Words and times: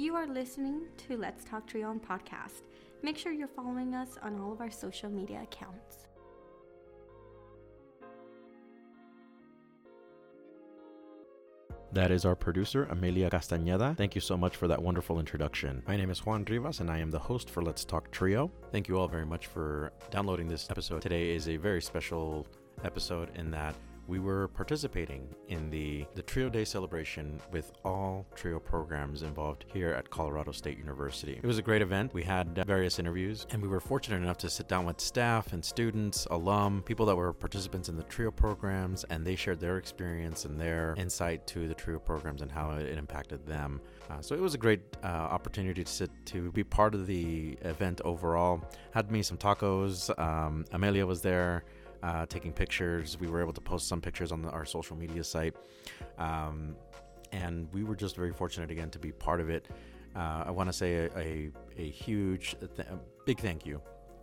You 0.00 0.16
are 0.16 0.26
listening 0.26 0.86
to 1.06 1.18
Let's 1.18 1.44
Talk 1.44 1.66
Trio 1.66 1.92
podcast. 1.92 2.62
Make 3.02 3.18
sure 3.18 3.32
you're 3.32 3.46
following 3.46 3.94
us 3.94 4.16
on 4.22 4.40
all 4.40 4.50
of 4.50 4.62
our 4.62 4.70
social 4.70 5.10
media 5.10 5.42
accounts. 5.42 6.06
That 11.92 12.10
is 12.10 12.24
our 12.24 12.34
producer, 12.34 12.84
Amelia 12.84 13.28
Castañeda. 13.28 13.94
Thank 13.94 14.14
you 14.14 14.22
so 14.22 14.38
much 14.38 14.56
for 14.56 14.66
that 14.68 14.80
wonderful 14.80 15.18
introduction. 15.20 15.82
My 15.86 15.98
name 15.98 16.08
is 16.08 16.24
Juan 16.24 16.46
Rivas, 16.46 16.80
and 16.80 16.90
I 16.90 16.96
am 16.96 17.10
the 17.10 17.18
host 17.18 17.50
for 17.50 17.62
Let's 17.62 17.84
Talk 17.84 18.10
Trio. 18.10 18.50
Thank 18.72 18.88
you 18.88 18.98
all 18.98 19.06
very 19.06 19.26
much 19.26 19.48
for 19.48 19.92
downloading 20.10 20.48
this 20.48 20.70
episode. 20.70 21.02
Today 21.02 21.34
is 21.34 21.46
a 21.46 21.58
very 21.58 21.82
special 21.82 22.46
episode 22.84 23.36
in 23.36 23.50
that 23.50 23.74
we 24.10 24.18
were 24.18 24.48
participating 24.48 25.28
in 25.48 25.70
the, 25.70 26.04
the 26.16 26.22
Trio 26.22 26.48
Day 26.48 26.64
celebration 26.64 27.40
with 27.52 27.70
all 27.84 28.26
Trio 28.34 28.58
programs 28.58 29.22
involved 29.22 29.64
here 29.72 29.90
at 29.90 30.10
Colorado 30.10 30.50
State 30.50 30.76
University. 30.78 31.38
It 31.40 31.46
was 31.46 31.58
a 31.58 31.62
great 31.62 31.80
event. 31.80 32.12
We 32.12 32.24
had 32.24 32.58
uh, 32.58 32.64
various 32.64 32.98
interviews, 32.98 33.46
and 33.50 33.62
we 33.62 33.68
were 33.68 33.78
fortunate 33.78 34.16
enough 34.16 34.38
to 34.38 34.50
sit 34.50 34.66
down 34.66 34.84
with 34.84 35.00
staff 35.00 35.52
and 35.52 35.64
students, 35.64 36.26
alum, 36.32 36.82
people 36.84 37.06
that 37.06 37.14
were 37.14 37.32
participants 37.32 37.88
in 37.88 37.96
the 37.96 38.02
Trio 38.02 38.32
programs, 38.32 39.04
and 39.10 39.24
they 39.24 39.36
shared 39.36 39.60
their 39.60 39.78
experience 39.78 40.44
and 40.44 40.60
their 40.60 40.96
insight 40.98 41.46
to 41.46 41.68
the 41.68 41.74
Trio 41.74 42.00
programs 42.00 42.42
and 42.42 42.50
how 42.50 42.72
it 42.72 42.98
impacted 42.98 43.46
them. 43.46 43.80
Uh, 44.10 44.20
so 44.20 44.34
it 44.34 44.40
was 44.40 44.54
a 44.54 44.58
great 44.58 44.80
uh, 45.04 45.06
opportunity 45.06 45.84
to 45.84 45.90
sit 45.90 46.10
to 46.26 46.50
be 46.50 46.64
part 46.64 46.96
of 46.96 47.06
the 47.06 47.56
event 47.62 48.00
overall. 48.04 48.60
Had 48.90 49.12
me 49.12 49.22
some 49.22 49.36
tacos. 49.36 50.10
Um, 50.18 50.64
Amelia 50.72 51.06
was 51.06 51.22
there 51.22 51.62
uh, 52.02 52.26
taking 52.26 52.52
pictures. 52.52 53.18
We 53.18 53.28
were 53.28 53.40
able 53.40 53.52
to 53.52 53.60
post 53.60 53.88
some 53.88 54.00
pictures 54.00 54.32
on 54.32 54.42
the, 54.42 54.50
our 54.50 54.64
social 54.64 54.96
media 54.96 55.24
site. 55.24 55.54
Um, 56.18 56.76
and 57.32 57.72
we 57.72 57.84
were 57.84 57.94
just 57.96 58.16
very 58.16 58.32
fortunate 58.32 58.70
again 58.70 58.90
to 58.90 58.98
be 58.98 59.12
part 59.12 59.40
of 59.40 59.50
it. 59.50 59.68
Uh, 60.16 60.44
I 60.46 60.50
want 60.50 60.68
to 60.68 60.72
say 60.72 60.94
a, 60.94 61.18
a, 61.18 61.50
a 61.76 61.88
huge, 61.88 62.56
th- 62.58 62.88
a 62.88 62.98
big 63.24 63.38
thank 63.38 63.64
you 63.64 63.80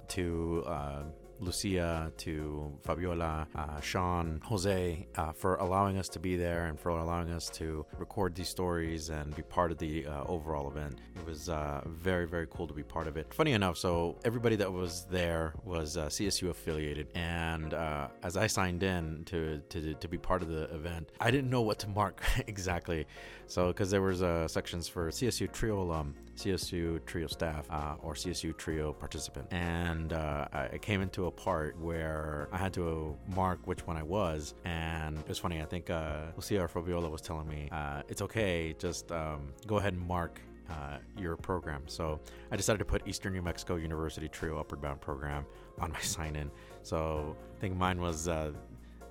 to 0.10 0.64
uh, 0.68 1.04
Lucia, 1.40 2.12
to 2.18 2.72
Fabiola, 2.84 3.48
uh, 3.56 3.80
Sean, 3.82 4.42
Jose, 4.44 5.08
uh, 5.16 5.32
for 5.32 5.56
allowing 5.56 5.98
us 5.98 6.10
to 6.10 6.20
be 6.20 6.36
there 6.36 6.66
and 6.66 6.80
for 6.80 6.90
allowing 6.90 7.30
us 7.32 7.50
to 7.52 7.86
record 7.98 8.36
these 8.36 8.50
stories 8.50 9.10
and 9.10 9.36
be 9.36 9.42
part 9.44 9.72
of 9.72 9.78
the 9.78 10.06
uh, 10.06 10.24
overall 10.26 10.70
event. 10.70 11.00
It 11.16 11.26
was 11.26 11.50
uh, 11.50 11.82
very, 11.86 12.28
very 12.28 12.48
cool 12.50 12.68
to 12.68 12.74
be 12.74 12.84
part 12.84 13.08
of 13.08 13.18
it. 13.18 13.34
Funny 13.34 13.54
enough, 13.54 13.78
so 13.78 14.18
everybody 14.26 14.56
that 14.58 14.72
was 14.72 15.06
there 15.10 15.54
was 15.64 15.98
uh, 15.98 16.08
CSU 16.08 16.50
affiliated, 16.50 17.08
and 17.16 17.74
uh, 17.74 18.08
as 18.24 18.38
I 18.38 18.48
signed 18.48 18.84
in 18.84 19.24
to, 19.26 19.60
to 19.70 19.94
to 19.94 20.08
be 20.08 20.18
part 20.18 20.42
of 20.42 20.50
the 20.50 20.64
event, 20.74 21.12
I 21.20 21.32
didn't 21.32 21.50
know 21.50 21.62
what 21.62 21.80
to 21.80 21.88
mark 21.88 22.22
exactly. 22.48 23.06
So 23.48 23.68
because 23.68 23.90
there 23.90 24.02
was 24.02 24.20
sections 24.52 24.88
for 24.88 25.10
CSU 25.10 25.52
Trio 25.52 25.82
alum, 25.82 26.14
CSU 26.36 27.04
Trio 27.06 27.28
staff, 27.28 27.68
or 28.02 28.14
CSU 28.14 28.56
Trio 28.58 28.94
participant, 28.94 29.48
and 29.52 30.14
I 30.14 30.78
came 30.82 31.02
into 31.02 31.28
a 31.28 31.32
part 31.32 31.80
where 31.80 32.50
I 32.52 32.58
had 32.58 32.74
to 32.74 33.16
mark 33.36 33.66
which 33.66 33.88
one 33.88 33.98
I 33.98 34.04
was, 34.04 34.54
and 34.66 35.18
it 35.18 35.28
was 35.28 35.40
funny. 35.40 35.62
I 35.62 35.66
think 35.66 35.90
uh, 35.90 36.26
Lucia 36.36 36.68
Fabiola 36.68 37.10
was 37.10 37.22
telling 37.22 37.48
me 37.48 37.70
uh, 37.72 38.04
it's 38.08 38.22
okay, 38.22 38.76
just 38.78 39.12
um, 39.12 39.54
go 39.66 39.78
ahead 39.78 39.94
and 39.94 40.06
mark 40.06 40.42
uh, 40.70 40.98
your 41.18 41.36
program. 41.36 41.84
So 41.88 42.20
I 42.52 42.58
decided 42.58 42.80
to 42.80 42.86
put 42.86 43.08
Eastern 43.08 43.34
New 43.34 43.42
Mexico 43.42 43.76
University 43.76 44.28
Trio 44.28 44.60
Upward 44.60 44.82
Bound 44.82 45.02
program 45.02 45.46
on 45.80 45.92
my 45.92 46.00
sign 46.02 46.36
in. 46.36 46.52
So 46.84 47.36
I 47.56 47.60
think 47.60 47.76
mine 47.78 48.02
was 48.02 48.28
uh, 48.28 48.52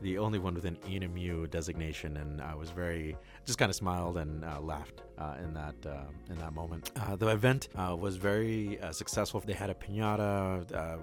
the 0.07 0.19
only 0.19 0.39
one 0.39 0.55
with 0.55 0.67
an 0.67 0.79
ENMU 0.89 1.51
designation, 1.51 2.17
and 2.19 2.41
I 2.41 2.55
was 2.55 2.71
very 2.71 3.17
just 3.45 3.59
kind 3.59 3.71
of 3.71 3.75
smiled 3.75 4.19
and 4.19 4.45
uh, 4.45 4.61
laughed 4.61 5.03
uh, 5.19 5.35
in 5.43 5.53
that 5.55 5.75
uh, 5.85 6.31
in 6.31 6.39
that 6.39 6.53
moment. 6.53 6.93
Uh, 6.95 7.17
the 7.17 7.27
event 7.27 7.71
uh, 7.75 7.97
was 7.99 8.15
very 8.15 8.79
successful. 8.93 9.43
They 9.45 9.53
had 9.53 9.69
a 9.69 9.75
pinata. 9.75 11.01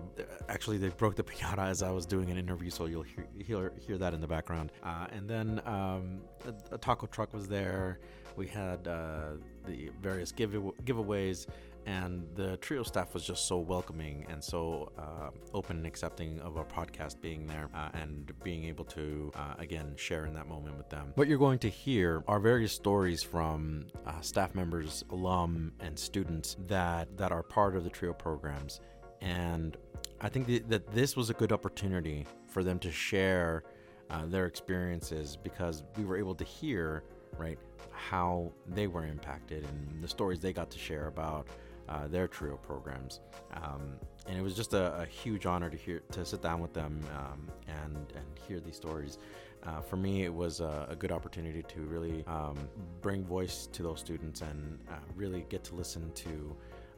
actually, 0.48 0.78
they 0.78 0.88
broke 0.88 1.16
the 1.18 1.24
pinata 1.32 1.66
as 1.68 1.84
I 1.84 1.92
was 1.92 2.06
doing 2.06 2.32
an 2.32 2.38
interview, 2.38 2.70
so 2.70 2.86
you'll 2.86 3.10
hear 3.14 3.28
hear, 3.46 3.74
hear 3.86 3.98
that 3.98 4.14
in 4.14 4.22
the 4.22 4.32
background. 4.36 4.72
and 5.16 5.30
then 5.30 5.62
um, 5.66 6.22
a, 6.48 6.76
a, 6.76 6.78
taco 6.78 7.06
truck 7.08 7.34
was 7.34 7.46
there. 7.46 8.00
We 8.38 8.48
had 8.48 8.86
the 8.86 9.90
various 10.02 10.32
give- 10.32 10.72
giveaways 10.88 11.48
and 11.86 12.26
the 12.36 12.58
trio 12.58 12.84
staff 12.84 13.14
was 13.14 13.26
just 13.26 13.48
so 13.48 13.58
welcoming 13.58 14.26
and 14.30 14.44
so 14.44 14.92
uh, 14.98 15.30
open 15.54 15.78
and 15.78 15.86
accepting 15.86 16.40
of 16.40 16.58
our 16.58 16.66
podcast 16.66 17.20
being 17.22 17.46
there 17.46 17.70
uh, 17.74 17.90
and 17.94 18.32
being 18.44 18.66
able 18.66 18.86
to 18.86 19.32
uh, 19.36 19.54
again 19.60 19.94
share 19.96 20.26
in 20.26 20.34
that 20.34 20.48
moment 20.48 20.78
with 20.78 20.90
them. 20.90 21.12
What 21.16 21.28
you're 21.28 21.38
going 21.38 21.60
to 21.60 21.70
hear 21.70 22.24
are 22.28 22.40
various 22.40 22.74
stories 22.74 23.24
from 23.24 23.88
uh, 24.06 24.22
staff 24.22 24.56
members 24.56 25.04
alum 25.10 25.74
and 25.80 25.98
students 25.98 26.58
that 26.68 27.18
that 27.18 27.32
are 27.32 27.44
part 27.44 27.76
of 27.76 27.84
the 27.84 27.90
trio 27.90 28.14
programs. 28.14 28.82
And 29.22 29.78
i 30.22 30.30
think 30.30 30.48
th- 30.48 30.64
that 30.68 30.90
this 30.92 31.16
was 31.16 31.30
a 31.30 31.34
good 31.34 31.52
opportunity 31.52 32.26
for 32.48 32.64
them 32.64 32.80
to 32.80 32.92
share 32.92 33.64
uh, 34.10 34.26
their 34.26 34.46
experiences 34.46 35.38
because 35.44 35.84
we 35.98 36.06
were 36.06 36.18
able 36.18 36.36
to 36.36 36.44
hear 36.44 37.04
right 37.38 37.60
how 37.92 38.52
they 38.68 38.88
were 38.88 39.06
impacted 39.06 39.64
and 39.64 40.04
the 40.04 40.08
stories 40.08 40.40
they 40.40 40.54
got 40.54 40.70
to 40.72 40.80
share 40.80 41.08
about 41.08 41.48
uh, 41.90 42.08
their 42.08 42.28
trio 42.28 42.58
programs. 42.58 43.20
Um, 43.56 43.96
and 44.28 44.38
it 44.38 44.42
was 44.42 44.56
just 44.56 44.74
a, 44.74 45.02
a, 45.02 45.06
huge 45.06 45.46
honor 45.46 45.70
to 45.70 45.76
hear 45.76 46.02
to 46.12 46.26
sit 46.26 46.42
down 46.42 46.62
with 46.62 46.74
them 46.74 47.02
um, 47.18 47.48
and 47.68 47.98
and 48.16 48.26
hear 48.48 48.60
these 48.60 48.76
stories. 48.76 49.18
Uh, 49.66 49.82
for 49.82 49.96
me, 49.96 50.24
it 50.24 50.34
was 50.34 50.60
a, 50.60 50.88
a, 50.90 50.96
good 50.96 51.12
opportunity 51.12 51.64
to 51.64 51.82
really 51.82 52.24
um, 52.28 52.58
bring 53.02 53.24
voice 53.24 53.68
to 53.72 53.82
those 53.82 54.00
students 54.00 54.42
and 54.42 54.80
uh, 54.90 54.96
really 55.16 55.46
get 55.50 55.64
to 55.64 55.76
listen 55.76 56.12
to 56.14 56.56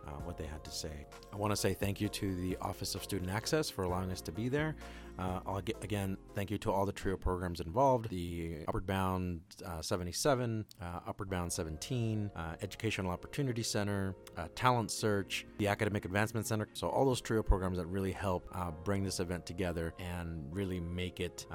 uh, 0.07 0.11
what 0.23 0.37
they 0.37 0.45
had 0.45 0.63
to 0.63 0.71
say. 0.71 1.05
I 1.33 1.35
want 1.35 1.51
to 1.51 1.55
say 1.55 1.73
thank 1.73 1.99
you 1.99 2.09
to 2.09 2.35
the 2.35 2.57
Office 2.61 2.95
of 2.95 3.03
Student 3.03 3.31
Access 3.31 3.69
for 3.69 3.83
allowing 3.83 4.11
us 4.11 4.21
to 4.21 4.31
be 4.31 4.49
there. 4.49 4.75
Uh, 5.17 5.61
get, 5.61 5.81
again, 5.83 6.17
thank 6.33 6.51
you 6.51 6.57
to 6.57 6.71
all 6.71 6.85
the 6.85 6.91
TRIO 6.91 7.15
programs 7.15 7.61
involved 7.61 8.09
the 8.09 8.57
Upward 8.67 8.85
Bound 8.85 9.39
uh, 9.65 9.81
77, 9.81 10.65
uh, 10.81 10.99
Upward 11.07 11.29
Bound 11.29 11.51
17, 11.51 12.29
uh, 12.35 12.55
Educational 12.61 13.11
Opportunity 13.11 13.63
Center, 13.63 14.13
Talent 14.55 14.91
Search, 14.91 15.45
the 15.57 15.67
Academic 15.67 16.05
Advancement 16.05 16.45
Center. 16.45 16.67
So, 16.73 16.89
all 16.89 17.05
those 17.05 17.21
TRIO 17.21 17.43
programs 17.43 17.77
that 17.77 17.85
really 17.85 18.11
help 18.11 18.53
bring 18.83 19.03
this 19.03 19.19
event 19.19 19.45
together 19.45 19.93
and 19.99 20.45
really 20.53 20.79
make 20.79 21.19
it 21.19 21.45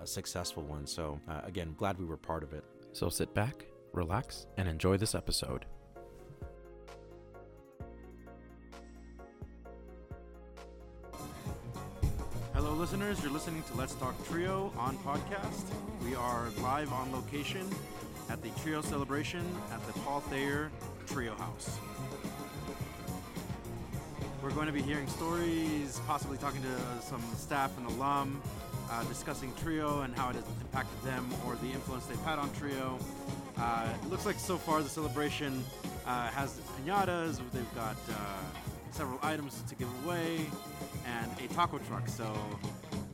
a 0.00 0.06
successful 0.06 0.62
one. 0.62 0.86
So, 0.86 1.20
again, 1.44 1.74
glad 1.76 1.98
we 1.98 2.06
were 2.06 2.16
part 2.16 2.42
of 2.42 2.54
it. 2.54 2.64
So, 2.92 3.08
sit 3.10 3.34
back, 3.34 3.66
relax, 3.92 4.46
and 4.56 4.66
enjoy 4.66 4.96
this 4.96 5.14
episode. 5.14 5.66
Listeners. 12.68 13.22
You're 13.22 13.32
listening 13.32 13.62
to 13.64 13.74
Let's 13.74 13.94
Talk 13.94 14.14
Trio 14.28 14.72
on 14.76 14.96
podcast. 14.98 15.64
We 16.04 16.14
are 16.14 16.48
live 16.60 16.92
on 16.92 17.10
location 17.10 17.68
at 18.28 18.42
the 18.42 18.50
Trio 18.62 18.82
celebration 18.82 19.44
at 19.72 19.84
the 19.86 19.92
Paul 20.00 20.20
Thayer 20.20 20.70
Trio 21.06 21.34
House. 21.36 21.78
We're 24.42 24.50
going 24.50 24.66
to 24.66 24.72
be 24.72 24.82
hearing 24.82 25.06
stories, 25.08 26.00
possibly 26.06 26.36
talking 26.36 26.60
to 26.62 27.02
some 27.02 27.22
staff 27.36 27.76
and 27.78 27.86
alum, 27.86 28.42
uh, 28.90 29.04
discussing 29.04 29.52
Trio 29.62 30.02
and 30.02 30.14
how 30.14 30.30
it 30.30 30.36
has 30.36 30.44
impacted 30.60 31.00
them 31.02 31.28
or 31.46 31.56
the 31.56 31.68
influence 31.68 32.06
they've 32.06 32.20
had 32.22 32.38
on 32.38 32.52
Trio. 32.54 32.98
Uh, 33.58 33.88
it 34.02 34.10
looks 34.10 34.26
like 34.26 34.38
so 34.38 34.56
far 34.56 34.82
the 34.82 34.88
celebration 34.88 35.64
uh, 36.06 36.28
has 36.28 36.60
pinatas. 36.84 37.40
They've 37.52 37.74
got 37.74 37.96
uh, 38.10 38.69
several 38.92 39.18
items 39.22 39.62
to 39.68 39.74
give 39.74 39.88
away 40.04 40.40
and 41.06 41.30
a 41.40 41.52
taco 41.54 41.78
truck. 41.78 42.08
So 42.08 42.32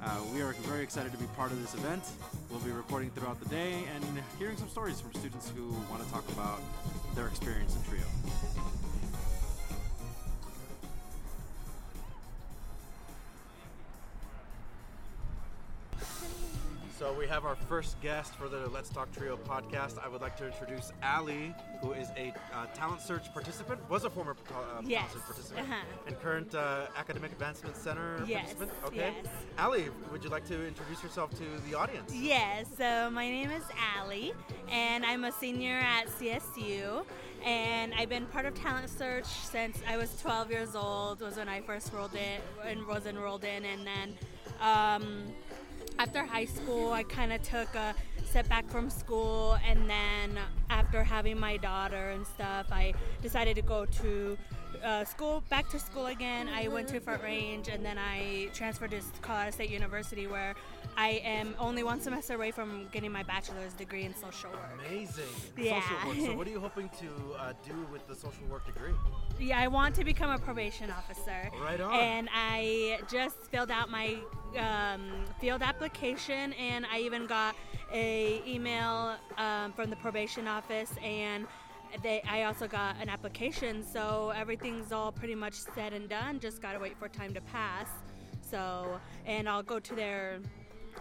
uh, 0.02 0.18
we 0.32 0.40
are 0.40 0.52
very 0.52 0.82
excited 0.82 1.12
to 1.12 1.18
be 1.18 1.26
part 1.36 1.52
of 1.52 1.60
this 1.60 1.74
event. 1.74 2.02
We'll 2.50 2.60
be 2.60 2.70
recording 2.70 3.10
throughout 3.10 3.40
the 3.40 3.48
day 3.48 3.84
and 3.94 4.04
hearing 4.38 4.56
some 4.56 4.68
stories 4.68 5.00
from 5.00 5.12
students 5.14 5.50
who 5.56 5.68
want 5.90 6.04
to 6.04 6.10
talk 6.10 6.26
about 6.30 6.60
their 7.14 7.26
experience 7.26 7.76
in 7.76 7.82
Trio. 7.90 8.04
We 17.26 17.32
have 17.32 17.44
our 17.44 17.56
first 17.56 18.00
guest 18.00 18.36
for 18.36 18.48
the 18.48 18.68
Let's 18.68 18.88
Talk 18.88 19.10
Trio 19.10 19.36
podcast. 19.36 19.98
I 19.98 20.06
would 20.06 20.20
like 20.20 20.36
to 20.36 20.46
introduce 20.46 20.92
Ali, 21.02 21.52
who 21.82 21.90
is 21.90 22.06
a 22.16 22.32
uh, 22.54 22.66
talent 22.66 23.00
search 23.00 23.32
participant, 23.34 23.80
was 23.90 24.04
a 24.04 24.10
former 24.10 24.36
uh, 24.50 24.80
yes. 24.84 25.00
talent 25.00 25.12
search 25.12 25.24
participant, 25.24 25.68
uh-huh. 25.68 25.84
and 26.06 26.20
current 26.20 26.54
uh, 26.54 26.86
academic 26.96 27.32
advancement 27.32 27.76
center 27.76 28.22
yes. 28.28 28.52
participant. 28.52 28.70
Okay, 28.84 29.12
yes. 29.24 29.32
Ali, 29.58 29.86
would 30.12 30.22
you 30.22 30.30
like 30.30 30.46
to 30.46 30.68
introduce 30.68 31.02
yourself 31.02 31.30
to 31.30 31.44
the 31.68 31.76
audience? 31.76 32.14
Yes. 32.14 32.66
So 32.78 33.10
my 33.10 33.28
name 33.28 33.50
is 33.50 33.64
Ali, 33.98 34.32
and 34.70 35.04
I'm 35.04 35.24
a 35.24 35.32
senior 35.32 35.80
at 35.80 36.06
CSU, 36.06 37.04
and 37.44 37.92
I've 37.94 38.08
been 38.08 38.26
part 38.26 38.46
of 38.46 38.54
talent 38.54 38.88
search 38.88 39.26
since 39.26 39.80
I 39.88 39.96
was 39.96 40.16
12 40.20 40.52
years 40.52 40.76
old. 40.76 41.22
Was 41.22 41.38
when 41.38 41.48
I 41.48 41.60
first 41.60 41.92
enrolled 41.92 42.14
in 42.14 42.40
and 42.64 42.86
was 42.86 43.04
enrolled 43.04 43.42
in, 43.42 43.64
and 43.64 43.84
then. 43.84 44.16
Um, 44.60 45.34
after 45.98 46.24
high 46.24 46.44
school, 46.44 46.92
I 46.92 47.02
kind 47.02 47.32
of 47.32 47.42
took 47.42 47.74
a 47.74 47.94
step 48.24 48.48
back 48.48 48.68
from 48.68 48.90
school, 48.90 49.56
and 49.66 49.88
then 49.88 50.38
after 50.70 50.86
after 50.86 51.02
having 51.02 51.38
my 51.38 51.56
daughter 51.56 52.10
and 52.10 52.26
stuff, 52.26 52.66
I 52.70 52.94
decided 53.20 53.56
to 53.56 53.62
go 53.62 53.86
to 53.86 54.38
uh, 54.86 55.04
school, 55.04 55.42
back 55.50 55.68
to 55.70 55.80
school 55.80 56.06
again. 56.06 56.48
I 56.48 56.68
went 56.68 56.86
to 56.88 57.00
Front 57.00 57.22
Range 57.22 57.68
and 57.68 57.84
then 57.84 57.98
I 57.98 58.48
transferred 58.54 58.92
to 58.92 59.00
Colorado 59.20 59.50
State 59.50 59.70
University 59.70 60.28
where 60.28 60.54
I 60.96 61.20
am 61.24 61.54
only 61.58 61.82
one 61.82 62.00
semester 62.00 62.34
away 62.34 62.52
from 62.52 62.86
getting 62.92 63.10
my 63.10 63.24
bachelor's 63.24 63.72
degree 63.72 64.04
in 64.04 64.14
social 64.14 64.50
work. 64.50 64.80
Amazing. 64.86 65.24
Yeah. 65.58 65.80
Social 65.82 66.08
work. 66.08 66.26
So, 66.26 66.34
what 66.36 66.46
are 66.46 66.50
you 66.50 66.60
hoping 66.60 66.88
to 67.00 67.34
uh, 67.36 67.52
do 67.66 67.74
with 67.92 68.06
the 68.06 68.14
social 68.14 68.46
work 68.48 68.64
degree? 68.64 68.92
Yeah, 69.40 69.58
I 69.58 69.66
want 69.66 69.96
to 69.96 70.04
become 70.04 70.30
a 70.30 70.38
probation 70.38 70.90
officer. 70.90 71.50
Right 71.60 71.80
on. 71.80 71.92
And 71.92 72.28
I 72.32 73.00
just 73.10 73.36
filled 73.50 73.72
out 73.72 73.90
my 73.90 74.16
um, 74.56 75.10
field 75.40 75.62
application, 75.62 76.52
and 76.52 76.86
I 76.86 77.00
even 77.00 77.26
got 77.26 77.56
a 77.92 78.40
email 78.46 79.16
um, 79.36 79.72
from 79.72 79.90
the 79.90 79.96
probation 79.96 80.46
office, 80.46 80.92
and 81.02 81.46
they, 82.02 82.22
I 82.28 82.44
also 82.44 82.66
got 82.66 82.96
an 83.00 83.08
application. 83.08 83.84
So 83.84 84.32
everything's 84.36 84.92
all 84.92 85.12
pretty 85.12 85.34
much 85.34 85.54
said 85.54 85.92
and 85.92 86.08
done. 86.08 86.40
Just 86.40 86.62
gotta 86.62 86.78
wait 86.78 86.96
for 86.98 87.08
time 87.08 87.34
to 87.34 87.40
pass. 87.40 87.88
So, 88.40 89.00
and 89.24 89.48
I'll 89.48 89.62
go 89.62 89.78
to 89.78 89.94
their 89.94 90.40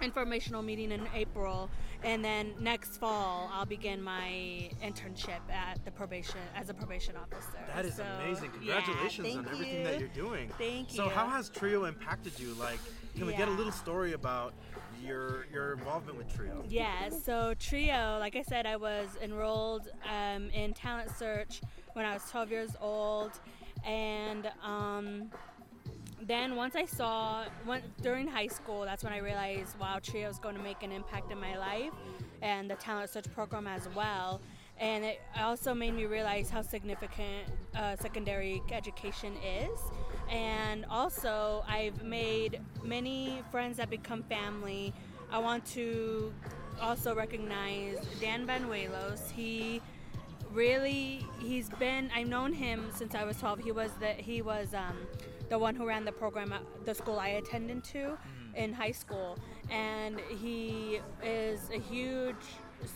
informational 0.02 0.62
meeting 0.62 0.92
in 0.92 1.08
April, 1.14 1.70
and 2.04 2.24
then 2.24 2.54
next 2.60 2.98
fall 2.98 3.50
I'll 3.54 3.66
begin 3.66 4.02
my 4.02 4.70
internship 4.84 5.40
at 5.52 5.84
the 5.86 5.92
probation 5.92 6.40
as 6.56 6.70
a 6.70 6.74
probation 6.74 7.16
officer. 7.16 7.58
That 7.74 7.86
is 7.86 7.96
So, 7.96 8.04
amazing. 8.24 8.52
Congratulations 8.52 9.28
thank 9.28 9.40
on 9.40 9.54
everything 9.54 9.84
that 9.84 9.94
you. 9.96 10.00
you're 10.02 10.10
doing. 10.10 10.50
Thank 10.58 10.92
you. 10.92 10.98
So, 10.98 11.10
how 11.10 11.28
has 11.28 11.50
Trio 11.50 11.86
impacted 11.86 12.40
you? 12.40 12.54
Like, 12.56 12.80
can 13.16 13.26
we 13.26 13.34
get 13.34 13.48
a 13.48 13.52
little 13.52 13.72
story 13.72 14.14
about 14.14 14.54
your 15.04 15.46
your 15.54 15.74
involvement 15.74 16.18
with 16.18 16.34
Trio? 16.34 16.64
Yeah, 16.68 17.10
so 17.10 17.54
Trio, 17.60 18.18
like 18.20 18.36
I 18.36 18.42
said, 18.42 18.66
I 18.66 18.76
was 18.76 19.08
enrolled 19.22 19.90
um, 20.10 20.50
in 20.52 20.74
Talent 20.74 21.10
Search 21.18 21.62
when 21.94 22.06
I 22.06 22.14
was 22.14 22.24
12 22.30 22.52
years 22.52 22.76
old, 22.82 23.32
and 23.86 24.50
um, 24.64 25.32
then 26.28 26.56
once 26.56 26.76
I 26.76 26.86
saw 26.86 27.46
when, 27.66 27.82
during 28.02 28.28
high 28.28 28.48
school, 28.48 28.82
that's 28.82 29.04
when 29.04 29.14
I 29.14 29.20
realized, 29.20 29.78
wow, 29.80 30.00
Trio 30.02 30.30
is 30.30 30.40
going 30.40 30.56
to 30.56 30.62
make 30.62 30.82
an 30.82 30.92
impact 30.92 31.32
in 31.32 31.40
my 31.40 31.58
life, 31.58 31.92
and 32.42 32.70
the 32.70 32.76
Talent 32.76 33.10
Search 33.10 33.32
program 33.34 33.68
as 33.68 33.88
well. 33.96 34.42
And 34.80 35.06
it 35.06 35.22
also 35.40 35.74
made 35.74 35.94
me 35.94 36.06
realize 36.06 36.50
how 36.50 36.62
significant 36.62 37.48
uh, 37.76 37.96
secondary 37.96 38.62
education 38.72 39.34
is. 39.38 39.80
And 40.30 40.86
also, 40.90 41.64
I've 41.68 42.04
made 42.04 42.60
many 42.84 43.42
friends 43.52 43.78
that 43.78 43.90
become 43.90 44.24
family. 44.24 44.94
I 45.32 45.38
want 45.38 45.66
to 45.68 46.34
also 46.82 47.16
recognize 47.16 47.98
Dan 48.20 48.46
Banuelos. 48.46 49.32
He 49.32 49.82
really 50.52 51.26
he's 51.40 51.70
been 51.72 52.10
I've 52.16 52.28
known 52.28 52.54
him 52.54 52.90
since 52.94 53.14
I 53.16 53.24
was 53.24 53.38
12. 53.40 53.60
He 53.60 53.72
was 53.72 53.92
the 54.00 54.08
he 54.08 54.42
was 54.42 54.74
um, 54.74 54.98
the 55.50 55.58
one 55.60 55.76
who 55.76 55.86
ran 55.88 56.06
the 56.06 56.12
program 56.12 56.52
at 56.54 56.62
the 56.86 56.94
school 56.96 57.20
I 57.20 57.30
attended 57.30 57.84
to 57.86 58.18
in 58.56 58.74
high 58.74 58.92
school, 58.92 59.38
and 59.70 60.20
he 60.40 61.00
is 61.24 61.70
a 61.74 61.80
huge 61.80 62.36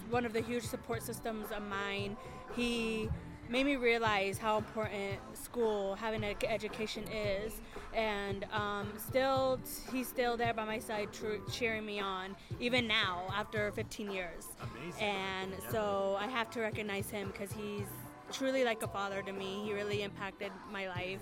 one 0.09 0.25
of 0.25 0.33
the 0.33 0.41
huge 0.41 0.63
support 0.63 1.01
systems 1.03 1.47
of 1.55 1.63
mine. 1.63 2.15
He 2.55 3.09
made 3.49 3.65
me 3.65 3.75
realize 3.77 4.37
how 4.37 4.57
important 4.57 5.19
school 5.33 5.95
having 5.95 6.23
an 6.23 6.35
education 6.47 7.03
is 7.11 7.59
and 7.95 8.45
um, 8.53 8.93
still 8.97 9.59
he's 9.91 10.07
still 10.07 10.37
there 10.37 10.53
by 10.53 10.63
my 10.65 10.77
side 10.77 11.11
tr- 11.11 11.41
cheering 11.51 11.83
me 11.83 11.99
on 11.99 12.35
even 12.59 12.85
now 12.87 13.23
after 13.35 13.71
15 13.71 14.11
years 14.11 14.45
Amazing. 14.61 15.01
and 15.03 15.51
Yeah. 15.63 15.71
so 15.71 16.15
i 16.19 16.27
have 16.27 16.51
to 16.51 16.59
recognize 16.61 17.09
him 17.09 17.29
because 17.31 17.51
he's 17.51 17.87
truly 18.31 18.63
like 18.63 18.83
a 18.83 18.87
father 18.87 19.23
to 19.23 19.31
me 19.33 19.63
he 19.65 19.73
really 19.73 20.03
impacted 20.03 20.51
my 20.71 20.87
life 20.87 21.21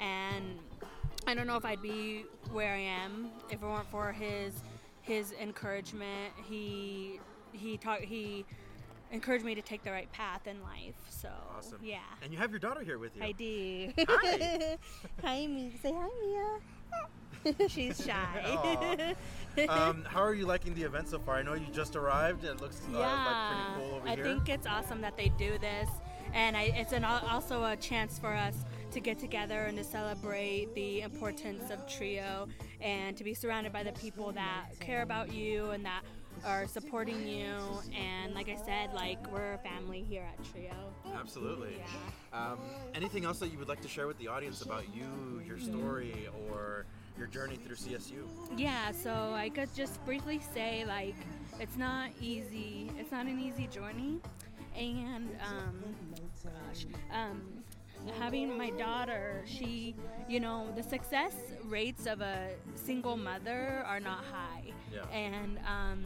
and 0.00 0.58
i 1.28 1.34
don't 1.34 1.46
know 1.46 1.56
if 1.56 1.64
i'd 1.66 1.82
be 1.82 2.24
where 2.52 2.74
i 2.74 2.78
am 2.78 3.28
if 3.50 3.62
it 3.62 3.66
weren't 3.66 3.88
for 3.90 4.12
his 4.12 4.62
his 5.02 5.32
encouragement 5.40 6.32
he 6.48 7.20
he 7.52 7.76
taught 7.76 8.00
he 8.00 8.44
encouraged 9.12 9.44
me 9.44 9.54
to 9.54 9.62
take 9.62 9.84
the 9.84 9.90
right 9.90 10.10
path 10.12 10.46
in 10.46 10.62
life 10.62 10.94
so 11.08 11.28
Awesome. 11.56 11.78
yeah 11.82 11.98
And 12.22 12.32
you 12.32 12.38
have 12.38 12.50
your 12.50 12.60
daughter 12.60 12.82
here 12.82 12.98
with 12.98 13.16
you. 13.16 13.22
I 13.22 13.32
do. 13.32 13.92
Hi. 14.08 14.78
hi, 15.24 15.46
Mia. 15.46 15.70
Say 15.82 15.92
hi, 15.92 16.08
Mia. 17.44 17.68
She's 17.68 18.04
shy. 18.04 19.14
Um, 19.68 20.04
how 20.06 20.20
are 20.22 20.34
you 20.34 20.46
liking 20.46 20.72
the 20.74 20.82
event 20.84 21.08
so 21.08 21.18
far? 21.18 21.36
I 21.36 21.42
know 21.42 21.54
you 21.54 21.66
just 21.72 21.96
arrived. 21.96 22.44
It 22.44 22.60
looks 22.60 22.80
uh, 22.94 22.98
yeah, 22.98 23.24
like 23.26 23.56
pretty 23.56 23.88
cool 23.88 23.96
over 23.96 24.08
I 24.08 24.14
here. 24.14 24.24
think 24.24 24.48
it's 24.48 24.66
awesome 24.68 25.00
that 25.00 25.16
they 25.16 25.30
do 25.30 25.58
this, 25.58 25.88
and 26.32 26.56
I, 26.56 26.64
it's 26.76 26.92
an, 26.92 27.02
also 27.04 27.64
a 27.64 27.74
chance 27.76 28.18
for 28.20 28.32
us 28.32 28.54
to 28.90 29.00
get 29.00 29.18
together 29.18 29.64
and 29.64 29.76
to 29.76 29.84
celebrate 29.84 30.74
the 30.74 31.02
importance 31.02 31.70
of 31.70 31.86
Trio 31.86 32.48
and 32.80 33.16
to 33.16 33.24
be 33.24 33.34
surrounded 33.34 33.72
by 33.72 33.82
the 33.82 33.92
people 33.92 34.32
that 34.32 34.70
care 34.80 35.02
about 35.02 35.32
you 35.32 35.70
and 35.70 35.84
that 35.84 36.02
are 36.44 36.66
supporting 36.66 37.26
you. 37.26 37.54
And 37.96 38.34
like 38.34 38.48
I 38.48 38.56
said, 38.56 38.94
like 38.94 39.18
we're 39.32 39.54
a 39.54 39.58
family 39.58 40.02
here 40.02 40.26
at 40.26 40.52
Trio. 40.52 40.72
Absolutely. 41.18 41.76
Yeah. 41.78 42.38
Um, 42.38 42.58
anything 42.94 43.24
else 43.24 43.38
that 43.40 43.50
you 43.52 43.58
would 43.58 43.68
like 43.68 43.80
to 43.82 43.88
share 43.88 44.06
with 44.06 44.18
the 44.18 44.28
audience 44.28 44.62
about 44.62 44.84
you, 44.94 45.42
your 45.46 45.58
story, 45.58 46.28
or 46.50 46.86
your 47.18 47.26
journey 47.26 47.56
through 47.56 47.76
CSU? 47.76 48.24
Yeah, 48.56 48.92
so 48.92 49.32
I 49.34 49.48
could 49.48 49.74
just 49.74 50.04
briefly 50.04 50.40
say 50.54 50.84
like 50.86 51.16
it's 51.60 51.76
not 51.76 52.10
easy. 52.20 52.90
It's 52.98 53.10
not 53.10 53.26
an 53.26 53.40
easy 53.40 53.66
journey, 53.66 54.20
and 54.76 55.28
um, 55.42 55.82
gosh, 56.44 56.86
um, 57.12 57.42
having 58.18 58.56
my 58.56 58.70
daughter, 58.70 59.42
she, 59.46 59.94
you 60.28 60.40
know, 60.40 60.66
the 60.76 60.82
success 60.82 61.34
rates 61.64 62.06
of 62.06 62.20
a 62.20 62.50
single 62.74 63.16
mother 63.16 63.82
are 63.86 64.00
not 64.00 64.24
high, 64.32 64.72
Yeah. 64.92 65.04
and 65.12 65.58
um, 65.66 66.04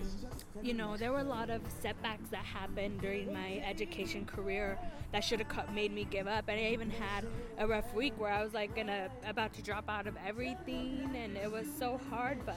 you 0.61 0.75
know 0.75 0.97
there 0.97 1.13
were 1.13 1.21
a 1.21 1.25
lot 1.25 1.51
of 1.51 1.61
setbacks 1.81 2.29
that 2.31 2.45
happened 2.45 3.01
during 3.01 3.33
my 3.33 3.63
education 3.65 4.25
career 4.27 4.77
that 5.13 5.23
should 5.23 5.39
have 5.39 5.49
cut, 5.49 5.73
made 5.73 5.93
me 5.93 6.05
give 6.11 6.27
up. 6.27 6.47
And 6.49 6.59
I 6.59 6.71
even 6.71 6.91
had 6.91 7.25
a 7.59 7.67
rough 7.67 7.95
week 7.95 8.15
where 8.19 8.33
I 8.33 8.43
was 8.43 8.53
like 8.55 8.75
gonna 8.75 9.09
about 9.25 9.53
to 9.55 9.63
drop 9.63 9.89
out 9.89 10.07
of 10.09 10.17
everything, 10.27 11.11
and 11.15 11.37
it 11.37 11.51
was 11.51 11.67
so 11.79 12.01
hard. 12.11 12.45
But 12.45 12.57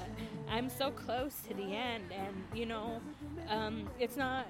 I'm 0.50 0.70
so 0.70 0.90
close 0.90 1.36
to 1.48 1.54
the 1.54 1.64
end, 1.76 2.06
and 2.12 2.36
you 2.58 2.66
know, 2.66 3.02
um, 3.50 3.88
it's 4.00 4.18
not. 4.18 4.48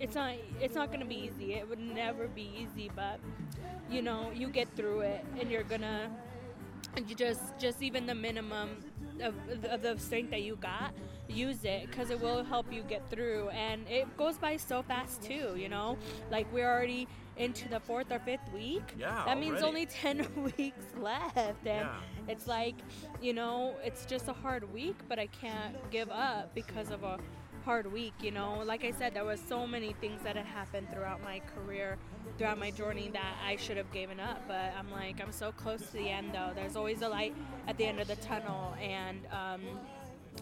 It's 0.00 0.16
not. 0.16 0.34
It's 0.60 0.74
not 0.74 0.90
gonna 0.90 1.04
be 1.04 1.14
easy. 1.30 1.54
It 1.54 1.68
would 1.68 1.78
never 1.78 2.26
be 2.26 2.50
easy, 2.58 2.90
but 2.96 3.20
you 3.92 4.02
know, 4.02 4.30
you 4.34 4.48
get 4.48 4.68
through 4.76 5.00
it, 5.00 5.24
and 5.38 5.50
you're 5.50 5.64
gonna. 5.64 6.10
You 7.06 7.14
just, 7.14 7.40
just 7.58 7.82
even 7.82 8.04
the 8.06 8.14
minimum 8.14 8.68
of, 9.22 9.34
of 9.64 9.80
the 9.80 9.96
strength 9.98 10.30
that 10.30 10.42
you 10.42 10.56
got, 10.56 10.92
use 11.26 11.64
it 11.64 11.86
because 11.88 12.10
it 12.10 12.20
will 12.20 12.44
help 12.44 12.70
you 12.70 12.82
get 12.82 13.08
through. 13.08 13.48
And 13.48 13.88
it 13.88 14.14
goes 14.18 14.36
by 14.36 14.58
so 14.58 14.82
fast 14.82 15.22
too, 15.22 15.54
you 15.56 15.70
know. 15.70 15.96
Like 16.30 16.52
we're 16.52 16.70
already 16.70 17.08
into 17.38 17.66
the 17.70 17.80
fourth 17.80 18.12
or 18.12 18.18
fifth 18.18 18.52
week. 18.52 18.82
Yeah, 18.98 19.22
That 19.24 19.38
means 19.38 19.62
already. 19.62 19.66
only 19.68 19.86
ten 20.02 20.26
weeks 20.58 20.84
left, 21.00 21.36
and 21.66 21.88
Yeah. 21.88 21.94
it's 22.28 22.46
like, 22.46 22.74
you 23.22 23.32
know, 23.32 23.74
it's 23.82 24.04
just 24.04 24.28
a 24.28 24.34
hard 24.34 24.70
week, 24.74 24.96
but 25.08 25.18
I 25.18 25.28
can't 25.28 25.74
give 25.90 26.10
up 26.10 26.54
because 26.54 26.90
of 26.90 27.04
a 27.04 27.18
hard 27.64 27.90
week. 27.90 28.12
You 28.20 28.32
know, 28.32 28.60
like 28.66 28.84
I 28.84 28.90
said, 28.90 29.14
there 29.14 29.24
was 29.24 29.40
so 29.48 29.66
many 29.66 29.94
things 29.94 30.20
that 30.24 30.36
had 30.36 30.44
happened 30.46 30.90
throughout 30.92 31.22
my 31.22 31.40
career, 31.54 31.96
throughout 32.38 32.58
my 32.58 32.70
journey 32.70 33.10
that 33.12 33.36
I 33.46 33.56
should 33.56 33.76
have 33.76 33.90
given 33.92 34.20
up. 34.20 34.42
But 34.48 34.72
I'm 34.78 34.90
like, 34.90 35.20
I'm 35.20 35.32
so 35.32 35.52
close 35.52 35.80
to 35.80 35.92
the 35.92 36.08
end, 36.08 36.30
though. 36.32 36.50
There's 36.54 36.76
always 36.76 37.02
a 37.02 37.08
light 37.08 37.34
at 37.68 37.76
the 37.76 37.84
end 37.84 38.00
of 38.00 38.08
the 38.08 38.16
tunnel, 38.16 38.74
and 38.80 39.20
um, 39.30 39.62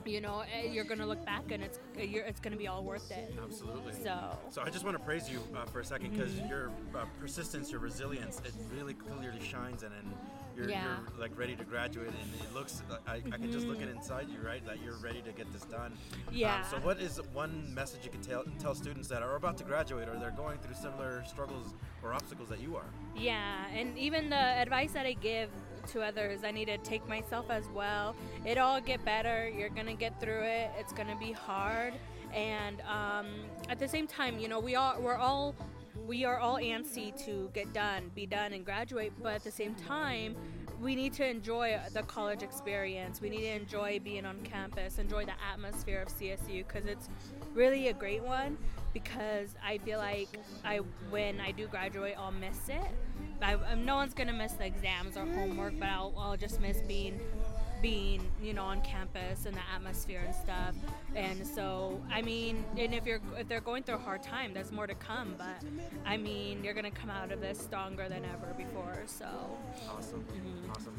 you 0.04 0.20
know, 0.20 0.42
eh, 0.54 0.68
you're 0.70 0.84
gonna 0.84 1.06
look 1.06 1.24
back 1.26 1.50
and 1.50 1.62
it's 1.62 1.78
you're, 1.98 2.24
it's 2.24 2.40
gonna 2.40 2.56
be 2.56 2.68
all 2.68 2.82
worth 2.84 3.10
it. 3.10 3.34
Absolutely. 3.42 3.92
So. 3.92 4.38
So 4.50 4.62
I 4.62 4.70
just 4.70 4.84
want 4.84 4.96
to 4.96 5.02
praise 5.02 5.28
you 5.28 5.40
uh, 5.56 5.64
for 5.66 5.80
a 5.80 5.84
second 5.84 6.12
because 6.12 6.38
your 6.40 6.70
uh, 6.94 7.04
persistence, 7.20 7.70
your 7.70 7.80
resilience, 7.80 8.40
it 8.44 8.52
really 8.74 8.94
clearly 8.94 9.40
shines 9.40 9.82
in, 9.82 9.92
and 9.92 10.14
you're, 10.60 10.70
Yeah. 10.70 10.96
you're 11.10 11.20
like 11.20 11.36
ready 11.38 11.56
to 11.56 11.64
graduate, 11.64 12.08
and 12.08 12.40
it 12.42 12.54
looks. 12.54 12.82
I, 13.06 13.16
I 13.16 13.20
can 13.38 13.50
just 13.50 13.66
look 13.66 13.80
at 13.82 13.88
inside 13.88 14.28
you, 14.28 14.38
right? 14.46 14.64
That 14.66 14.82
you're 14.84 14.96
ready 14.96 15.22
to 15.22 15.32
get 15.32 15.52
this 15.52 15.62
done. 15.62 15.92
Yeah. 16.30 16.56
Um, 16.56 16.64
so 16.70 16.76
what 16.86 17.00
is 17.00 17.20
one 17.32 17.72
message 17.74 18.04
you 18.04 18.10
could 18.10 18.22
tell 18.22 18.44
tell 18.58 18.74
students 18.74 19.08
that 19.08 19.22
are 19.22 19.36
about 19.36 19.56
to 19.58 19.64
graduate 19.64 20.08
or 20.08 20.18
they're 20.18 20.30
going 20.30 20.58
through 20.58 20.74
similar 20.74 21.24
struggles 21.26 21.74
or 22.02 22.12
obstacles 22.12 22.48
that 22.48 22.60
you 22.60 22.76
are? 22.76 22.84
Yeah, 23.16 23.64
and 23.74 23.96
even 23.98 24.30
the 24.30 24.36
advice 24.36 24.92
that 24.92 25.06
I 25.06 25.12
give 25.14 25.48
to 25.88 26.02
others, 26.02 26.44
I 26.44 26.50
need 26.50 26.66
to 26.66 26.78
take 26.78 27.08
myself 27.08 27.50
as 27.50 27.64
well. 27.74 28.14
It'll 28.44 28.66
all 28.66 28.80
get 28.80 29.04
better. 29.04 29.48
You're 29.48 29.70
gonna 29.70 29.94
get 29.94 30.20
through 30.20 30.42
it. 30.42 30.70
It's 30.78 30.92
gonna 30.92 31.16
be 31.18 31.32
hard, 31.32 31.94
and 32.34 32.80
um, 32.82 33.26
at 33.68 33.78
the 33.78 33.88
same 33.88 34.06
time, 34.06 34.38
you 34.38 34.48
know, 34.48 34.60
we 34.60 34.74
all 34.76 35.00
we're 35.00 35.16
all 35.16 35.54
we 36.06 36.24
are 36.24 36.38
all 36.38 36.56
antsy 36.56 37.16
to 37.24 37.50
get 37.54 37.72
done, 37.72 38.10
be 38.14 38.26
done, 38.26 38.52
and 38.52 38.64
graduate. 38.64 39.12
But 39.22 39.34
at 39.34 39.44
the 39.44 39.50
same 39.50 39.74
time, 39.74 40.36
we 40.80 40.94
need 40.94 41.12
to 41.14 41.28
enjoy 41.28 41.78
the 41.92 42.02
college 42.02 42.42
experience. 42.42 43.20
We 43.20 43.30
need 43.30 43.42
to 43.42 43.54
enjoy 43.54 44.00
being 44.02 44.24
on 44.24 44.40
campus, 44.42 44.98
enjoy 44.98 45.26
the 45.26 45.34
atmosphere 45.52 46.00
of 46.00 46.08
CSU 46.08 46.66
because 46.66 46.86
it's 46.86 47.08
really 47.54 47.88
a 47.88 47.92
great 47.92 48.22
one. 48.22 48.56
Because 48.92 49.54
I 49.64 49.78
feel 49.78 49.98
like 49.98 50.28
I, 50.64 50.78
when 51.10 51.38
I 51.40 51.52
do 51.52 51.68
graduate, 51.68 52.14
I'll 52.18 52.32
miss 52.32 52.68
it. 52.68 52.90
I, 53.40 53.56
no 53.76 53.94
one's 53.94 54.14
gonna 54.14 54.32
miss 54.32 54.52
the 54.54 54.66
exams 54.66 55.16
or 55.16 55.24
homework, 55.26 55.78
but 55.78 55.88
I'll, 55.88 56.12
I'll 56.18 56.36
just 56.36 56.60
miss 56.60 56.78
being 56.82 57.20
being 57.80 58.22
you 58.42 58.54
know 58.54 58.64
on 58.64 58.80
campus 58.82 59.46
and 59.46 59.56
the 59.56 59.60
atmosphere 59.74 60.22
and 60.24 60.34
stuff. 60.34 60.74
And 61.14 61.46
so 61.46 62.00
i 62.10 62.22
mean 62.22 62.64
and 62.76 62.94
if 62.94 63.06
you're 63.06 63.20
if 63.36 63.48
they're 63.48 63.60
going 63.60 63.82
through 63.82 63.96
a 63.96 63.98
hard 63.98 64.22
time 64.22 64.52
there's 64.54 64.72
more 64.72 64.86
to 64.86 64.94
come. 64.94 65.34
But 65.38 65.62
i 66.04 66.16
mean 66.16 66.62
you're 66.64 66.74
gonna 66.74 66.90
come 66.90 67.10
out 67.10 67.32
of 67.32 67.40
this 67.40 67.58
stronger 67.58 68.08
than 68.08 68.24
ever 68.24 68.54
before 68.56 69.02
so. 69.06 69.26
Awesome. 69.88 70.20
Mm-hmm. 70.20 70.70
awesome. 70.70 70.94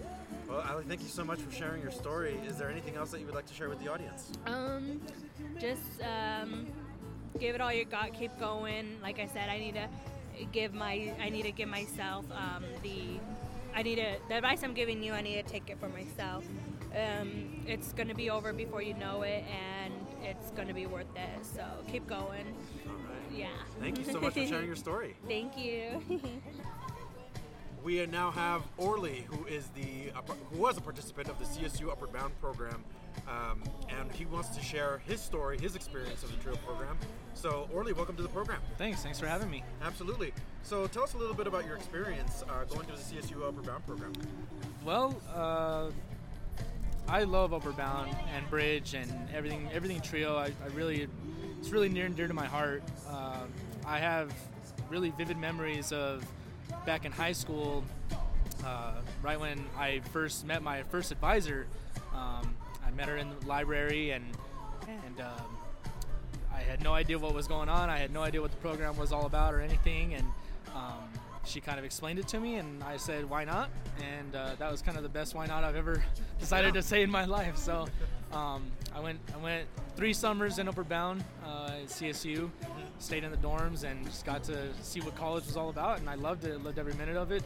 Well 0.47 0.65
ali 0.69 0.83
thank 0.85 1.01
you 1.01 1.09
so 1.09 1.23
much 1.23 1.39
for 1.39 1.51
sharing 1.51 1.81
your 1.81 1.91
story. 1.91 2.39
Is 2.47 2.57
there 2.57 2.69
anything 2.69 2.95
else 2.95 3.11
that 3.11 3.19
you 3.19 3.25
would 3.25 3.35
like 3.35 3.47
to 3.47 3.53
share 3.53 3.69
with 3.69 3.79
the 3.83 3.91
audience? 3.91 4.31
Um 4.45 5.01
just 5.59 6.01
um 6.01 6.67
give 7.39 7.55
it 7.55 7.61
all 7.61 7.73
you 7.73 7.85
got. 7.85 8.13
Keep 8.13 8.39
going. 8.39 8.97
Like 9.01 9.19
i 9.19 9.27
said 9.27 9.49
i 9.49 9.57
need 9.57 9.75
to 9.75 9.87
give 10.51 10.73
my 10.73 11.13
i 11.21 11.29
need 11.29 11.43
to 11.43 11.51
give 11.51 11.69
myself 11.69 12.25
um, 12.31 12.63
the 12.83 13.19
I 13.73 13.83
need 13.83 13.95
to 13.95 14.17
the 14.27 14.35
advice 14.35 14.63
I'm 14.63 14.73
giving 14.73 15.01
you 15.01 15.13
I 15.13 15.21
need 15.21 15.35
to 15.35 15.49
take 15.49 15.69
it 15.69 15.79
for 15.79 15.89
myself 15.89 16.45
um, 16.95 17.63
it's 17.67 17.93
going 17.93 18.07
to 18.07 18.15
be 18.15 18.29
over 18.29 18.53
before 18.53 18.81
you 18.81 18.93
know 18.95 19.21
it, 19.21 19.43
and 19.49 19.93
it's 20.23 20.51
going 20.51 20.67
to 20.67 20.73
be 20.73 20.85
worth 20.85 21.15
it. 21.15 21.45
So 21.45 21.63
keep 21.87 22.07
going. 22.07 22.55
All 22.87 22.93
right. 22.95 23.31
Yeah. 23.33 23.47
Thank 23.79 23.97
you 23.97 24.05
so 24.05 24.19
much 24.19 24.33
for 24.33 24.45
sharing 24.45 24.67
your 24.67 24.75
story. 24.87 25.15
Thank 25.27 25.57
you. 25.57 26.01
we 27.83 28.05
now 28.05 28.31
have 28.31 28.63
Orly, 28.77 29.25
who 29.29 29.45
is 29.45 29.67
the 29.69 30.11
who 30.51 30.57
was 30.57 30.77
a 30.77 30.81
participant 30.81 31.29
of 31.29 31.39
the 31.39 31.45
CSU 31.45 31.89
Upward 31.91 32.11
Bound 32.11 32.39
program, 32.41 32.83
um, 33.27 33.63
and 33.89 34.11
he 34.11 34.25
wants 34.25 34.49
to 34.49 34.61
share 34.61 35.01
his 35.05 35.21
story, 35.21 35.57
his 35.59 35.75
experience 35.75 36.23
of 36.23 36.31
the 36.31 36.37
TRIO 36.43 36.57
program. 36.65 36.97
So, 37.33 37.69
Orly, 37.73 37.93
welcome 37.93 38.15
to 38.17 38.23
the 38.23 38.29
program. 38.29 38.59
Thanks. 38.77 39.01
Thanks 39.01 39.19
for 39.19 39.27
having 39.27 39.49
me. 39.49 39.63
Absolutely. 39.81 40.33
So, 40.63 40.87
tell 40.87 41.03
us 41.03 41.13
a 41.13 41.17
little 41.17 41.33
bit 41.33 41.47
about 41.47 41.65
your 41.65 41.75
experience 41.75 42.43
uh, 42.49 42.65
going 42.65 42.85
to 42.87 42.93
the 42.93 42.99
CSU 42.99 43.47
Upward 43.47 43.65
Bound 43.65 43.85
program. 43.87 44.13
Well, 44.83 45.21
uh, 45.33 45.91
I 47.11 47.23
love 47.23 47.53
Upward 47.53 47.75
Bound 47.75 48.15
and 48.33 48.49
Bridge 48.49 48.93
and 48.93 49.11
everything 49.35 49.69
everything 49.73 49.99
trio. 49.99 50.37
I, 50.37 50.45
I 50.45 50.67
really 50.73 51.09
it's 51.59 51.69
really 51.69 51.89
near 51.89 52.05
and 52.05 52.15
dear 52.15 52.29
to 52.29 52.33
my 52.33 52.45
heart. 52.45 52.83
Um, 53.09 53.51
I 53.85 53.99
have 53.99 54.33
really 54.89 55.09
vivid 55.17 55.37
memories 55.37 55.91
of 55.91 56.25
back 56.85 57.03
in 57.03 57.11
high 57.11 57.33
school, 57.33 57.83
uh, 58.65 58.93
right 59.21 59.37
when 59.37 59.65
I 59.77 59.99
first 60.13 60.45
met 60.45 60.63
my 60.63 60.83
first 60.83 61.11
advisor. 61.11 61.67
Um, 62.15 62.55
I 62.85 62.91
met 62.91 63.09
her 63.09 63.17
in 63.17 63.27
the 63.29 63.45
library 63.45 64.11
and 64.11 64.23
and 64.87 65.19
um, 65.19 65.57
I 66.53 66.59
had 66.61 66.81
no 66.81 66.93
idea 66.93 67.19
what 67.19 67.33
was 67.33 67.45
going 67.45 67.67
on. 67.67 67.89
I 67.89 67.97
had 67.97 68.13
no 68.13 68.21
idea 68.21 68.41
what 68.41 68.51
the 68.51 68.57
program 68.57 68.95
was 68.95 69.11
all 69.11 69.25
about 69.25 69.53
or 69.53 69.59
anything. 69.59 70.13
And 70.13 70.25
um, 70.73 71.09
she 71.43 71.59
kind 71.59 71.79
of 71.79 71.85
explained 71.85 72.19
it 72.19 72.27
to 72.29 72.39
me, 72.39 72.55
and 72.55 72.83
I 72.83 72.97
said, 72.97 73.29
"Why 73.29 73.43
not?" 73.43 73.69
And 73.99 74.35
uh, 74.35 74.55
that 74.59 74.71
was 74.71 74.81
kind 74.81 74.97
of 74.97 75.03
the 75.03 75.09
best 75.09 75.35
"Why 75.35 75.45
not" 75.45 75.63
I've 75.63 75.75
ever 75.75 76.03
decided 76.39 76.73
to 76.75 76.81
say 76.81 77.01
in 77.01 77.09
my 77.09 77.25
life. 77.25 77.57
So 77.57 77.87
um, 78.33 78.71
I 78.95 78.99
went, 78.99 79.19
I 79.33 79.37
went 79.37 79.67
three 79.95 80.13
summers 80.13 80.59
in 80.59 80.67
Upward 80.67 80.89
Bound 80.89 81.23
uh, 81.45 81.71
at 81.81 81.87
CSU, 81.87 82.49
stayed 82.99 83.23
in 83.23 83.31
the 83.31 83.37
dorms, 83.37 83.83
and 83.83 84.05
just 84.05 84.25
got 84.25 84.43
to 84.45 84.69
see 84.81 85.01
what 85.01 85.15
college 85.15 85.45
was 85.45 85.57
all 85.57 85.69
about, 85.69 85.99
and 85.99 86.09
I 86.09 86.15
loved 86.15 86.45
it. 86.45 86.63
Loved 86.63 86.79
every 86.79 86.93
minute 86.93 87.17
of 87.17 87.31
it, 87.31 87.43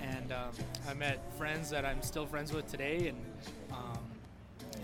and, 0.00 0.32
um, 0.32 0.50
I 0.88 0.94
met 0.94 1.20
friends 1.36 1.70
that 1.70 1.84
I'm 1.84 2.02
still 2.02 2.26
friends 2.26 2.52
with 2.52 2.70
today, 2.70 3.08
and 3.08 3.18
um, 3.72 3.98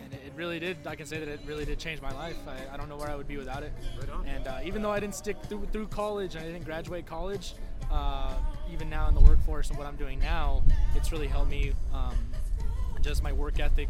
and 0.02 0.12
it 0.12 0.32
really 0.36 0.58
did. 0.58 0.86
I 0.86 0.96
can 0.96 1.06
say 1.06 1.18
that 1.18 1.28
it 1.28 1.40
really 1.46 1.64
did 1.64 1.78
change 1.78 2.02
my 2.02 2.12
life. 2.12 2.36
I, 2.46 2.74
I 2.74 2.76
don't 2.76 2.88
know 2.88 2.96
where 2.96 3.08
I 3.08 3.16
would 3.16 3.28
be 3.28 3.36
without 3.36 3.62
it. 3.62 3.72
Right 3.98 4.08
and 4.26 4.46
uh, 4.46 4.58
even 4.64 4.82
though 4.82 4.90
I 4.90 5.00
didn't 5.00 5.14
stick 5.14 5.36
through, 5.44 5.66
through 5.72 5.86
college 5.88 6.34
and 6.34 6.44
I 6.44 6.46
didn't 6.48 6.64
graduate 6.64 7.06
college, 7.06 7.54
uh, 7.90 8.34
even 8.72 8.90
now 8.90 9.08
in 9.08 9.14
the 9.14 9.20
workforce 9.20 9.70
and 9.70 9.78
what 9.78 9.86
I'm 9.86 9.96
doing 9.96 10.18
now, 10.18 10.62
it's 10.94 11.12
really 11.12 11.28
helped 11.28 11.50
me 11.50 11.72
um, 11.92 12.16
just 13.00 13.22
my 13.22 13.32
work 13.32 13.60
ethic 13.60 13.88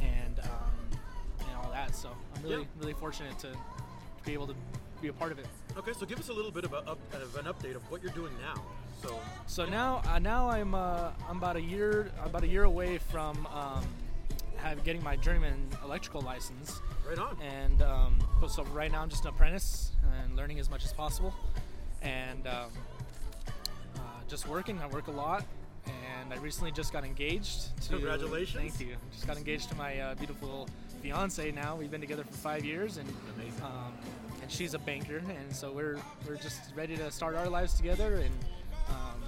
and 0.00 0.40
um, 0.40 0.98
and 1.40 1.56
all 1.62 1.70
that. 1.72 1.94
So 1.94 2.10
I'm 2.34 2.42
really 2.42 2.62
yeah. 2.62 2.66
really 2.78 2.94
fortunate 2.94 3.38
to, 3.40 3.48
to, 3.48 3.56
be 4.24 4.32
able 4.32 4.46
to 4.46 4.54
be 5.00 5.08
a 5.08 5.12
part 5.12 5.32
of 5.32 5.38
it. 5.38 5.46
Okay, 5.76 5.92
so 5.92 6.06
give 6.06 6.18
us 6.18 6.28
a 6.28 6.32
little 6.32 6.50
bit 6.50 6.64
of, 6.64 6.72
a, 6.72 6.78
of 6.78 7.36
an 7.36 7.46
update 7.46 7.74
of 7.74 7.82
what 7.90 8.02
you're 8.02 8.12
doing 8.12 8.32
now. 8.40 8.62
So 9.02 9.18
so 9.46 9.64
now 9.64 10.02
uh, 10.06 10.18
now 10.18 10.48
I'm 10.48 10.74
uh, 10.74 11.10
I'm 11.28 11.38
about 11.38 11.56
a 11.56 11.62
year 11.62 12.10
about 12.24 12.44
a 12.44 12.48
year 12.48 12.64
away 12.64 12.98
from 12.98 13.46
um, 13.46 13.84
have, 14.62 14.84
getting 14.84 15.02
my 15.02 15.16
journeyman 15.16 15.68
electrical 15.84 16.20
license. 16.22 16.80
Right 17.08 17.18
on. 17.18 17.36
And 17.42 17.82
um, 17.82 18.18
so 18.48 18.64
right 18.64 18.90
now 18.90 19.02
I'm 19.02 19.08
just 19.08 19.24
an 19.24 19.30
apprentice 19.30 19.92
and 20.22 20.36
learning 20.36 20.58
as 20.60 20.70
much 20.70 20.84
as 20.84 20.92
possible. 20.92 21.34
And 22.00 22.46
um, 22.46 22.70
just 24.32 24.48
working. 24.48 24.80
I 24.80 24.86
work 24.86 25.08
a 25.08 25.10
lot, 25.10 25.44
and 25.84 26.32
I 26.32 26.38
recently 26.38 26.72
just 26.72 26.90
got 26.90 27.04
engaged. 27.04 27.76
To, 27.82 27.88
Congratulations! 27.90 28.56
Thank 28.56 28.80
you. 28.80 28.96
Just 29.12 29.26
got 29.26 29.36
engaged 29.36 29.68
to 29.68 29.74
my 29.74 30.00
uh, 30.00 30.14
beautiful 30.14 30.70
fiance. 31.02 31.50
Now 31.50 31.76
we've 31.76 31.90
been 31.90 32.00
together 32.00 32.24
for 32.24 32.32
five 32.32 32.64
years, 32.64 32.96
and 32.96 33.06
um, 33.62 33.92
and 34.40 34.50
she's 34.50 34.72
a 34.72 34.78
banker, 34.78 35.18
and 35.18 35.54
so 35.54 35.70
we're 35.70 35.98
we're 36.26 36.36
just 36.36 36.60
ready 36.74 36.96
to 36.96 37.10
start 37.10 37.34
our 37.34 37.46
lives 37.46 37.74
together. 37.74 38.16
And 38.16 38.34
um, 38.88 39.22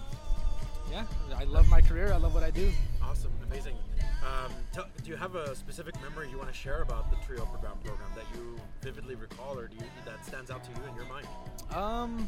yeah, 0.90 1.04
I 1.36 1.44
love 1.44 1.68
my 1.68 1.82
career. 1.82 2.10
I 2.10 2.16
love 2.16 2.32
what 2.32 2.42
I 2.42 2.50
do. 2.50 2.72
Awesome, 3.02 3.32
amazing. 3.46 3.76
Um, 4.00 4.52
tell, 4.72 4.86
do 5.02 5.10
you 5.10 5.16
have 5.16 5.34
a 5.34 5.54
specific 5.54 6.00
memory 6.00 6.30
you 6.30 6.38
want 6.38 6.48
to 6.48 6.56
share 6.56 6.80
about 6.80 7.10
the 7.10 7.16
Trio 7.26 7.44
program 7.44 7.76
program 7.84 8.08
that 8.14 8.24
you 8.34 8.58
vividly 8.80 9.16
recall, 9.16 9.58
or 9.58 9.68
do 9.68 9.76
you, 9.76 9.84
that 10.06 10.24
stands 10.24 10.50
out 10.50 10.64
to 10.64 10.70
you 10.70 10.76
in 10.88 10.96
your 10.96 11.04
mind? 11.04 11.26
Um, 11.74 12.26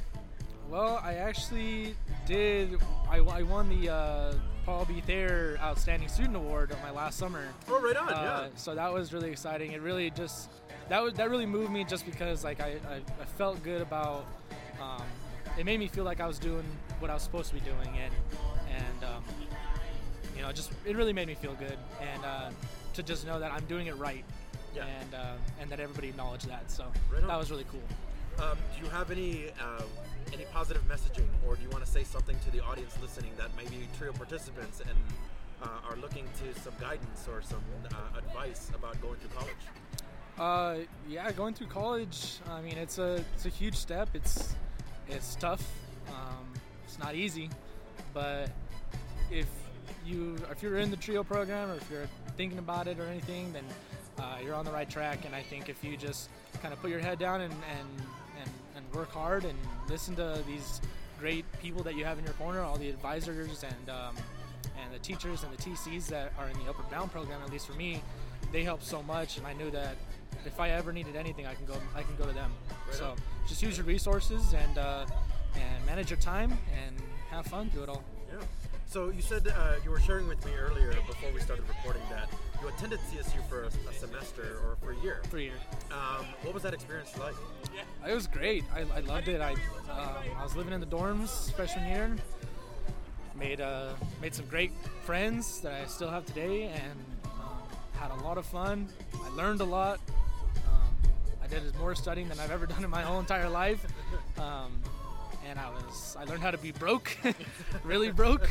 well, 0.70 1.00
I 1.02 1.14
actually 1.14 1.94
did. 2.26 2.78
I, 3.08 3.18
I 3.18 3.42
won 3.42 3.68
the 3.68 3.92
uh, 3.92 4.34
Paul 4.64 4.84
B. 4.84 5.00
Thayer 5.00 5.58
Outstanding 5.60 6.08
Student 6.08 6.36
Award 6.36 6.72
on 6.72 6.78
my 6.82 6.90
last 6.90 7.18
summer. 7.18 7.44
Oh, 7.68 7.80
right 7.80 7.96
on, 7.96 8.08
uh, 8.08 8.12
yeah. 8.12 8.48
So 8.56 8.74
that 8.74 8.92
was 8.92 9.12
really 9.12 9.30
exciting. 9.30 9.72
It 9.72 9.80
really 9.80 10.10
just 10.10 10.50
that 10.88 11.02
was 11.02 11.14
that 11.14 11.30
really 11.30 11.46
moved 11.46 11.70
me 11.70 11.84
just 11.84 12.04
because 12.04 12.44
like 12.44 12.60
I, 12.60 12.76
I, 12.88 12.96
I 13.20 13.24
felt 13.36 13.62
good 13.62 13.80
about. 13.80 14.26
Um, 14.80 15.02
it 15.58 15.64
made 15.64 15.78
me 15.78 15.88
feel 15.88 16.04
like 16.04 16.20
I 16.20 16.26
was 16.26 16.38
doing 16.38 16.64
what 16.98 17.10
I 17.10 17.14
was 17.14 17.22
supposed 17.22 17.48
to 17.48 17.54
be 17.54 17.60
doing, 17.60 17.96
and 17.96 18.12
and 18.68 19.04
um, 19.04 19.24
you 20.36 20.42
know, 20.42 20.52
just 20.52 20.72
it 20.84 20.96
really 20.96 21.12
made 21.12 21.28
me 21.28 21.34
feel 21.34 21.54
good, 21.54 21.78
and 22.00 22.24
uh, 22.24 22.50
to 22.94 23.02
just 23.02 23.26
know 23.26 23.38
that 23.38 23.52
I'm 23.52 23.64
doing 23.66 23.86
it 23.86 23.96
right, 23.96 24.24
yeah. 24.74 24.84
and 25.00 25.14
uh, 25.14 25.32
and 25.60 25.70
that 25.70 25.80
everybody 25.80 26.08
acknowledged 26.08 26.48
that. 26.48 26.70
So 26.70 26.84
right 27.12 27.26
that 27.26 27.38
was 27.38 27.50
really 27.50 27.66
cool. 27.70 27.82
Um, 28.38 28.58
do 28.76 28.84
you 28.84 28.90
have 28.90 29.10
any 29.10 29.48
uh, 29.60 29.82
any 30.32 30.44
positive 30.52 30.86
messaging, 30.88 31.28
or 31.46 31.56
do 31.56 31.62
you 31.62 31.70
want 31.70 31.84
to 31.84 31.90
say 31.90 32.04
something 32.04 32.36
to 32.44 32.50
the 32.50 32.60
audience 32.60 32.96
listening 33.00 33.32
that 33.38 33.50
maybe 33.56 33.88
trio 33.96 34.12
participants 34.12 34.80
and 34.80 34.98
uh, 35.62 35.88
are 35.88 35.96
looking 35.96 36.24
to 36.38 36.60
some 36.60 36.74
guidance 36.80 37.26
or 37.28 37.40
some 37.42 37.62
uh, 37.92 38.18
advice 38.18 38.70
about 38.74 39.00
going 39.00 39.18
to 39.20 39.28
college? 39.28 39.54
Uh, 40.38 40.84
yeah, 41.08 41.30
going 41.32 41.54
through 41.54 41.68
college. 41.68 42.38
I 42.50 42.60
mean, 42.60 42.76
it's 42.76 42.98
a 42.98 43.24
it's 43.34 43.46
a 43.46 43.50
huge 43.50 43.76
step. 43.76 44.10
It's 44.12 44.54
it's 45.08 45.34
tough. 45.36 45.66
Um, 46.08 46.52
it's 46.84 46.98
not 46.98 47.14
easy, 47.14 47.48
but 48.12 48.50
if 49.30 49.46
you 50.04 50.36
if 50.50 50.62
you're 50.62 50.78
in 50.78 50.90
the 50.90 50.96
trio 50.96 51.24
program 51.24 51.70
or 51.70 51.76
if 51.76 51.90
you're 51.90 52.08
thinking 52.36 52.58
about 52.58 52.86
it 52.86 52.98
or 52.98 53.06
anything, 53.06 53.52
then 53.52 53.64
uh, 54.18 54.38
you're 54.44 54.54
on 54.54 54.64
the 54.64 54.72
right 54.72 54.88
track. 54.88 55.24
And 55.24 55.34
I 55.34 55.42
think 55.42 55.68
if 55.68 55.82
you 55.82 55.96
just 55.96 56.28
kind 56.60 56.72
of 56.74 56.80
put 56.80 56.90
your 56.90 57.00
head 57.00 57.18
down 57.18 57.40
and, 57.40 57.52
and 57.52 58.06
work 58.96 59.12
hard 59.12 59.44
and 59.44 59.58
listen 59.88 60.16
to 60.16 60.42
these 60.46 60.80
great 61.20 61.44
people 61.60 61.82
that 61.82 61.94
you 61.96 62.04
have 62.04 62.18
in 62.18 62.24
your 62.24 62.32
corner, 62.34 62.62
all 62.62 62.76
the 62.76 62.88
advisors 62.88 63.62
and 63.62 63.90
um, 63.90 64.16
and 64.82 64.92
the 64.92 64.98
teachers 64.98 65.42
and 65.42 65.52
the 65.52 65.62
TCs 65.62 66.06
that 66.08 66.32
are 66.38 66.48
in 66.48 66.58
the 66.64 66.70
Upward 66.70 66.90
Bound 66.90 67.12
program. 67.12 67.40
At 67.42 67.50
least 67.50 67.66
for 67.66 67.74
me, 67.74 68.02
they 68.52 68.64
help 68.64 68.82
so 68.82 69.02
much, 69.02 69.36
and 69.36 69.46
I 69.46 69.52
knew 69.52 69.70
that 69.70 69.96
if 70.44 70.60
I 70.60 70.70
ever 70.70 70.92
needed 70.92 71.16
anything, 71.16 71.46
I 71.46 71.54
can 71.54 71.66
go 71.66 71.74
I 71.94 72.02
can 72.02 72.16
go 72.16 72.24
to 72.24 72.32
them. 72.32 72.50
Right 72.86 72.96
so 72.96 73.10
on. 73.10 73.16
just 73.46 73.62
use 73.62 73.76
your 73.76 73.86
resources 73.86 74.54
and 74.54 74.78
uh, 74.78 75.06
and 75.54 75.86
manage 75.86 76.10
your 76.10 76.20
time 76.20 76.56
and 76.84 76.96
have 77.30 77.46
fun. 77.46 77.70
Do 77.74 77.82
it 77.82 77.88
all. 77.88 78.02
Yeah. 78.28 78.44
So 78.86 79.10
you 79.10 79.22
said 79.22 79.48
uh, 79.48 79.74
you 79.84 79.90
were 79.90 80.00
sharing 80.00 80.26
with 80.26 80.44
me 80.46 80.52
earlier 80.54 80.92
before 81.06 81.30
we 81.34 81.40
started 81.40 81.64
recording 81.68 82.02
that 82.10 82.28
you 82.60 82.68
attended 82.68 82.98
CSU 83.00 83.46
for 83.48 83.64
a, 83.64 83.66
a 83.66 83.92
semester 83.92 84.58
or 84.64 84.76
for 84.82 84.92
a 84.92 85.02
year. 85.02 85.20
For 85.30 85.38
a 85.38 85.42
year. 85.42 85.58
Um, 85.90 86.26
what 86.42 86.54
was 86.54 86.62
that 86.62 86.74
experience 86.74 87.16
like? 87.18 87.34
It 88.08 88.14
was 88.14 88.26
great. 88.26 88.64
I, 88.74 88.84
I 88.96 89.00
loved 89.00 89.28
it. 89.28 89.40
I 89.40 89.52
um, 89.52 90.24
I 90.38 90.42
was 90.42 90.56
living 90.56 90.72
in 90.72 90.80
the 90.80 90.86
dorms 90.86 91.52
freshman 91.54 91.88
year. 91.88 92.16
Made 93.38 93.60
uh, 93.60 93.90
made 94.22 94.34
some 94.34 94.46
great 94.46 94.72
friends 95.04 95.60
that 95.60 95.72
I 95.72 95.86
still 95.86 96.08
have 96.08 96.24
today, 96.24 96.64
and 96.64 96.98
um, 97.24 97.58
had 97.92 98.10
a 98.10 98.24
lot 98.24 98.38
of 98.38 98.46
fun. 98.46 98.88
I 99.22 99.28
learned 99.30 99.60
a 99.60 99.64
lot. 99.64 100.00
Um, 100.68 101.12
I 101.42 101.46
did 101.48 101.62
more 101.78 101.94
studying 101.94 102.28
than 102.28 102.38
I've 102.40 102.50
ever 102.50 102.66
done 102.74 102.84
in 102.84 102.90
my 102.90 103.02
whole 103.02 103.20
entire 103.20 103.48
life. 103.48 103.84
Um, 104.38 104.72
and 105.48 105.58
I 105.58 105.70
was 105.70 106.16
I 106.18 106.24
learned 106.24 106.42
how 106.42 106.50
to 106.50 106.58
be 106.58 106.72
broke, 106.72 107.16
really 107.84 108.10
broke, 108.10 108.48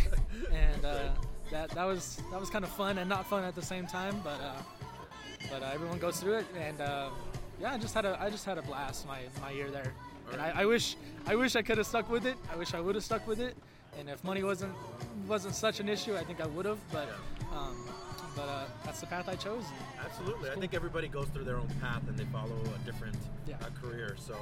and 0.51 0.85
uh, 0.85 1.09
that 1.51 1.69
that 1.71 1.83
was 1.85 2.21
that 2.31 2.39
was 2.39 2.49
kind 2.49 2.63
of 2.63 2.71
fun 2.71 2.97
and 2.97 3.09
not 3.09 3.25
fun 3.27 3.43
at 3.43 3.55
the 3.55 3.61
same 3.61 3.85
time. 3.87 4.19
But 4.23 4.39
uh, 4.41 4.61
but 5.51 5.61
uh, 5.63 5.71
everyone 5.73 5.99
goes 5.99 6.19
through 6.19 6.35
it, 6.35 6.45
and 6.59 6.81
uh, 6.81 7.09
yeah, 7.61 7.73
I 7.73 7.77
just 7.77 7.93
had 7.93 8.05
a 8.05 8.17
I 8.21 8.29
just 8.29 8.45
had 8.45 8.57
a 8.57 8.61
blast 8.61 9.07
my, 9.07 9.19
my 9.41 9.51
year 9.51 9.69
there, 9.69 9.93
and 10.31 10.41
I, 10.41 10.61
I 10.61 10.65
wish 10.65 10.95
I 11.27 11.35
wish 11.35 11.55
I 11.55 11.61
could 11.61 11.77
have 11.77 11.87
stuck 11.87 12.09
with 12.09 12.25
it. 12.25 12.35
I 12.51 12.55
wish 12.55 12.73
I 12.73 12.79
would 12.81 12.95
have 12.95 13.03
stuck 13.03 13.27
with 13.27 13.39
it, 13.39 13.55
and 13.99 14.09
if 14.09 14.23
money 14.23 14.43
wasn't 14.43 14.73
wasn't 15.27 15.55
such 15.55 15.79
an 15.79 15.87
issue, 15.89 16.15
I 16.15 16.23
think 16.23 16.41
I 16.41 16.47
would 16.47 16.65
have. 16.65 16.79
But 16.91 17.09
um, 17.53 17.75
but 18.35 18.49
uh, 18.49 18.65
that's 18.83 18.99
the 18.99 19.05
path 19.07 19.29
I 19.29 19.35
chose. 19.35 19.63
Absolutely. 20.03 20.49
I 20.49 20.55
think 20.55 20.73
everybody 20.73 21.07
goes 21.07 21.27
through 21.29 21.45
their 21.45 21.57
own 21.57 21.69
path 21.81 22.01
and 22.07 22.17
they 22.17 22.25
follow 22.25 22.51
a 22.75 22.85
different 22.85 23.15
Yeah. 23.47 23.55
uh, 23.61 23.69
career. 23.81 24.15
So, 24.19 24.35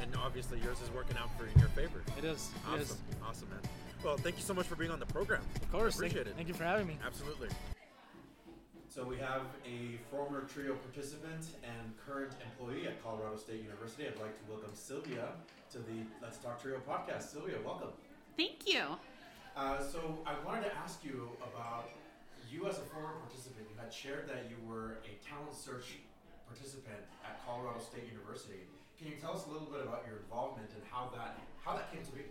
and 0.00 0.10
obviously 0.16 0.58
yours 0.60 0.80
is 0.80 0.90
working 0.90 1.16
out 1.18 1.28
for 1.38 1.46
in 1.46 1.58
your 1.58 1.68
favor. 1.68 2.00
It 2.16 2.24
is. 2.24 2.50
It 2.74 2.80
is. 2.80 2.90
Awesome. 2.92 2.98
Awesome, 3.28 3.48
man. 3.50 3.60
Well, 4.04 4.18
thank 4.18 4.36
you 4.36 4.42
so 4.42 4.52
much 4.52 4.66
for 4.66 4.76
being 4.76 4.90
on 4.90 5.00
the 5.00 5.06
program. 5.06 5.40
Of 5.56 5.72
course. 5.72 5.94
I 5.94 6.04
appreciate 6.04 6.24
thank, 6.24 6.34
it. 6.34 6.36
Thank 6.36 6.48
you 6.48 6.54
for 6.54 6.64
having 6.64 6.86
me. 6.86 6.98
Absolutely. 7.04 7.48
So 8.92 9.02
we 9.02 9.16
have 9.16 9.48
a 9.64 9.96
former 10.10 10.42
trio 10.42 10.74
participant 10.74 11.56
and 11.64 11.96
current 11.96 12.32
employee 12.44 12.86
at 12.86 13.02
Colorado 13.02 13.36
State 13.36 13.62
University. 13.64 14.04
I'd 14.04 14.20
like 14.20 14.36
to 14.36 14.52
welcome 14.52 14.70
Sylvia 14.74 15.32
to 15.72 15.78
the 15.78 16.04
Let's 16.20 16.36
Talk 16.36 16.60
Trio 16.60 16.78
podcast. 16.86 17.32
Sylvia, 17.32 17.56
welcome. 17.64 17.96
Thank 18.36 18.68
you. 18.68 18.84
Uh, 19.56 19.82
so 19.82 20.18
I 20.26 20.36
wanted 20.44 20.68
to 20.68 20.76
ask 20.76 21.02
you 21.02 21.30
about 21.40 21.88
you 22.52 22.68
as 22.68 22.76
a 22.76 22.86
former 22.92 23.16
participant. 23.24 23.66
You 23.72 23.80
had 23.80 23.90
shared 23.90 24.28
that 24.28 24.52
you 24.52 24.60
were 24.68 25.00
a 25.08 25.16
talent 25.24 25.56
search 25.56 25.96
participant 26.46 27.08
at 27.24 27.40
Colorado 27.48 27.80
State 27.80 28.04
University. 28.12 28.68
Can 29.00 29.08
you 29.08 29.16
tell 29.16 29.32
us 29.32 29.46
a 29.46 29.50
little 29.50 29.66
bit 29.66 29.80
about 29.80 30.04
your 30.06 30.20
involvement 30.20 30.68
and 30.76 30.84
how 30.92 31.10
that 31.16 31.40
how 31.64 31.72
that 31.74 31.90
came 31.90 32.04
to 32.04 32.12
be? 32.12 32.28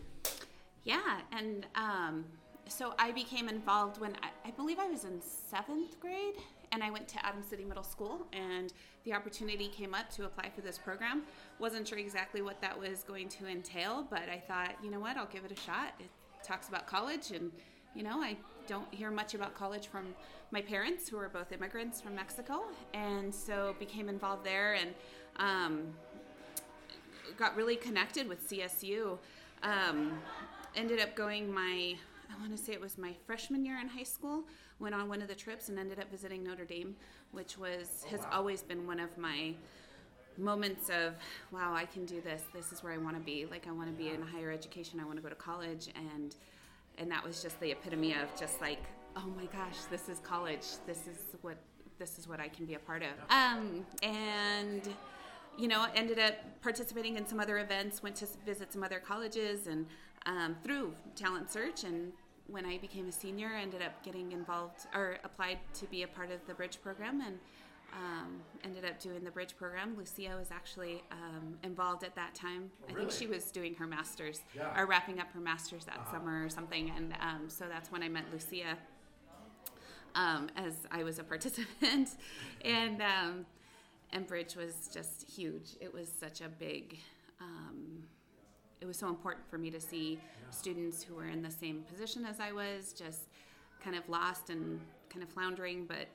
Yeah, 0.83 1.19
and 1.31 1.65
um, 1.75 2.25
so 2.67 2.93
I 2.99 3.11
became 3.11 3.47
involved 3.47 4.01
when 4.01 4.15
I, 4.21 4.49
I 4.49 4.51
believe 4.51 4.79
I 4.79 4.87
was 4.87 5.05
in 5.05 5.21
seventh 5.21 5.99
grade, 5.99 6.35
and 6.71 6.83
I 6.83 6.89
went 6.89 7.07
to 7.09 7.25
Adams 7.25 7.45
City 7.47 7.63
Middle 7.63 7.83
School, 7.83 8.27
and 8.33 8.73
the 9.05 9.13
opportunity 9.13 9.69
came 9.69 9.93
up 9.93 10.09
to 10.11 10.25
apply 10.25 10.49
for 10.53 10.61
this 10.61 10.77
program. 10.77 11.23
Wasn't 11.59 11.87
sure 11.87 11.97
exactly 11.97 12.41
what 12.41 12.59
that 12.61 12.77
was 12.77 13.03
going 13.03 13.29
to 13.29 13.47
entail, 13.47 14.05
but 14.09 14.23
I 14.29 14.41
thought, 14.45 14.75
you 14.83 14.91
know 14.91 14.99
what, 14.99 15.15
I'll 15.15 15.27
give 15.27 15.45
it 15.45 15.51
a 15.51 15.61
shot. 15.61 15.93
It 15.99 16.09
talks 16.43 16.67
about 16.67 16.85
college, 16.85 17.31
and 17.31 17.51
you 17.95 18.03
know, 18.03 18.21
I 18.21 18.35
don't 18.67 18.91
hear 18.93 19.11
much 19.11 19.35
about 19.35 19.53
college 19.53 19.87
from 19.87 20.13
my 20.51 20.61
parents, 20.61 21.07
who 21.07 21.17
are 21.17 21.29
both 21.29 21.51
immigrants 21.51 22.01
from 22.01 22.15
Mexico, 22.15 22.63
and 22.93 23.33
so 23.33 23.75
became 23.79 24.09
involved 24.09 24.45
there, 24.45 24.73
and. 24.73 24.93
Um, 25.37 25.93
got 27.37 27.55
really 27.55 27.75
connected 27.75 28.27
with 28.27 28.47
CSU. 28.47 29.17
Um, 29.63 30.19
ended 30.75 30.99
up 30.99 31.15
going 31.15 31.53
my, 31.53 31.95
I 32.29 32.39
want 32.39 32.55
to 32.55 32.57
say 32.57 32.73
it 32.73 32.81
was 32.81 32.97
my 32.97 33.13
freshman 33.25 33.65
year 33.65 33.79
in 33.79 33.87
high 33.87 34.03
school. 34.03 34.43
Went 34.79 34.95
on 34.95 35.07
one 35.07 35.21
of 35.21 35.27
the 35.27 35.35
trips 35.35 35.69
and 35.69 35.79
ended 35.79 35.99
up 35.99 36.09
visiting 36.11 36.43
Notre 36.43 36.65
Dame, 36.65 36.95
which 37.31 37.57
was 37.57 38.05
has 38.09 38.21
always 38.31 38.63
been 38.63 38.85
one 38.85 38.99
of 38.99 39.17
my 39.17 39.53
moments 40.37 40.89
of 40.89 41.13
wow 41.51 41.75
i 41.75 41.85
can 41.85 42.05
do 42.05 42.19
this 42.21 42.41
this 42.55 42.71
is 42.71 42.81
where 42.81 42.91
i 42.91 42.97
want 42.97 43.15
to 43.15 43.21
be 43.21 43.45
like 43.45 43.67
i 43.67 43.71
want 43.71 43.87
to 43.87 43.93
be 43.93 44.09
in 44.09 44.19
higher 44.19 44.51
education 44.51 44.99
i 44.99 45.05
want 45.05 45.15
to 45.15 45.21
go 45.21 45.29
to 45.29 45.35
college 45.35 45.89
and 45.95 46.37
and 46.97 47.11
that 47.11 47.23
was 47.23 47.41
just 47.41 47.59
the 47.59 47.71
epitome 47.71 48.13
of 48.13 48.35
just 48.39 48.59
like 48.59 48.81
oh 49.15 49.31
my 49.37 49.45
gosh 49.45 49.77
this 49.91 50.09
is 50.09 50.19
college 50.19 50.65
this 50.87 51.01
is 51.07 51.35
what 51.41 51.57
this 51.99 52.17
is 52.17 52.27
what 52.27 52.39
i 52.39 52.47
can 52.47 52.65
be 52.65 52.73
a 52.73 52.79
part 52.79 53.03
of. 53.03 53.09
Um, 53.29 53.85
and 54.01 54.89
you 55.57 55.67
know 55.67 55.85
ended 55.95 56.19
up 56.19 56.33
participating 56.61 57.15
in 57.15 57.27
some 57.27 57.39
other 57.39 57.59
events 57.59 58.01
went 58.01 58.15
to 58.17 58.27
visit 58.45 58.73
some 58.73 58.83
other 58.83 58.99
colleges 58.99 59.67
and 59.67 59.85
um, 60.25 60.55
through 60.63 60.93
talent 61.15 61.51
search 61.51 61.83
and 61.83 62.11
when 62.47 62.65
i 62.65 62.77
became 62.77 63.07
a 63.07 63.11
senior 63.11 63.49
I 63.57 63.61
ended 63.61 63.81
up 63.81 64.03
getting 64.03 64.31
involved 64.33 64.81
or 64.93 65.17
applied 65.23 65.59
to 65.75 65.85
be 65.85 66.03
a 66.03 66.07
part 66.07 66.29
of 66.31 66.45
the 66.47 66.53
bridge 66.53 66.77
program 66.83 67.21
and 67.21 67.39
um, 67.93 68.41
ended 68.63 68.85
up 68.85 68.99
doing 68.99 69.23
the 69.23 69.29
bridge 69.29 69.55
program. 69.55 69.95
Lucia 69.95 70.35
was 70.35 70.49
actually 70.49 71.03
um, 71.11 71.59
involved 71.63 72.03
at 72.03 72.15
that 72.15 72.33
time. 72.33 72.71
I 72.89 72.93
think 72.93 73.11
she 73.11 73.27
was 73.27 73.51
doing 73.51 73.75
her 73.75 73.85
master's 73.85 74.41
Yeah. 74.55 74.73
or 74.75 74.87
wrapping 74.87 75.19
up 75.19 75.31
her 75.33 75.39
master's 75.39 75.85
that 75.85 76.09
summer 76.09 76.43
or 76.43 76.49
something. 76.49 76.91
And 76.97 77.13
um, 77.21 77.49
so 77.49 77.65
that's 77.69 77.91
when 77.91 78.01
I 78.01 78.09
met 78.09 78.23
Lucia 78.33 78.77
um, 80.15 80.49
as 80.57 80.73
I 80.91 81.03
was 81.03 81.19
a 81.19 81.23
participant. 81.33 82.09
and 82.65 82.99
um, 83.01 83.45
and 84.11 84.25
bridge 84.25 84.55
was 84.55 84.89
just 84.91 85.29
huge. 85.29 85.75
It 85.79 85.93
was 85.93 86.07
such 86.19 86.41
a 86.41 86.49
big. 86.49 86.97
It 88.83 88.85
was 88.85 88.97
so 88.97 89.07
important 89.07 89.49
for 89.49 89.57
me 89.57 89.71
to 89.71 89.79
see 89.79 90.19
students 90.51 91.01
who 91.01 91.15
were 91.15 91.27
in 91.27 91.41
the 91.41 91.49
same 91.49 91.83
position 91.83 92.25
as 92.25 92.41
I 92.41 92.51
was, 92.51 92.91
just 92.91 93.29
kind 93.81 93.95
of 93.95 94.09
lost 94.09 94.49
and 94.49 94.77
kind 95.09 95.23
of 95.23 95.29
floundering, 95.29 95.85
but 95.85 96.09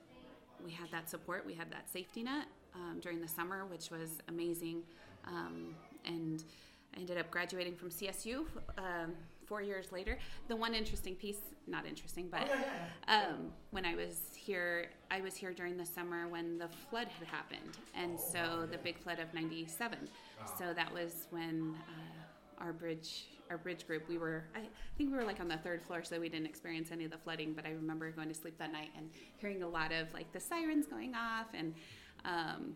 we 0.62 0.70
had 0.70 0.90
that 0.90 1.08
support, 1.08 1.46
we 1.46 1.54
had 1.54 1.70
that 1.70 1.88
safety 1.90 2.22
net 2.22 2.44
um, 2.74 2.98
during 3.00 3.22
the 3.22 3.26
summer, 3.26 3.64
which 3.64 3.90
was 3.90 4.18
amazing. 4.28 4.82
Um, 5.26 5.74
and 6.04 6.44
I 6.94 7.00
ended 7.00 7.16
up 7.16 7.30
graduating 7.30 7.74
from 7.74 7.88
CSU 7.88 8.44
um, 8.76 9.14
four 9.46 9.62
years 9.62 9.90
later. 9.90 10.18
The 10.48 10.56
one 10.56 10.74
interesting 10.74 11.14
piece, 11.14 11.40
not 11.66 11.86
interesting, 11.86 12.28
but 12.30 12.50
um, 13.08 13.50
when 13.70 13.86
I 13.86 13.94
was 13.94 14.20
here, 14.36 14.90
I 15.10 15.22
was 15.22 15.34
here 15.34 15.54
during 15.54 15.78
the 15.78 15.86
summer 15.86 16.28
when 16.28 16.58
the 16.58 16.68
flood 16.90 17.08
had 17.08 17.28
happened, 17.28 17.78
and 17.94 18.20
so 18.20 18.68
the 18.70 18.76
big 18.76 18.98
flood 18.98 19.20
of 19.20 19.32
'97. 19.32 20.00
So 20.58 20.74
that 20.74 20.92
was 20.92 21.28
when 21.30 21.74
uh, 21.88 22.18
our 22.60 22.72
bridge, 22.72 23.26
our 23.50 23.58
bridge 23.58 23.86
group, 23.86 24.08
we 24.08 24.18
were, 24.18 24.44
I 24.54 24.60
think 24.96 25.10
we 25.10 25.16
were 25.16 25.24
like 25.24 25.40
on 25.40 25.48
the 25.48 25.58
third 25.58 25.82
floor, 25.82 26.02
so 26.02 26.18
we 26.20 26.28
didn't 26.28 26.46
experience 26.46 26.90
any 26.92 27.04
of 27.04 27.10
the 27.10 27.18
flooding. 27.18 27.52
But 27.52 27.66
I 27.66 27.70
remember 27.70 28.10
going 28.10 28.28
to 28.28 28.34
sleep 28.34 28.58
that 28.58 28.72
night 28.72 28.90
and 28.96 29.08
hearing 29.38 29.62
a 29.62 29.68
lot 29.68 29.92
of 29.92 30.12
like 30.12 30.32
the 30.32 30.40
sirens 30.40 30.86
going 30.86 31.14
off 31.14 31.46
and. 31.54 31.74
Um, 32.24 32.74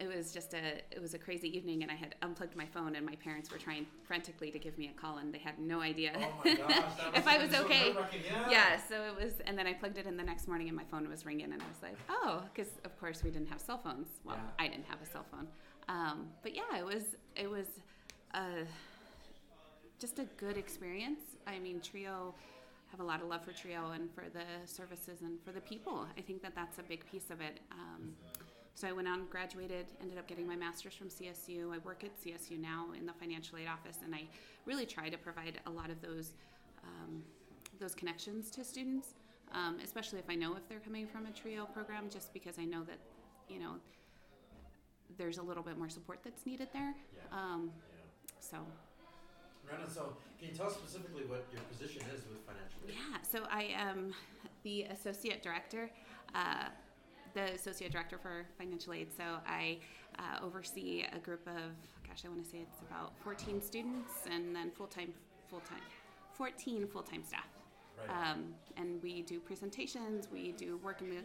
it 0.00 0.08
was 0.08 0.32
just 0.32 0.54
a 0.54 0.82
it 0.90 1.00
was 1.00 1.14
a 1.14 1.18
crazy 1.18 1.56
evening 1.56 1.82
and 1.84 1.90
i 1.90 1.94
had 1.94 2.16
unplugged 2.22 2.56
my 2.56 2.66
phone 2.66 2.96
and 2.96 3.06
my 3.06 3.14
parents 3.14 3.48
were 3.52 3.58
trying 3.58 3.86
frantically 4.02 4.50
to 4.50 4.58
give 4.58 4.76
me 4.76 4.88
a 4.96 5.00
call 5.00 5.18
and 5.18 5.32
they 5.32 5.38
had 5.38 5.56
no 5.60 5.80
idea 5.80 6.10
Oh 6.16 6.42
gosh, 6.44 6.84
if 7.14 7.28
i 7.28 7.38
was 7.38 7.48
so 7.52 7.64
okay 7.64 7.94
yeah. 8.28 8.50
yeah 8.50 8.76
so 8.88 8.96
it 9.04 9.14
was 9.24 9.34
and 9.46 9.56
then 9.56 9.68
i 9.68 9.72
plugged 9.72 9.96
it 9.98 10.06
in 10.08 10.16
the 10.16 10.24
next 10.24 10.48
morning 10.48 10.66
and 10.66 10.76
my 10.76 10.82
phone 10.90 11.08
was 11.08 11.24
ringing 11.24 11.52
and 11.52 11.62
i 11.62 11.66
was 11.68 11.80
like 11.80 11.96
oh 12.10 12.42
because 12.52 12.72
of 12.84 12.98
course 12.98 13.22
we 13.22 13.30
didn't 13.30 13.48
have 13.48 13.60
cell 13.60 13.78
phones 13.78 14.08
well 14.24 14.34
Yeah. 14.36 14.64
i 14.64 14.68
didn't 14.68 14.86
have 14.86 15.00
a 15.00 15.06
cell 15.06 15.24
phone 15.30 15.46
um, 15.88 16.26
but 16.42 16.56
yeah 16.56 16.76
it 16.76 16.84
was 16.84 17.04
it 17.36 17.48
was 17.48 17.66
uh, 18.34 18.64
just 20.04 20.18
a 20.18 20.26
good 20.36 20.58
experience. 20.58 21.22
I 21.46 21.58
mean 21.58 21.80
trio 21.80 22.34
I 22.36 22.90
have 22.90 23.00
a 23.00 23.04
lot 23.04 23.22
of 23.22 23.28
love 23.28 23.42
for 23.42 23.52
trio 23.52 23.92
and 23.92 24.12
for 24.14 24.24
the 24.28 24.44
services 24.66 25.22
and 25.22 25.40
for 25.42 25.50
the 25.50 25.62
people. 25.62 26.06
I 26.18 26.20
think 26.20 26.42
that 26.42 26.54
that's 26.54 26.78
a 26.78 26.82
big 26.82 27.10
piece 27.10 27.30
of 27.30 27.40
it. 27.40 27.60
Um, 27.72 28.12
so 28.74 28.86
I 28.86 28.92
went 28.92 29.08
on, 29.08 29.24
graduated, 29.30 29.86
ended 30.02 30.18
up 30.18 30.26
getting 30.28 30.46
my 30.46 30.56
master's 30.56 30.92
from 30.92 31.08
CSU. 31.08 31.72
I 31.72 31.78
work 31.78 32.04
at 32.04 32.10
CSU 32.22 32.60
now 32.60 32.88
in 32.92 33.06
the 33.06 33.14
financial 33.14 33.56
aid 33.56 33.66
office, 33.66 34.00
and 34.04 34.14
I 34.14 34.24
really 34.66 34.84
try 34.84 35.08
to 35.08 35.16
provide 35.16 35.58
a 35.64 35.70
lot 35.70 35.88
of 35.88 36.02
those 36.02 36.32
um, 36.82 37.22
those 37.80 37.94
connections 37.94 38.50
to 38.50 38.62
students, 38.62 39.14
um, 39.52 39.78
especially 39.82 40.18
if 40.18 40.28
I 40.28 40.34
know 40.34 40.54
if 40.54 40.68
they're 40.68 40.80
coming 40.80 41.06
from 41.06 41.24
a 41.24 41.30
trio 41.30 41.64
program, 41.64 42.10
just 42.10 42.34
because 42.34 42.58
I 42.58 42.66
know 42.66 42.82
that 42.82 42.98
you 43.48 43.58
know 43.58 43.76
there's 45.16 45.38
a 45.38 45.42
little 45.42 45.62
bit 45.62 45.78
more 45.78 45.88
support 45.88 46.18
that's 46.22 46.44
needed 46.44 46.68
there. 46.74 46.94
Um, 47.32 47.70
so 48.38 48.58
Brandon, 49.66 49.90
so 49.90 50.16
can 50.38 50.48
you 50.48 50.54
tell 50.54 50.66
us 50.66 50.74
specifically 50.74 51.24
what 51.24 51.46
your 51.52 51.62
position 51.62 52.02
is 52.14 52.22
with 52.28 52.44
financial 52.46 52.78
aid? 52.86 52.94
Yeah, 52.94 53.18
so 53.22 53.46
I 53.50 53.74
am 53.74 54.14
the 54.62 54.82
associate 54.84 55.42
director, 55.42 55.90
uh, 56.34 56.68
the 57.34 57.52
associate 57.52 57.92
director 57.92 58.18
for 58.18 58.46
financial 58.58 58.92
aid. 58.92 59.08
So 59.16 59.24
I 59.46 59.78
uh, 60.18 60.44
oversee 60.44 61.04
a 61.14 61.18
group 61.18 61.46
of, 61.46 61.72
gosh, 62.06 62.24
I 62.24 62.28
want 62.28 62.44
to 62.44 62.48
say 62.48 62.58
it's 62.58 62.80
about 62.88 63.12
14 63.22 63.62
students 63.62 64.12
and 64.30 64.54
then 64.54 64.70
full 64.70 64.86
time, 64.86 65.12
full 65.48 65.60
time, 65.60 65.82
14 66.34 66.86
full 66.86 67.02
time 67.02 67.22
staff. 67.24 67.48
Right. 67.98 68.30
Um, 68.30 68.54
and 68.76 69.02
we 69.02 69.22
do 69.22 69.38
presentations. 69.38 70.28
We 70.32 70.52
do 70.52 70.78
work 70.78 71.00
in 71.00 71.10
the 71.10 71.16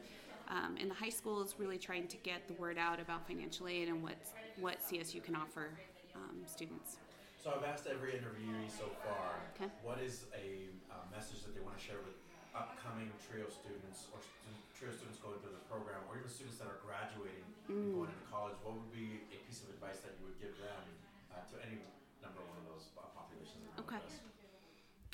um, 0.52 0.78
in 0.78 0.88
the 0.88 0.96
high 0.96 1.10
schools, 1.10 1.56
really 1.60 1.78
trying 1.78 2.08
to 2.08 2.18
get 2.18 2.48
the 2.48 2.56
word 2.56 2.80
out 2.80 3.00
about 3.00 3.28
financial 3.28 3.68
aid 3.68 3.88
and 3.88 4.02
what 4.02 4.18
what 4.60 4.78
CSU 4.82 5.24
can 5.24 5.36
offer 5.36 5.70
um, 6.16 6.38
students. 6.46 6.98
So 7.40 7.56
I've 7.56 7.64
asked 7.64 7.88
every 7.88 8.12
interviewee 8.20 8.68
so 8.68 8.92
far, 9.08 9.40
Okay. 9.56 9.72
what 9.82 10.00
is 10.04 10.28
a 10.36 10.68
uh, 10.92 11.08
message 11.08 11.40
that 11.48 11.56
they 11.56 11.64
want 11.64 11.80
to 11.80 11.84
share 11.84 12.04
with 12.04 12.20
upcoming 12.52 13.08
trio 13.24 13.48
students 13.48 14.12
or 14.12 14.20
stu- 14.20 14.60
trio 14.76 14.92
students 14.92 15.24
going 15.24 15.40
through 15.40 15.56
the 15.56 15.64
program, 15.72 16.04
or 16.12 16.20
even 16.20 16.28
students 16.28 16.60
that 16.60 16.68
are 16.68 16.84
graduating 16.84 17.48
and 17.72 17.96
going 17.96 18.12
into 18.12 18.28
college? 18.28 18.60
What 18.60 18.76
would 18.76 18.92
be 18.92 19.24
a 19.32 19.40
piece 19.48 19.64
of 19.64 19.72
advice 19.72 20.04
that 20.04 20.20
you 20.20 20.28
would 20.28 20.40
give 20.44 20.52
them 20.60 20.84
uh, 21.32 21.40
to 21.48 21.56
any 21.64 21.80
number 22.20 22.44
one 22.44 22.60
of 22.60 22.68
those 22.76 22.92
uh, 23.00 23.08
populations? 23.16 23.64
Okay. 23.80 24.04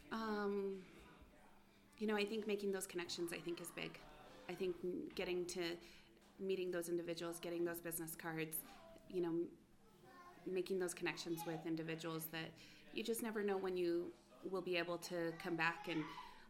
Um, 0.09 0.81
you 2.01 2.07
know, 2.09 2.17
I 2.17 2.25
think 2.25 2.47
making 2.49 2.71
those 2.73 2.87
connections, 2.89 3.33
I 3.33 3.39
think, 3.39 3.61
is 3.61 3.69
big. 3.69 3.99
I 4.49 4.53
think 4.53 4.73
getting 5.13 5.45
to 5.53 5.77
meeting 6.41 6.71
those 6.73 6.89
individuals, 6.89 7.37
getting 7.39 7.65
those 7.65 7.79
business 7.79 8.15
cards, 8.17 8.57
you 9.09 9.21
know, 9.21 9.33
making 10.45 10.79
those 10.79 10.93
connections 10.93 11.41
with 11.45 11.65
individuals 11.65 12.25
that 12.31 12.51
you 12.93 13.03
just 13.03 13.21
never 13.23 13.43
know 13.43 13.57
when 13.57 13.75
you 13.75 14.11
will 14.49 14.61
be 14.61 14.77
able 14.77 14.97
to 14.97 15.33
come 15.43 15.55
back 15.55 15.87
and 15.89 16.03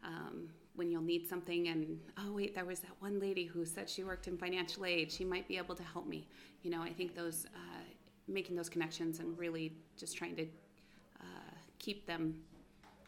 um, 0.03 0.49
when 0.75 0.91
you'll 0.91 1.01
need 1.01 1.27
something 1.27 1.69
and 1.69 1.99
oh 2.19 2.33
wait 2.33 2.53
there 2.53 2.65
was 2.65 2.79
that 2.81 2.91
one 2.99 3.19
lady 3.19 3.45
who 3.45 3.65
said 3.65 3.89
she 3.89 4.03
worked 4.03 4.27
in 4.27 4.37
financial 4.37 4.85
aid. 4.85 5.11
She 5.11 5.23
might 5.25 5.47
be 5.47 5.57
able 5.57 5.75
to 5.75 5.83
help 5.83 6.07
me. 6.07 6.27
You 6.61 6.71
know 6.71 6.81
i 6.81 6.91
think 6.91 7.15
those 7.15 7.45
uh, 7.53 7.83
making 8.27 8.55
those 8.55 8.69
connections 8.69 9.19
and 9.19 9.37
really 9.37 9.73
just 9.97 10.17
trying 10.17 10.35
to 10.35 10.43
uh, 11.21 11.53
keep 11.79 12.07
them 12.07 12.35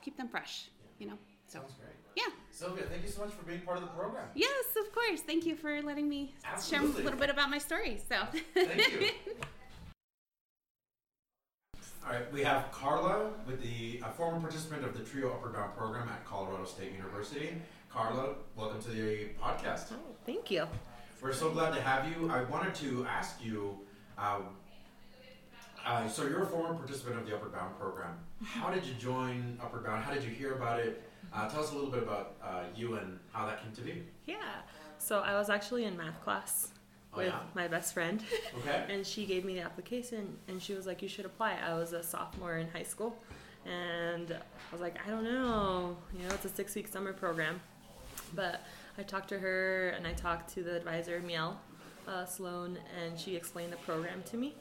keep 0.01 0.15
them 0.15 0.27
fresh 0.27 0.69
you 0.99 1.07
know? 1.07 1.17
So 1.47 1.59
Sounds 1.59 1.73
great. 1.79 1.95
yeah. 2.15 2.33
Sylvia, 2.51 2.83
thank 2.89 3.03
you 3.03 3.09
so 3.09 3.21
much 3.21 3.33
for 3.33 3.43
being 3.45 3.61
part 3.61 3.77
of 3.77 3.83
the 3.83 3.89
program. 3.89 4.27
yes 4.35 4.65
of 4.79 4.91
course. 4.93 5.21
Thank 5.21 5.45
you 5.45 5.55
for 5.55 5.81
letting 5.81 6.09
me 6.09 6.35
share 6.67 6.81
a 6.81 6.85
little 6.85 7.19
bit 7.19 7.29
about 7.29 7.49
my 7.49 7.57
story 7.57 7.99
so. 8.09 8.15
Thank 8.53 8.91
you. 8.91 9.09
All 12.07 12.13
right, 12.13 12.31
we 12.31 12.41
have 12.41 12.71
Carla 12.71 13.31
with 13.45 13.61
the 13.61 14.01
a 14.01 14.09
former 14.13 14.39
participant 14.39 14.85
of 14.85 14.97
the 14.97 15.03
Trio 15.03 15.29
Upward 15.29 15.55
Bound 15.55 15.75
program 15.75 16.07
at 16.07 16.23
Colorado 16.25 16.63
State 16.63 16.93
University. 16.93 17.61
Carla, 17.91 18.35
welcome 18.55 18.81
to 18.83 18.89
the 18.91 19.27
podcast. 19.43 19.91
Oh, 19.91 20.15
thank 20.25 20.49
you. 20.49 20.67
We're 21.21 21.33
so 21.33 21.49
glad 21.49 21.75
to 21.75 21.81
have 21.81 22.09
you. 22.09 22.29
I 22.31 22.45
wanted 22.45 22.73
to 22.75 23.05
ask 23.09 23.43
you. 23.43 23.79
Uh, 24.17 24.39
uh, 25.85 26.07
so 26.07 26.23
you're 26.23 26.43
a 26.43 26.45
former 26.45 26.75
participant 26.75 27.17
of 27.19 27.27
the 27.27 27.35
Upward 27.35 27.51
Bound 27.51 27.77
program. 27.77 28.17
How 28.41 28.71
did 28.71 28.85
you 28.85 28.93
join 28.93 29.59
Upward 29.61 29.83
Bound? 29.83 30.01
How 30.01 30.13
did 30.13 30.23
you 30.23 30.29
hear 30.29 30.53
about 30.53 30.79
it? 30.79 31.03
Uh, 31.33 31.49
tell 31.49 31.59
us 31.59 31.71
a 31.71 31.75
little 31.75 31.91
bit 31.91 32.03
about 32.03 32.35
uh, 32.41 32.63
you 32.73 32.95
and 32.95 33.19
how 33.33 33.45
that 33.45 33.61
came 33.61 33.73
to 33.73 33.81
be. 33.81 34.03
Yeah. 34.25 34.35
So 34.97 35.19
I 35.19 35.33
was 35.33 35.49
actually 35.49 35.83
in 35.83 35.97
math 35.97 36.23
class 36.23 36.69
Oh, 37.17 37.23
with 37.23 37.33
yeah? 37.33 37.39
my 37.55 37.67
best 37.67 37.93
friend, 37.93 38.23
Okay. 38.59 38.85
and 38.89 39.05
she 39.05 39.25
gave 39.25 39.43
me 39.45 39.53
the 39.55 39.61
application, 39.61 40.37
and 40.47 40.61
she 40.61 40.73
was 40.73 40.85
like, 40.87 41.01
"You 41.01 41.09
should 41.09 41.25
apply." 41.25 41.57
I 41.65 41.73
was 41.73 41.93
a 41.93 42.03
sophomore 42.03 42.57
in 42.57 42.67
high 42.69 42.83
school, 42.83 43.17
and 43.65 44.31
I 44.31 44.71
was 44.71 44.81
like, 44.81 44.95
"I 45.05 45.09
don't 45.09 45.23
know. 45.23 45.97
You 46.13 46.27
know, 46.27 46.33
it's 46.35 46.45
a 46.45 46.49
six-week 46.49 46.87
summer 46.87 47.13
program." 47.13 47.59
But 48.35 48.61
I 48.97 49.03
talked 49.03 49.29
to 49.29 49.39
her, 49.39 49.89
and 49.89 50.05
I 50.07 50.13
talked 50.13 50.53
to 50.55 50.63
the 50.63 50.75
advisor, 50.75 51.19
Miel 51.21 51.59
uh, 52.07 52.25
Sloan, 52.25 52.77
and 53.01 53.19
she 53.19 53.35
explained 53.35 53.71
the 53.73 53.77
program 53.77 54.23
to 54.31 54.37
me. 54.37 54.55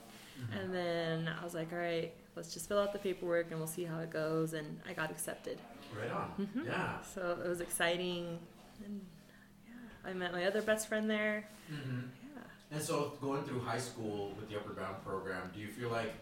And 0.53 0.73
then 0.75 1.29
I 1.41 1.43
was 1.45 1.55
like, 1.55 1.73
"All 1.73 1.79
right, 1.79 2.13
let's 2.37 2.53
just 2.53 2.69
fill 2.69 2.79
out 2.79 2.93
the 2.93 2.99
paperwork, 2.99 3.51
and 3.51 3.59
we'll 3.59 3.67
see 3.79 3.85
how 3.85 3.99
it 4.01 4.11
goes." 4.11 4.53
And 4.53 4.81
I 4.89 4.93
got 4.93 5.11
accepted. 5.11 5.59
Right 5.99 6.11
on. 6.11 6.31
Mm-hmm. 6.41 6.67
Yeah. 6.67 7.01
So 7.03 7.39
it 7.45 7.49
was 7.49 7.61
exciting, 7.61 8.39
and 8.85 9.01
yeah, 9.67 10.11
I 10.11 10.13
met 10.13 10.33
my 10.33 10.45
other 10.45 10.61
best 10.63 10.89
friend 10.89 11.09
there. 11.09 11.49
hmm 11.69 12.01
Yeah. 12.23 12.26
And 12.71 12.83
so, 12.83 13.13
going 13.21 13.45
through 13.45 13.61
high 13.61 13.79
school 13.79 14.33
with 14.37 14.49
the 14.51 14.57
Upward 14.57 14.77
Bound 14.77 15.03
program, 15.05 15.51
do 15.55 15.61
you 15.61 15.69
feel 15.69 15.89
like 15.89 16.13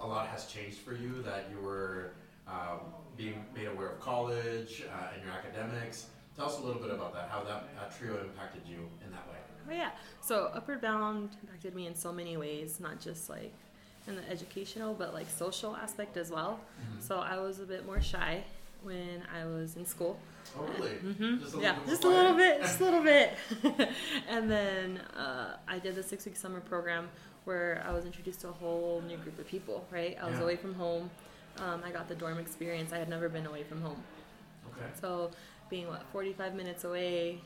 a 0.00 0.06
lot 0.06 0.26
has 0.26 0.46
changed 0.46 0.78
for 0.78 0.94
you? 0.94 1.22
That 1.22 1.46
you 1.50 1.64
were 1.64 2.12
um, 2.48 2.80
being 3.16 3.44
made 3.54 3.68
aware 3.68 3.90
of 3.90 4.00
college 4.00 4.82
uh, 4.92 5.14
and 5.14 5.22
your 5.22 5.32
academics. 5.32 6.06
Tell 6.36 6.46
us 6.46 6.58
a 6.58 6.62
little 6.62 6.82
bit 6.82 6.90
about 6.90 7.14
that. 7.14 7.28
How 7.30 7.44
that 7.44 7.68
uh, 7.78 7.90
trio 7.96 8.18
impacted 8.20 8.62
you 8.66 8.88
in 9.04 9.12
that 9.12 9.26
way. 9.28 9.36
Oh 9.70 9.72
yeah. 9.72 9.90
So 10.20 10.50
Upward 10.52 10.80
Bound 10.80 11.30
impacted 11.42 11.74
me 11.74 11.86
in 11.86 11.94
so 11.94 12.12
many 12.12 12.36
ways, 12.36 12.80
not 12.80 13.00
just 13.00 13.30
like 13.30 13.54
in 14.08 14.16
the 14.16 14.28
educational, 14.28 14.94
but 14.94 15.14
like 15.14 15.30
social 15.30 15.76
aspect 15.76 16.16
as 16.16 16.30
well. 16.30 16.60
So 17.00 17.18
I 17.18 17.38
was 17.38 17.60
a 17.60 17.64
bit 17.64 17.86
more 17.86 18.00
shy 18.00 18.42
when 18.84 19.22
I 19.34 19.44
was 19.46 19.76
in 19.76 19.86
school. 19.86 20.18
Oh, 20.56 20.68
really? 20.78 20.92
hmm 20.96 21.38
Just 21.42 21.58
yeah, 21.58 21.76
just 21.86 22.04
a 22.04 22.08
little 22.08 22.34
bit, 22.34 22.60
just 22.60 22.80
a 22.80 22.84
little 22.84 23.02
bit. 23.02 23.34
and 24.28 24.50
then 24.50 24.98
uh, 25.16 25.56
I 25.66 25.78
did 25.78 25.94
the 25.96 26.02
six 26.02 26.24
week 26.26 26.36
summer 26.36 26.60
program 26.60 27.08
where 27.44 27.84
I 27.86 27.92
was 27.92 28.04
introduced 28.04 28.40
to 28.42 28.48
a 28.48 28.52
whole 28.52 29.02
new 29.06 29.16
group 29.18 29.38
of 29.38 29.46
people. 29.48 29.86
Right, 29.90 30.16
I 30.20 30.28
was 30.28 30.38
Yeah. 30.38 30.44
away 30.44 30.56
from 30.56 30.74
home. 30.74 31.10
Um, 31.58 31.82
I 31.84 31.90
got 31.90 32.08
the 32.08 32.14
dorm 32.14 32.38
experience. 32.38 32.92
I 32.92 32.98
had 32.98 33.08
never 33.08 33.28
been 33.28 33.46
away 33.46 33.62
from 33.64 33.80
home. 33.80 34.02
Okay. 34.72 34.86
So, 35.00 35.30
being 35.70 35.86
what 35.88 36.02
45 36.12 36.54
minutes 36.54 36.84
away, 36.84 37.40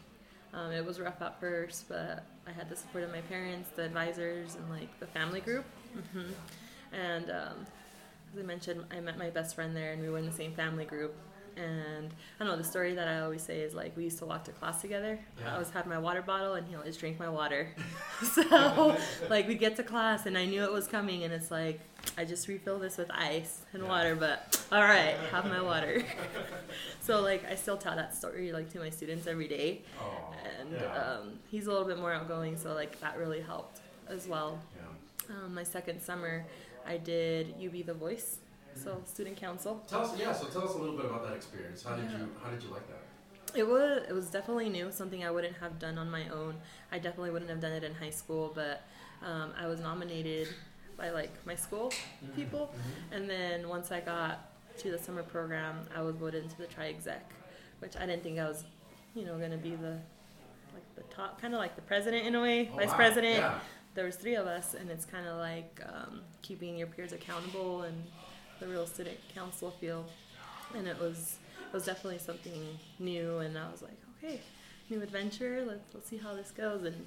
um, 0.54 0.72
it 0.72 0.84
was 0.84 0.98
rough 0.98 1.20
at 1.20 1.38
first, 1.40 1.88
but 1.88 2.24
I 2.46 2.52
had 2.52 2.68
the 2.70 2.76
support 2.76 3.04
of 3.04 3.10
my 3.12 3.20
parents, 3.22 3.68
the 3.76 3.82
advisors, 3.84 4.54
and 4.54 4.68
like 4.70 4.98
the 4.98 5.06
family 5.06 5.40
group. 5.40 5.64
Mm-hmm. 5.96 6.32
And 6.94 7.30
um, 7.30 7.66
as 8.32 8.38
I 8.38 8.42
mentioned, 8.42 8.84
I 8.90 9.00
met 9.00 9.18
my 9.18 9.28
best 9.30 9.54
friend 9.54 9.76
there, 9.76 9.92
and 9.92 10.00
we 10.02 10.08
were 10.08 10.18
in 10.18 10.26
the 10.26 10.32
same 10.32 10.52
family 10.54 10.84
group. 10.86 11.14
And 11.58 12.10
I 12.38 12.44
don't 12.44 12.52
know 12.52 12.56
the 12.56 12.68
story 12.68 12.94
that 12.94 13.08
I 13.08 13.20
always 13.20 13.42
say 13.42 13.60
is 13.60 13.74
like 13.74 13.96
we 13.96 14.04
used 14.04 14.18
to 14.18 14.26
walk 14.26 14.44
to 14.44 14.52
class 14.52 14.80
together. 14.80 15.18
Yeah. 15.40 15.50
I 15.50 15.52
always 15.54 15.70
had 15.70 15.86
my 15.86 15.98
water 15.98 16.22
bottle, 16.22 16.54
and 16.54 16.66
he 16.68 16.76
always 16.76 16.96
drank 16.96 17.18
my 17.18 17.28
water. 17.28 17.68
so 18.22 18.96
like 19.28 19.48
we'd 19.48 19.58
get 19.58 19.76
to 19.76 19.82
class, 19.82 20.26
and 20.26 20.38
I 20.38 20.44
knew 20.44 20.62
it 20.62 20.72
was 20.72 20.86
coming, 20.86 21.24
and 21.24 21.32
it's 21.32 21.50
like 21.50 21.80
I 22.16 22.24
just 22.24 22.46
refill 22.48 22.78
this 22.78 22.96
with 22.96 23.10
ice 23.10 23.62
and 23.72 23.82
Yeah. 23.82 23.88
water, 23.88 24.14
but 24.14 24.64
all 24.70 24.82
right, 24.82 25.16
have 25.32 25.46
my 25.46 25.60
water. 25.60 26.02
so 27.00 27.20
like 27.20 27.44
I 27.50 27.54
still 27.54 27.76
tell 27.76 27.96
that 27.96 28.14
story 28.14 28.52
like 28.52 28.70
to 28.72 28.78
my 28.78 28.90
students 28.90 29.26
every 29.26 29.48
day, 29.48 29.82
Oh. 30.00 30.34
and 30.60 30.72
yeah. 30.72 31.02
um, 31.02 31.32
he's 31.50 31.66
a 31.66 31.70
little 31.72 31.86
bit 31.86 31.98
more 31.98 32.12
outgoing, 32.12 32.56
so 32.56 32.72
like 32.74 33.00
that 33.00 33.18
really 33.18 33.40
helped 33.40 33.80
as 34.08 34.26
well. 34.28 34.58
Um, 35.30 35.54
my 35.54 35.62
second 35.64 36.00
summer, 36.00 36.46
I 36.86 36.96
did 36.96 37.54
You 37.58 37.68
Be 37.68 37.82
the 37.82 37.92
Voice, 37.92 38.38
so 38.82 39.02
student 39.06 39.36
council. 39.36 39.82
Tell 39.88 40.02
us, 40.02 40.18
yeah. 40.18 40.32
So 40.32 40.46
tell 40.46 40.64
us 40.68 40.74
a 40.74 40.78
little 40.78 40.96
bit 40.96 41.06
about 41.06 41.24
that 41.26 41.34
experience. 41.34 41.82
How 41.82 41.96
did 41.96 42.10
Yeah. 42.10 42.18
you 42.18 42.28
How 42.42 42.50
did 42.50 42.62
you 42.62 42.70
like 42.70 42.86
that? 42.88 43.02
It 43.58 43.66
was 43.66 44.02
it 44.08 44.12
was 44.12 44.28
definitely 44.30 44.68
new, 44.68 44.90
something 44.92 45.24
I 45.24 45.30
wouldn't 45.30 45.56
have 45.56 45.78
done 45.78 45.96
on 45.98 46.10
my 46.10 46.28
own. 46.28 46.54
I 46.92 46.98
definitely 46.98 47.30
wouldn't 47.30 47.50
have 47.50 47.60
done 47.60 47.72
it 47.72 47.82
in 47.84 47.94
high 47.94 48.10
school, 48.10 48.52
but 48.54 48.82
um, 49.24 49.52
I 49.58 49.66
was 49.66 49.80
nominated 49.80 50.48
by 50.96 51.10
like 51.10 51.30
my 51.46 51.54
school 51.54 51.92
people, 52.36 52.74
and 53.12 53.28
then 53.30 53.68
once 53.68 53.90
I 53.90 54.00
got 54.00 54.50
to 54.78 54.90
the 54.90 54.98
summer 54.98 55.22
program, 55.22 55.86
I 55.96 56.02
was 56.02 56.14
voted 56.16 56.44
into 56.44 56.56
the 56.58 56.66
tri 56.66 56.86
exec, 56.88 57.32
which 57.80 57.96
I 57.96 58.04
didn't 58.06 58.22
think 58.22 58.38
I 58.38 58.46
was, 58.48 58.64
you 59.14 59.24
know, 59.24 59.38
gonna 59.38 59.56
be 59.56 59.70
the 59.76 59.98
like 60.74 60.94
the 60.96 61.02
top, 61.14 61.40
kind 61.40 61.54
of 61.54 61.58
like 61.58 61.74
the 61.74 61.82
president 61.82 62.26
in 62.26 62.34
a 62.34 62.42
way, 62.42 62.68
Oh, 62.72 62.76
vice 62.76 62.88
wow. 62.88 62.94
president. 62.96 63.38
Yeah. 63.38 63.58
There 63.94 64.04
was 64.04 64.14
three 64.16 64.36
of 64.36 64.46
us, 64.46 64.74
and 64.74 64.90
it's 64.90 65.04
kind 65.04 65.26
of 65.26 65.38
like 65.38 65.80
um, 65.86 66.20
keeping 66.42 66.76
your 66.76 66.86
peers 66.86 67.12
accountable 67.12 67.82
and 67.82 68.04
the 68.60 68.66
real 68.66 68.86
student 68.86 69.18
council 69.34 69.70
feel, 69.80 70.04
and 70.74 70.86
it 70.86 70.98
was 71.00 71.36
it 71.70 71.74
was 71.74 71.84
definitely 71.84 72.18
something 72.18 72.78
new, 72.98 73.38
and 73.38 73.56
I 73.58 73.70
was 73.70 73.82
like, 73.82 73.98
okay, 74.18 74.40
new 74.90 75.02
adventure. 75.02 75.64
Let's 75.66 75.94
let's 75.94 76.08
see 76.08 76.16
how 76.18 76.34
this 76.34 76.50
goes, 76.50 76.84
and 76.84 77.06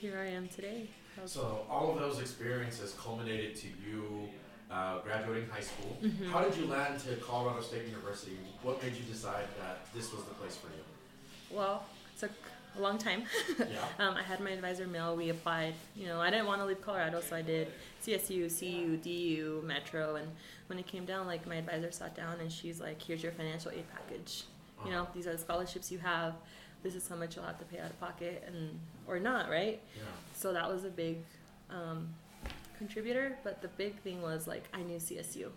here 0.00 0.18
I 0.18 0.26
am 0.26 0.48
today. 0.48 0.88
So 1.26 1.64
all 1.70 1.92
of 1.92 2.00
those 2.00 2.18
experiences 2.20 2.94
culminated 3.00 3.54
to 3.56 3.68
you 3.68 4.28
uh, 4.70 4.98
graduating 5.00 5.48
high 5.48 5.60
school. 5.60 5.96
Mm-hmm. 6.02 6.30
How 6.30 6.42
did 6.42 6.56
you 6.56 6.66
land 6.66 6.98
to 7.00 7.14
Colorado 7.16 7.60
State 7.60 7.86
University? 7.86 8.36
What 8.62 8.82
made 8.82 8.94
you 8.94 9.02
decide 9.04 9.46
that 9.60 9.86
this 9.94 10.12
was 10.12 10.24
the 10.24 10.34
place 10.34 10.56
for 10.56 10.68
you? 10.68 11.56
well, 11.56 11.84
it 12.16 12.18
took 12.20 12.32
a 12.76 12.80
long 12.80 12.98
time. 12.98 13.24
Yeah. 13.58 13.66
um, 14.00 14.14
I 14.16 14.22
had 14.22 14.40
my 14.40 14.50
advisor 14.50 14.86
Miel. 14.88 15.14
We 15.16 15.28
applied. 15.30 15.74
You 15.94 16.06
know, 16.08 16.20
I 16.20 16.30
didn't 16.30 16.46
want 16.46 16.60
to 16.60 16.66
leave 16.66 16.82
Colorado, 16.82 17.20
so 17.20 17.36
I 17.36 17.42
did 17.42 17.68
CSU, 18.04 18.48
CU, 18.58 18.96
DU, 18.98 19.62
Metro, 19.64 20.16
and 20.16 20.28
when 20.66 20.78
it 20.78 20.86
came 20.86 21.04
down, 21.04 21.26
like 21.26 21.46
my 21.46 21.56
advisor 21.56 21.90
sat 21.90 22.14
down 22.14 22.40
and 22.40 22.50
she's 22.52 22.80
like, 22.80 23.00
"Here's 23.00 23.22
your 23.22 23.32
financial 23.32 23.70
aid 23.70 23.84
package. 23.92 24.44
You 24.84 24.90
know, 24.90 25.06
these 25.14 25.26
are 25.26 25.32
the 25.32 25.38
scholarships 25.38 25.90
you 25.90 25.98
have. 25.98 26.34
This 26.82 26.94
is 26.94 27.08
how 27.08 27.16
much 27.16 27.36
you'll 27.36 27.46
have 27.46 27.58
to 27.58 27.64
pay 27.64 27.78
out 27.78 27.90
of 27.90 27.98
pocket, 28.00 28.44
and 28.46 28.78
or 29.06 29.18
not, 29.18 29.48
right?" 29.48 29.80
Yeah. 29.96 30.02
So 30.34 30.52
that 30.52 30.68
was 30.70 30.84
a 30.84 30.90
big 30.90 31.18
um, 31.70 32.08
contributor. 32.78 33.38
But 33.42 33.62
the 33.62 33.68
big 33.68 33.98
thing 34.00 34.20
was 34.22 34.46
like 34.46 34.64
I 34.74 34.82
knew 34.82 34.98
CSU. 34.98 35.48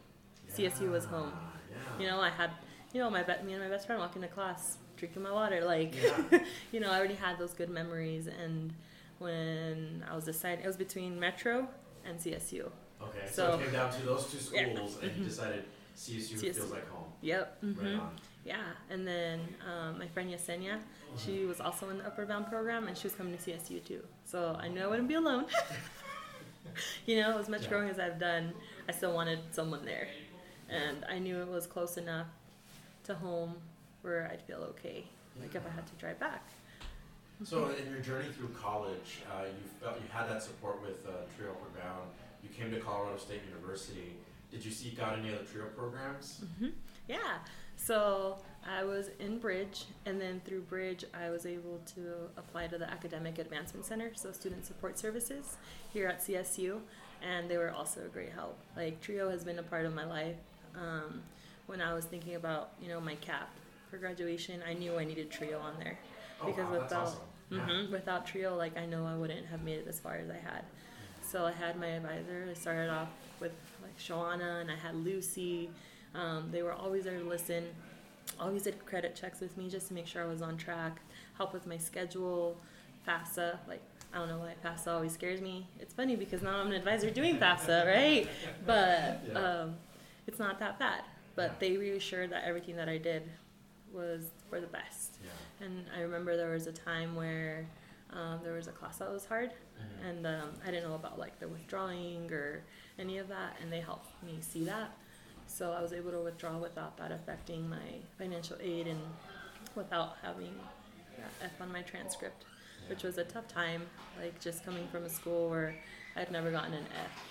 CSU 0.56 0.90
was 0.92 1.04
home. 1.06 1.34
Yeah. 1.70 2.02
You 2.04 2.08
know, 2.10 2.22
I 2.22 2.30
had, 2.30 2.52
you 2.94 3.02
know, 3.02 3.10
my 3.10 3.24
be- 3.24 3.44
me 3.46 3.54
and 3.54 3.62
my 3.62 3.68
best 3.70 3.86
friend 3.86 4.00
walking 4.00 4.22
to 4.22 4.30
class, 4.30 4.78
drinking 4.96 5.24
my 5.24 5.32
water. 5.32 5.66
Like, 5.66 5.94
Yeah. 6.02 6.40
you 6.72 6.80
know, 6.80 6.90
I 6.90 6.98
already 6.98 7.16
had 7.16 7.38
those 7.38 7.52
good 7.54 7.70
memories. 7.70 8.28
And 8.28 8.74
when 9.20 10.06
I 10.10 10.16
was 10.16 10.24
deciding, 10.24 10.64
it 10.64 10.68
was 10.68 10.78
between 10.78 11.20
Metro 11.20 11.68
CSU. 12.16 12.70
Okay. 13.02 13.28
So, 13.28 13.32
So- 13.52 13.60
it 13.60 13.64
came 13.64 13.74
down 13.74 13.92
to 13.92 14.02
those 14.06 14.32
two 14.32 14.38
schools, 14.38 14.54
Yeah. 14.54 14.64
Mm-hmm. 14.80 15.06
and 15.06 15.18
you 15.18 15.24
decided 15.26 15.64
CSU, 15.96 16.38
CSU. 16.38 16.54
feels 16.56 16.72
like 16.72 16.88
home. 16.90 17.12
Yep. 17.22 17.58
Right 17.62 17.76
hmm 17.76 18.00
on. 18.00 18.16
Yeah. 18.46 18.64
And 18.90 19.06
then 19.08 19.42
um, 19.70 20.00
my 20.00 20.08
friend 20.08 20.30
Yesenia, 20.32 20.80
she 21.18 21.46
was 21.46 21.60
also 21.60 21.90
in 21.90 21.98
the 21.98 22.06
Upward 22.08 22.28
Bound 22.30 22.48
program, 22.48 22.88
and 22.88 22.98
she 22.98 23.08
was 23.08 23.16
coming 23.16 23.38
to 23.38 23.44
CSU 23.52 23.84
too. 23.86 24.02
So 24.26 24.58
I 24.60 24.68
knew 24.70 24.82
I 24.82 24.88
wouldn't 24.88 25.08
be 25.08 25.16
alone. 25.16 25.46
you 27.06 27.20
know, 27.22 27.38
as 27.38 27.50
much 27.50 27.64
Yeah. 27.64 27.70
growing 27.70 27.90
as 27.90 28.00
I've 28.00 28.20
done, 28.20 28.54
I 28.88 28.92
still 28.92 29.14
wanted 29.14 29.40
someone 29.52 29.84
there, 29.86 30.08
and 30.70 31.06
I 31.10 31.20
knew 31.20 31.42
it 31.42 31.48
was 31.48 31.66
close 31.68 31.98
enough 31.98 32.28
to 33.06 33.16
home 33.16 33.56
where 34.02 34.30
I'd 34.32 34.42
feel 34.44 34.60
okay, 34.72 35.06
like 35.42 35.56
if 35.56 35.66
I 35.66 35.70
had 35.70 35.86
to 35.88 35.94
drive 35.96 36.20
back. 36.20 36.44
So 37.44 37.70
in 37.70 37.92
your 37.92 38.02
journey 38.02 38.30
through 38.36 38.50
college, 38.50 39.22
uh, 39.32 39.44
you 39.44 39.70
felt 39.80 39.96
you 39.98 40.08
had 40.10 40.30
that 40.30 40.42
support 40.42 40.82
with 40.82 41.06
uh, 41.08 41.12
Trio 41.38 41.52
Bound. 41.76 42.10
You 42.42 42.50
came 42.50 42.72
to 42.72 42.80
Colorado 42.80 43.18
State 43.18 43.42
University. 43.48 44.14
Did 44.52 44.66
you 44.66 44.72
seek 44.72 45.00
out 45.00 45.18
any 45.20 45.34
other 45.34 45.44
Trio 45.44 45.66
programs? 45.66 46.42
Mm-hmm. 46.44 46.70
Yeah. 47.08 47.38
So 47.76 48.38
I 48.68 48.84
was 48.84 49.10
in 49.20 49.38
Bridge, 49.38 49.86
and 50.08 50.20
then 50.20 50.42
through 50.46 50.62
Bridge, 50.62 51.06
I 51.14 51.30
was 51.30 51.46
able 51.46 51.80
to 51.96 52.30
apply 52.38 52.68
to 52.68 52.78
the 52.80 52.90
Academic 52.90 53.38
Advancement 53.38 53.86
Center, 53.86 54.12
so 54.16 54.32
Student 54.32 54.66
Support 54.66 54.98
Services, 54.98 55.58
here 55.94 56.08
at 56.08 56.22
CSU, 56.22 56.80
and 57.22 57.48
they 57.48 57.58
were 57.58 57.72
also 57.72 58.02
a 58.04 58.08
great 58.08 58.34
help. 58.34 58.58
Like 58.76 59.00
Trio 59.00 59.30
has 59.30 59.44
been 59.44 59.60
a 59.60 59.64
part 59.64 59.86
of 59.86 59.94
my 59.94 60.06
life. 60.06 60.38
Um, 60.76 61.22
when 61.68 61.82
I 61.82 61.94
was 61.94 62.06
thinking 62.06 62.36
about, 62.36 62.72
you 62.82 62.88
know, 62.88 63.00
my 63.00 63.16
CAP, 63.16 63.50
for 63.92 63.98
graduation, 63.98 64.62
I 64.68 64.74
knew 64.74 64.98
I 64.98 65.06
needed 65.06 65.30
trio 65.32 65.60
on 65.60 65.74
there 65.80 65.98
Oh, 66.42 66.46
because 66.46 66.70
wow, 66.70 66.80
without 66.82 67.02
awesome. 67.04 67.20
Yeah. 67.50 67.60
hmm 67.86 67.92
without 67.92 68.26
trio, 68.28 68.56
like 68.56 68.78
I 68.78 68.86
know 68.86 69.06
I 69.06 69.16
wouldn't 69.16 69.46
have 69.48 69.64
made 69.64 69.80
it 69.80 69.88
as 69.88 70.00
far 70.00 70.16
as 70.16 70.30
I 70.30 70.36
had. 70.38 70.64
So 71.22 71.46
I 71.46 71.52
had 71.52 71.80
my 71.80 71.88
advisor. 71.88 72.48
I 72.50 72.54
started 72.54 72.90
off 72.90 73.10
with 73.40 73.52
like 73.82 73.98
Shawana 73.98 74.62
and 74.62 74.72
I 74.72 74.76
had 74.76 74.96
Lucy. 74.96 75.70
Um, 76.16 76.50
they 76.52 76.62
were 76.64 76.74
always 76.74 77.04
there 77.06 77.18
to 77.20 77.24
listen. 77.26 77.66
Always 78.40 78.64
did 78.64 78.86
credit 78.86 79.16
checks 79.16 79.40
with 79.40 79.58
me 79.58 79.70
just 79.70 79.88
to 79.90 79.94
make 79.94 80.08
sure 80.08 80.24
I 80.24 80.28
was 80.28 80.42
on 80.42 80.58
track. 80.58 81.00
Help 81.38 81.54
with 81.54 81.66
my 81.68 81.78
schedule. 81.78 82.58
FAFSA, 83.08 83.58
like 83.70 83.82
I 84.14 84.18
don't 84.18 84.28
know 84.30 84.40
why 84.40 84.54
FAFSA 84.64 84.88
always 84.88 85.14
scares 85.14 85.40
me. 85.42 85.68
It's 85.80 85.94
funny 85.94 86.16
because 86.18 86.42
now 86.42 86.58
I'm 86.60 86.68
an 86.68 86.74
advisor 86.74 87.10
doing 87.10 87.38
FAFSA, 87.38 87.86
right? 87.96 88.28
But 88.66 89.22
um, 89.36 89.76
it's 90.28 90.40
not 90.40 90.60
that 90.60 90.78
bad. 90.80 91.04
But 91.36 91.60
they 91.60 91.78
reassured 91.78 92.32
that 92.32 92.44
everything 92.46 92.76
that 92.78 92.90
I 92.90 92.98
did 92.98 93.24
was 93.94 94.32
for 94.50 94.60
the 94.60 94.68
best. 94.68 95.18
Yeah. 95.24 95.30
And 95.62 95.86
I 95.96 96.02
remember 96.02 96.38
there 96.38 96.52
was 96.52 96.68
a 96.68 96.72
time 96.72 97.16
where 97.16 97.66
um, 98.14 98.40
there 98.44 98.54
was 98.54 98.68
a 98.68 98.72
class 98.72 98.98
that 98.98 99.12
was 99.12 99.26
hard, 99.26 99.52
Mhm. 99.52 100.10
and 100.10 100.28
um, 100.28 100.50
I 100.64 100.68
didn't 100.72 100.84
know 100.90 100.96
about 100.96 101.20
like 101.20 101.40
the 101.40 101.48
withdrawing 101.48 102.32
or 102.32 102.64
any 102.98 103.18
of 103.18 103.28
that, 103.28 103.58
and 103.62 103.72
they 103.72 103.82
helped 103.82 104.10
me 104.24 104.38
see 104.42 104.64
that. 104.66 104.92
So 105.48 105.72
I 105.74 105.82
was 105.82 105.92
able 105.94 106.12
to 106.12 106.20
withdraw 106.20 106.58
without 106.58 106.96
that 106.98 107.12
affecting 107.12 107.70
my 107.70 108.00
financial 108.18 108.58
aid 108.62 108.88
and 108.88 109.00
without 109.76 110.18
having 110.22 110.54
that 111.18 111.32
F 111.46 111.62
on 111.62 111.72
my 111.72 111.82
transcript, 111.82 112.46
which 112.88 113.04
was 113.04 113.18
a 113.18 113.24
tough 113.24 113.48
time, 113.48 113.84
like 114.22 114.40
just 114.40 114.64
coming 114.64 114.88
from 114.88 115.04
a 115.04 115.10
school 115.10 115.50
where 115.50 115.76
I'd 116.16 116.32
never 116.32 116.52
gotten 116.52 116.74
an 116.74 116.86
F, 117.04 117.24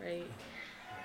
right? 0.00 0.26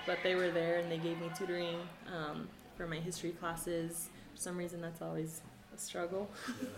But 0.06 0.20
they 0.24 0.36
were 0.36 0.50
there 0.52 0.80
and 0.80 0.92
they 0.92 0.98
gave 0.98 1.20
me 1.20 1.30
tutoring 1.38 1.78
um, 2.14 2.48
for 2.78 2.88
my 2.88 2.98
history 2.98 3.32
classes. 3.32 4.10
For 4.34 4.38
some 4.42 4.58
reason, 4.58 4.82
that's 4.82 5.02
always 5.02 5.42
struggle. 5.80 6.30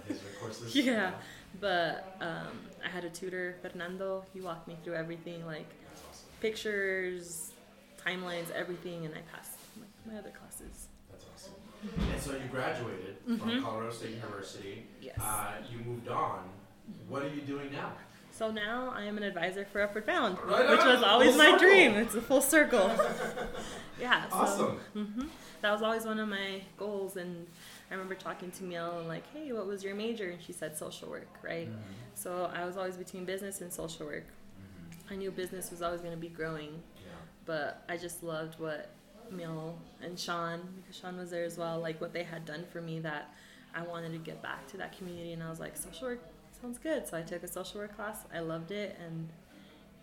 Yeah, 0.09 0.15
courses. 0.39 0.75
Yeah, 0.75 1.11
but 1.59 2.15
um, 2.21 2.59
I 2.85 2.89
had 2.89 3.03
a 3.03 3.09
tutor, 3.09 3.55
Fernando. 3.61 4.23
He 4.33 4.41
walked 4.41 4.67
me 4.67 4.77
through 4.83 4.95
everything, 4.95 5.45
like 5.45 5.65
awesome. 6.09 6.25
pictures, 6.41 7.51
timelines, 8.05 8.51
everything, 8.51 9.05
and 9.05 9.13
I 9.15 9.21
passed 9.35 9.57
my, 9.79 10.13
my 10.13 10.19
other 10.19 10.31
classes. 10.31 10.87
That's 11.11 11.25
awesome. 11.35 11.53
And 12.11 12.21
so 12.21 12.33
you 12.33 12.47
graduated 12.51 13.17
Mhm. 13.27 13.39
from 13.39 13.63
Colorado 13.63 13.91
State 13.91 14.11
University. 14.11 14.85
Yes. 15.01 15.17
Uh, 15.19 15.53
you 15.71 15.79
moved 15.79 16.07
on. 16.07 16.49
What 17.07 17.23
are 17.23 17.29
you 17.29 17.41
doing 17.41 17.71
now? 17.71 17.91
so 18.33 18.49
now 18.49 18.91
I 18.95 19.03
am 19.03 19.17
an 19.17 19.23
advisor 19.23 19.65
for 19.65 19.81
Upward 19.81 20.05
Bound, 20.05 20.37
Right 20.45 20.67
which 20.69 20.79
was 20.83 21.03
always 21.03 21.35
my 21.37 21.45
circle. 21.51 21.59
dream. 21.59 21.91
It's 21.95 22.15
a 22.15 22.21
full 22.21 22.41
circle. 22.41 22.89
yeah. 23.99 24.27
So, 24.29 24.35
Awesome. 24.35 24.79
hmm 24.93 25.21
That 25.61 25.71
was 25.71 25.81
always 25.83 26.05
one 26.05 26.17
of 26.19 26.27
my 26.27 26.61
goals, 26.77 27.17
and 27.17 27.45
I 27.91 27.93
remember 27.93 28.15
talking 28.15 28.49
to 28.51 28.63
Miel 28.63 28.99
and 28.99 29.07
like, 29.09 29.23
"Hey, 29.33 29.51
what 29.51 29.67
was 29.67 29.83
your 29.83 29.95
major?" 29.95 30.29
And 30.29 30.41
she 30.41 30.53
said 30.53 30.77
social 30.77 31.09
work, 31.09 31.27
right? 31.43 31.67
Mm-hmm. 31.67 31.81
So 32.15 32.49
I 32.55 32.65
was 32.65 32.77
always 32.77 32.95
between 32.95 33.25
business 33.25 33.59
and 33.59 33.71
social 33.71 34.05
work. 34.05 34.25
I 35.09 35.15
knew 35.15 35.29
business 35.29 35.71
was 35.71 35.81
always 35.81 35.99
going 35.99 36.13
to 36.13 36.19
be 36.19 36.29
growing, 36.29 36.81
Yeah. 36.95 37.11
but 37.45 37.83
I 37.89 37.97
just 37.97 38.23
loved 38.23 38.57
what 38.61 38.91
Miel 39.29 39.77
and 40.01 40.17
Sean, 40.17 40.61
because 40.77 40.97
Sean 40.97 41.17
was 41.17 41.29
there 41.31 41.43
as 41.43 41.57
well, 41.57 41.79
like 41.79 41.99
what 41.99 42.13
they 42.13 42.23
had 42.23 42.45
done 42.45 42.65
for 42.71 42.81
me 42.81 42.99
that 43.01 43.33
I 43.75 43.81
wanted 43.81 44.13
to 44.13 44.19
get 44.19 44.41
back 44.41 44.67
to 44.67 44.77
that 44.77 44.97
community. 44.97 45.33
And 45.33 45.43
I 45.43 45.49
was 45.49 45.59
like, 45.59 45.75
social 45.75 46.07
work 46.07 46.19
sounds 46.61 46.77
good. 46.77 47.05
So 47.07 47.17
I 47.17 47.23
took 47.23 47.43
a 47.43 47.47
social 47.47 47.81
work 47.81 47.93
class. 47.95 48.19
I 48.33 48.39
loved 48.39 48.71
it, 48.71 48.97
and 49.05 49.27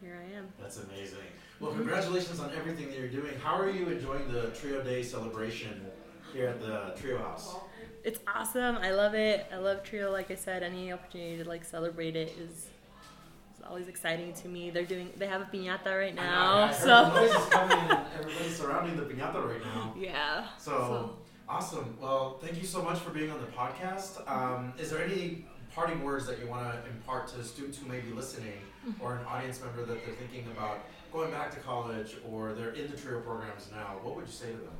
here 0.03 0.18
I 0.22 0.37
am. 0.37 0.48
That's 0.61 0.77
amazing. 0.79 1.18
Well, 1.59 1.72
congratulations 1.72 2.38
on 2.38 2.51
everything 2.55 2.88
that 2.88 2.98
you're 2.98 3.09
doing. 3.09 3.33
How 3.42 3.59
are 3.59 3.70
you 3.70 3.88
enjoying 3.88 4.31
the 4.31 4.48
Trio 4.51 4.83
Day 4.83 5.03
celebration 5.03 5.87
here 6.35 6.48
at 6.48 6.61
the 6.61 6.94
Trio 7.01 7.18
House? 7.18 7.57
It's 8.04 8.20
awesome. 8.26 8.76
I 8.76 8.92
love 8.92 9.14
it. 9.14 9.46
I 9.52 9.56
love 9.56 9.82
Trio. 9.82 10.11
Like 10.12 10.30
I 10.30 10.34
said, 10.34 10.62
any 10.62 10.92
opportunity 10.92 11.42
to 11.42 11.48
like 11.48 11.64
celebrate 11.64 12.16
it 12.16 12.37
is, 12.38 12.50
is 12.50 13.62
always 13.68 13.88
exciting 13.88 14.32
to 14.34 14.48
me. 14.48 14.70
They're 14.70 14.84
doing. 14.84 15.11
They 15.16 15.26
have 15.26 15.40
a 15.42 15.44
piñata 15.44 15.96
right 15.98 16.14
now, 16.14 16.70
so 16.72 17.08
noise 17.08 17.30
is 17.30 17.37
coming 17.50 17.78
everybody's 18.18 18.56
surrounding 18.56 18.96
the 18.96 19.02
piñata 19.02 19.44
right 19.46 19.62
now. 19.62 19.94
yeah. 19.98 20.46
So, 20.58 21.16
awesome. 21.48 21.96
Well, 22.00 22.38
thank 22.40 22.61
you 22.61 22.66
so 22.66 22.82
much 22.82 22.98
for 22.98 23.11
being 23.11 23.30
on 23.30 23.40
the 23.40 23.46
podcast. 23.48 24.28
Um, 24.30 24.72
is 24.78 24.90
there 24.90 25.02
any 25.04 25.44
parting 25.74 26.02
words 26.02 26.26
that 26.26 26.38
you 26.38 26.46
want 26.46 26.72
to 26.72 26.90
impart 26.90 27.28
to 27.28 27.44
students 27.44 27.78
who 27.78 27.87
may 27.88 28.00
be 28.00 28.11
listening 28.12 28.58
or 29.00 29.16
an 29.16 29.24
audience 29.26 29.61
member 29.61 29.84
that 29.84 30.04
they're 30.04 30.14
thinking 30.14 30.44
about 30.56 30.80
going 31.12 31.30
back 31.30 31.50
to 31.52 31.61
college 31.61 32.16
or 32.28 32.52
they're 32.54 32.70
in 32.70 32.90
the 32.90 32.96
trio 32.96 33.20
programs 33.20 33.68
now? 33.70 33.96
What 34.02 34.16
would 34.16 34.26
you 34.26 34.32
say 34.32 34.52
to 34.52 34.56
them? 34.56 34.72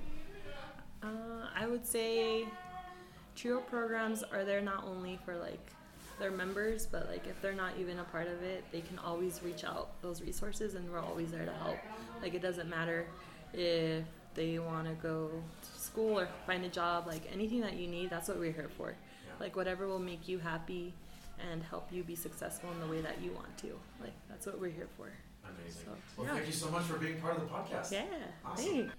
Uh, 1.03 1.47
I 1.55 1.67
would 1.67 1.87
say 1.87 2.47
trio 3.39 3.61
programs 3.61 4.23
are 4.25 4.45
there 4.45 4.61
not 4.61 4.85
only 4.85 5.19
for 5.25 5.37
like 5.37 5.71
their 6.19 6.31
members, 6.33 6.85
but 6.87 7.09
like 7.09 7.27
if 7.29 7.41
they're 7.41 7.53
not 7.55 7.73
even 7.79 8.01
a 8.01 8.05
part 8.05 8.27
of 8.27 8.43
it, 8.43 8.65
they 8.73 8.81
can 8.81 8.99
always 8.99 9.41
reach 9.45 9.63
out 9.65 10.01
those 10.03 10.21
resources, 10.21 10.75
and 10.75 10.91
we're 10.91 10.99
always 11.01 11.31
there 11.31 11.45
to 11.45 11.53
help. 11.53 11.77
Like 12.21 12.35
it 12.35 12.43
doesn't 12.43 12.69
matter 12.69 13.07
if 13.55 14.05
they 14.35 14.59
want 14.59 14.89
to 14.89 14.95
go 14.95 15.31
to 15.63 15.81
school 15.81 16.19
or 16.19 16.29
find 16.47 16.65
a 16.65 16.69
job, 16.69 17.07
like 17.07 17.23
anything 17.33 17.61
that 17.61 17.75
you 17.77 17.87
need, 17.87 18.11
that's 18.11 18.29
what 18.29 18.39
we're 18.39 18.53
here 18.53 18.69
for. 18.77 18.91
Yeah. 18.91 19.33
Like 19.39 19.55
whatever 19.57 19.87
will 19.87 19.99
make 20.01 20.27
you 20.29 20.39
happy 20.39 20.93
and 21.51 21.63
help 21.63 21.89
you 21.93 22.03
be 22.03 22.17
successful 22.17 22.71
in 22.73 22.81
the 22.81 22.87
way 22.87 23.01
that 23.01 23.23
you 23.23 23.31
want 23.33 23.57
to. 23.59 23.79
Like 24.01 24.13
that's 24.29 24.45
what 24.47 24.61
we're 24.61 24.73
here 24.73 24.89
for. 24.97 25.09
Amazing. 25.45 25.83
So, 25.87 25.93
Well, 26.17 26.27
yeah. 26.27 26.35
thank 26.35 26.47
you 26.47 26.53
so 26.53 26.71
much 26.71 26.83
for 26.83 26.99
being 26.99 27.21
part 27.21 27.37
of 27.37 27.43
the 27.43 27.49
podcast. 27.49 27.93
Yeah. 27.93 28.05
Awesome. 28.45 28.65
thanks. 28.65 28.95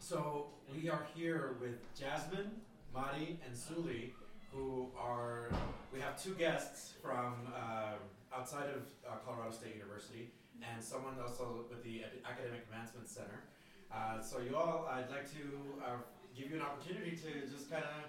So 0.00 0.46
we 0.74 0.88
are 0.88 1.06
here 1.14 1.56
with 1.60 1.78
Jasmine, 1.98 2.50
Mari, 2.96 3.38
and 3.44 3.54
Zuli, 3.54 4.12
who 4.50 4.88
are. 4.98 5.50
We 5.92 6.00
have 6.00 6.20
two 6.20 6.32
guests 6.34 6.94
from 7.02 7.52
uh, 7.54 8.00
outside 8.34 8.70
of 8.70 8.88
uh, 9.06 9.16
Colorado 9.24 9.52
State 9.52 9.74
University, 9.76 10.30
and 10.64 10.82
someone 10.82 11.14
also 11.20 11.66
with 11.68 11.84
the 11.84 12.04
Academic 12.24 12.64
Advancement 12.64 13.08
Center. 13.08 13.44
Uh, 13.92 14.20
so 14.22 14.40
you 14.40 14.56
all, 14.56 14.88
I'd 14.90 15.10
like 15.10 15.28
to 15.36 15.44
uh, 15.84 16.00
give 16.36 16.50
you 16.50 16.56
an 16.56 16.62
opportunity 16.62 17.12
to 17.16 17.46
just 17.52 17.70
kind 17.70 17.84
of 17.84 18.00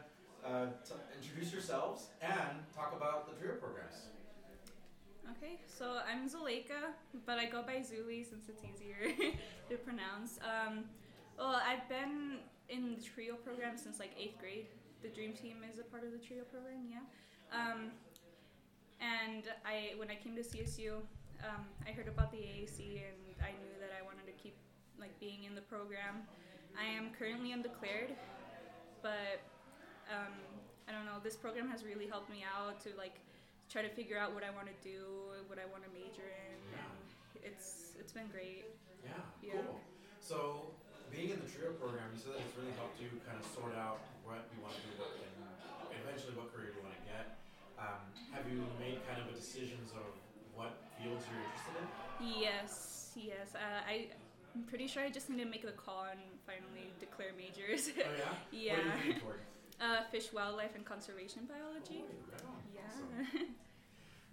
uh, 0.48 0.68
introduce 1.20 1.52
yourselves 1.52 2.08
and 2.22 2.64
talk 2.74 2.94
about 2.96 3.28
the 3.28 3.36
trio 3.40 3.56
programs. 3.56 4.08
Okay, 5.36 5.60
so 5.68 6.00
I'm 6.08 6.30
Zuleika, 6.30 6.96
but 7.26 7.38
I 7.38 7.46
go 7.46 7.62
by 7.62 7.84
Zuli 7.84 8.24
since 8.28 8.48
it's 8.48 8.64
easier 8.64 9.12
to 9.70 9.76
pronounce. 9.78 10.40
Um, 10.40 10.86
well, 11.38 11.62
I've 11.62 11.88
been 11.90 12.40
in 12.70 12.96
the 12.96 13.02
trio 13.02 13.36
program 13.36 13.78
since 13.78 14.00
like 14.00 14.12
eighth 14.20 14.40
grade. 14.40 14.68
The 15.02 15.10
Dream 15.10 15.34
Team 15.34 15.58
is 15.72 15.80
a 15.80 15.84
part 15.84 16.04
of 16.04 16.12
the 16.12 16.18
trio 16.18 16.44
program, 16.44 16.90
yeah. 16.90 17.06
Um, 17.54 17.92
and 19.00 19.44
I, 19.66 19.94
when 19.98 20.10
I 20.10 20.16
came 20.16 20.36
to 20.36 20.42
CSU, 20.42 20.98
um, 21.46 21.64
I 21.88 21.92
heard 21.92 22.08
about 22.08 22.32
the 22.32 22.38
AAC, 22.38 23.06
and 23.06 23.22
I 23.40 23.54
knew 23.62 23.78
that 23.80 23.94
I 23.94 24.02
wanted 24.04 24.26
to 24.26 24.34
keep 24.42 24.58
like 25.00 25.14
being 25.20 25.44
in 25.46 25.54
the 25.54 25.62
program. 25.62 26.26
I 26.74 26.86
am 26.86 27.14
currently 27.18 27.54
undeclared, 27.54 28.10
but 29.02 29.38
um, 30.10 30.34
I 30.90 30.92
don't 30.92 31.06
know. 31.06 31.22
This 31.24 31.36
program 31.36 31.70
has 31.70 31.86
really 31.86 32.08
helped 32.08 32.30
me 32.30 32.44
out 32.44 32.82
to 32.82 32.90
like 32.98 33.22
try 33.70 33.82
to 33.84 33.90
figure 33.90 34.18
out 34.18 34.34
what 34.34 34.44
I 34.44 34.50
want 34.50 34.66
to 34.68 34.78
do, 34.82 35.06
what 35.48 35.60
I 35.62 35.66
want 35.70 35.84
to 35.86 35.92
major 35.94 36.26
in, 36.26 36.58
and 36.74 37.46
it's 37.46 37.94
it's 38.00 38.12
been 38.14 38.28
great. 38.34 38.66
Yeah, 39.06 39.12
Yeah. 39.44 39.62
cool. 39.62 39.80
So, 40.20 40.74
being 41.14 41.32
in 41.34 41.40
the 41.42 41.50
trio 41.50 41.72
program, 41.78 42.10
you 42.14 42.20
said 42.20 42.36
that 42.38 42.44
it's 42.46 42.56
really 42.58 42.76
helped 42.78 43.00
you 43.02 43.10
kind 43.26 43.38
of 43.40 43.46
sort 43.56 43.74
out 43.76 44.04
what 44.24 44.48
you 44.54 44.60
want 44.62 44.76
to 44.76 44.82
do 44.86 44.92
what, 45.00 45.12
and 45.20 45.38
eventually 46.04 46.36
what 46.36 46.52
career 46.54 46.74
you 46.76 46.82
want 46.84 46.96
to 46.96 47.04
get. 47.08 47.40
Um, 47.80 48.02
have 48.34 48.46
you 48.50 48.66
made 48.82 49.00
kind 49.08 49.22
of 49.22 49.30
a 49.32 49.36
decisions 49.38 49.94
of 49.94 50.12
what 50.54 50.82
fields 50.98 51.24
you're 51.30 51.42
interested 51.46 51.76
in? 51.80 51.86
Yes, 52.20 53.12
yes. 53.16 53.56
Uh, 53.56 53.82
I. 53.88 54.12
I'm 54.56 54.64
pretty 54.64 54.88
sure 54.88 55.04
I 55.04 55.10
just 55.12 55.30
need 55.30 55.38
to 55.44 55.46
make 55.46 55.62
the 55.62 55.72
call 55.78 56.08
and 56.10 56.20
finally 56.48 56.90
declare 57.00 57.30
majors. 57.38 57.92
Oh 57.94 58.10
yeah. 58.52 58.74
Yeah. 58.74 58.74
What 58.90 58.98
are 58.98 59.06
you 59.06 59.14
toward? 59.22 59.40
uh, 59.80 60.02
fish, 60.10 60.34
wildlife, 60.34 60.74
and 60.74 60.84
conservation 60.84 61.46
biology. 61.46 62.02
Oh, 62.02 62.10
right. 62.34 62.42
Yeah. 62.74 62.82
Awesome. 62.90 63.54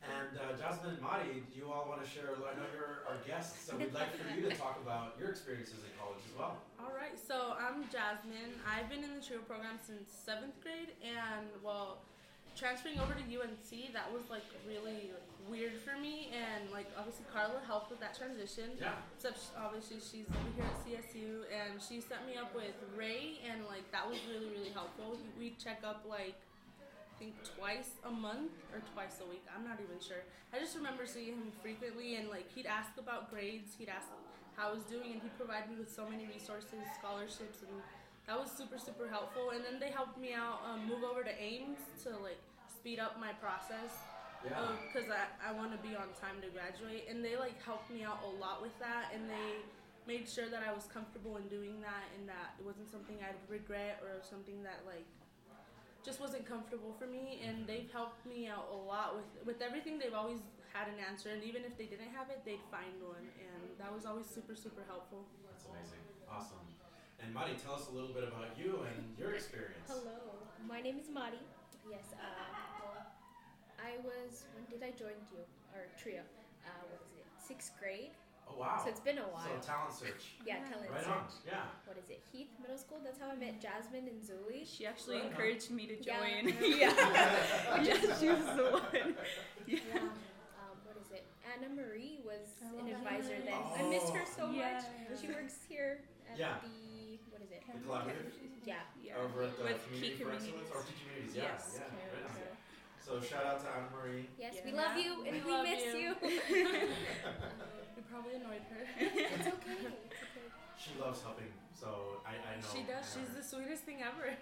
And 0.04 0.36
uh, 0.36 0.52
Jasmine 0.60 1.00
and 1.00 1.02
Mari, 1.02 1.40
do 1.48 1.54
you 1.56 1.72
all 1.72 1.88
want 1.88 2.04
to 2.04 2.08
share? 2.08 2.36
I 2.36 2.52
know 2.52 2.68
you're 2.76 3.08
our 3.08 3.16
guests, 3.24 3.64
so 3.64 3.76
we'd 3.76 3.94
like 3.96 4.12
for 4.12 4.28
you 4.36 4.44
to 4.44 4.54
talk 4.56 4.76
about 4.84 5.16
your 5.18 5.32
experiences 5.32 5.80
in 5.80 5.92
college 5.96 6.20
as 6.28 6.34
well. 6.36 6.60
All 6.76 6.92
right, 6.92 7.16
so 7.16 7.56
I'm 7.56 7.88
Jasmine. 7.88 8.52
I've 8.68 8.92
been 8.92 9.00
in 9.00 9.16
the 9.16 9.24
trio 9.24 9.40
program 9.40 9.80
since 9.80 10.12
seventh 10.12 10.60
grade, 10.60 10.92
and 11.00 11.48
well, 11.64 12.04
transferring 12.52 13.00
over 13.00 13.16
to 13.16 13.24
UNC 13.24 13.92
that 13.96 14.12
was 14.12 14.28
like 14.28 14.44
really 14.68 15.08
like, 15.08 15.28
weird 15.48 15.80
for 15.80 15.96
me, 15.96 16.28
and 16.36 16.68
like 16.68 16.86
obviously 17.00 17.24
Carla 17.32 17.64
helped 17.64 17.88
with 17.88 18.00
that 18.04 18.12
transition. 18.12 18.76
Yeah. 18.76 19.00
Except 19.16 19.40
obviously 19.56 20.04
she's 20.04 20.28
over 20.28 20.52
here 20.52 20.68
at 20.68 20.76
CSU, 20.84 21.48
and 21.48 21.80
she 21.80 22.04
set 22.04 22.28
me 22.28 22.36
up 22.36 22.52
with 22.52 22.76
Ray, 22.92 23.40
and 23.48 23.64
like 23.72 23.88
that 23.88 24.04
was 24.04 24.20
really 24.28 24.52
really 24.52 24.72
helpful. 24.76 25.16
We 25.40 25.56
check 25.56 25.80
up 25.80 26.04
like 26.04 26.36
think 27.18 27.34
twice 27.56 27.90
a 28.04 28.10
month 28.10 28.52
or 28.72 28.80
twice 28.92 29.20
a 29.24 29.26
week. 29.28 29.44
I'm 29.54 29.64
not 29.66 29.78
even 29.82 30.00
sure. 30.02 30.22
I 30.52 30.58
just 30.58 30.76
remember 30.76 31.06
seeing 31.06 31.34
him 31.38 31.52
frequently, 31.62 32.16
and 32.16 32.28
like 32.28 32.50
he'd 32.54 32.66
ask 32.66 32.90
about 32.98 33.30
grades, 33.30 33.74
he'd 33.78 33.88
ask 33.88 34.08
how 34.56 34.70
I 34.70 34.72
was 34.74 34.84
doing, 34.84 35.12
and 35.18 35.22
he 35.22 35.28
provided 35.36 35.70
me 35.70 35.76
with 35.78 35.90
so 35.90 36.08
many 36.08 36.26
resources, 36.26 36.82
scholarships, 36.98 37.62
and 37.62 37.74
that 38.26 38.38
was 38.38 38.50
super 38.50 38.78
super 38.78 39.08
helpful. 39.08 39.50
And 39.50 39.64
then 39.64 39.78
they 39.78 39.90
helped 39.90 40.18
me 40.18 40.32
out 40.32 40.60
um, 40.66 40.86
move 40.86 41.02
over 41.04 41.22
to 41.22 41.34
Aims 41.42 41.78
to 42.04 42.10
like 42.22 42.40
speed 42.70 42.98
up 42.98 43.18
my 43.20 43.32
process 43.40 43.92
Yeah. 44.44 44.60
because 44.88 45.08
I, 45.08 45.24
I 45.40 45.52
want 45.56 45.72
to 45.72 45.80
be 45.80 45.96
on 45.96 46.12
time 46.20 46.36
to 46.44 46.48
graduate 46.52 47.08
and 47.08 47.24
they 47.24 47.36
like 47.36 47.56
helped 47.64 47.88
me 47.88 48.04
out 48.04 48.20
a 48.20 48.32
lot 48.36 48.60
with 48.60 48.76
that 48.78 49.08
and 49.16 49.24
they 49.24 49.64
made 50.04 50.28
sure 50.28 50.52
that 50.52 50.60
I 50.60 50.68
was 50.72 50.84
comfortable 50.92 51.40
in 51.40 51.48
doing 51.48 51.80
that 51.80 52.04
and 52.12 52.28
that 52.28 52.52
it 52.60 52.64
wasn't 52.64 52.92
something 52.92 53.16
I'd 53.24 53.40
regret 53.48 54.04
or 54.04 54.20
something 54.20 54.60
that 54.68 54.84
like 54.84 55.08
just 56.04 56.20
wasn't 56.20 56.44
comfortable 56.44 56.92
for 56.98 57.06
me 57.06 57.40
and 57.42 57.66
they've 57.66 57.90
helped 57.90 58.24
me 58.26 58.46
out 58.46 58.68
a 58.70 58.76
lot 58.76 59.16
with 59.16 59.30
with 59.46 59.62
everything 59.62 59.98
they've 59.98 60.14
always 60.14 60.38
had 60.72 60.86
an 60.88 60.98
answer 61.00 61.30
and 61.30 61.42
even 61.42 61.64
if 61.64 61.78
they 61.78 61.86
didn't 61.86 62.12
have 62.12 62.28
it 62.28 62.42
they'd 62.44 62.62
find 62.70 62.92
one 63.00 63.24
and 63.40 63.62
that 63.78 63.92
was 63.92 64.04
always 64.04 64.26
super 64.26 64.54
super 64.54 64.82
helpful 64.86 65.24
That's 65.48 65.64
amazing. 65.64 66.04
Awesome. 66.28 66.66
And 67.22 67.32
Mari, 67.32 67.56
tell 67.56 67.74
us 67.74 67.88
a 67.88 67.94
little 67.94 68.12
bit 68.12 68.24
about 68.24 68.52
you 68.58 68.84
and 68.84 69.16
your 69.16 69.32
experience. 69.32 69.88
Hello, 69.88 70.36
my 70.68 70.82
name 70.82 70.98
is 70.98 71.08
Mari. 71.08 71.40
Yes, 71.88 72.12
uh, 72.12 72.52
well, 72.82 73.00
I 73.80 73.96
was. 74.04 74.44
When 74.52 74.64
did 74.68 74.84
I 74.84 74.92
join 74.92 75.16
you 75.32 75.40
or 75.72 75.88
trio? 75.96 76.20
Uh, 76.66 76.84
what 76.90 77.00
is 77.08 77.16
it? 77.16 77.26
Sixth 77.40 77.72
grade. 77.80 78.12
Oh 78.48 78.58
wow. 78.60 78.80
So 78.82 78.90
it's 78.90 79.00
been 79.00 79.18
a 79.18 79.22
while. 79.28 79.42
So 79.44 79.66
talent 79.66 79.92
search. 79.94 80.36
yeah, 80.46 80.60
talent 80.68 80.90
Right 80.90 81.06
on. 81.08 81.26
search. 81.28 81.42
Yeah. 81.48 81.64
What 81.86 81.96
is 81.98 82.08
it? 82.10 82.22
Heath 82.32 82.50
Middle 82.60 82.78
School. 82.78 82.98
That's 83.02 83.18
how 83.18 83.30
I 83.30 83.36
met 83.36 83.60
Jasmine 83.60 84.06
and 84.06 84.20
Zuli. 84.22 84.62
She 84.68 84.86
actually 84.86 85.16
Right 85.16 85.24
on. 85.26 85.30
encouraged 85.32 85.70
me 85.70 85.86
to 85.86 85.96
Yeah. 86.02 86.18
join. 86.20 86.42
Yeah. 86.62 86.92
yeah, 87.82 87.98
she 88.20 88.28
was 88.28 88.46
the 88.56 88.68
one. 88.78 89.14
Yeah. 89.66 89.80
Um, 90.60 90.76
what 90.84 90.96
is 91.00 91.08
it? 91.10 91.24
Anna 91.48 91.72
Marie 91.72 92.20
was 92.24 92.44
I 92.60 92.68
an 92.80 92.88
advisor 92.94 93.40
then. 93.44 93.56
Marie. 93.56 93.80
I 93.80 93.88
miss 93.88 94.10
her 94.10 94.24
so 94.28 94.50
Yeah. 94.52 94.76
much. 94.76 95.18
She 95.20 95.26
works 95.28 95.56
here 95.68 96.00
at 96.30 96.38
Yeah. 96.38 96.60
the 96.62 97.18
what 97.32 97.40
is 97.42 97.50
it? 97.50 97.62
The 97.66 97.80
collaborative. 97.80 98.30
Yeah. 98.64 98.76
Yeah. 99.02 99.16
Over 99.24 99.44
at 99.44 99.56
the 99.56 99.64
With 99.64 99.82
Community 99.88 100.16
key 100.16 100.22
for 100.22 100.30
communities. 100.30 100.52
Excellence 100.54 100.70
or 100.74 100.82
key 100.88 100.96
communities. 101.02 101.34
Yeah. 101.36 101.42
Yes. 101.44 101.80
Yeah. 101.80 102.23
Okay, 103.08 103.16
Right 103.16 103.16
on. 103.16 103.20
so- 103.20 103.20
So 103.20 103.26
shout 103.26 103.46
out 103.46 103.60
to 103.60 103.68
Anna 103.68 103.86
Marie. 103.94 104.28
Yes, 104.38 104.54
Yeah. 104.56 104.64
we 104.64 104.72
love 104.72 104.96
you 104.96 105.12
and 105.26 105.44
We 105.44 105.52
we, 105.52 105.62
miss 105.62 105.84
you. 105.84 106.00
you. 106.00 106.14
we 107.96 108.02
probably 108.10 108.34
annoyed 108.36 108.62
her 108.70 108.80
it's 109.00 109.12
okay. 109.14 109.40
It's 109.40 109.48
okay. 109.48 110.48
She 110.78 110.98
loves 111.00 111.22
helping, 111.22 111.52
so 111.72 112.20
I, 112.26 112.32
I 112.32 112.56
know. 112.60 112.66
she 112.72 112.82
does 112.82 113.04
she's 113.06 113.28
her. 113.28 113.40
the 113.40 113.44
sweetest 113.46 113.84
thing 113.84 114.02
ever 114.02 114.34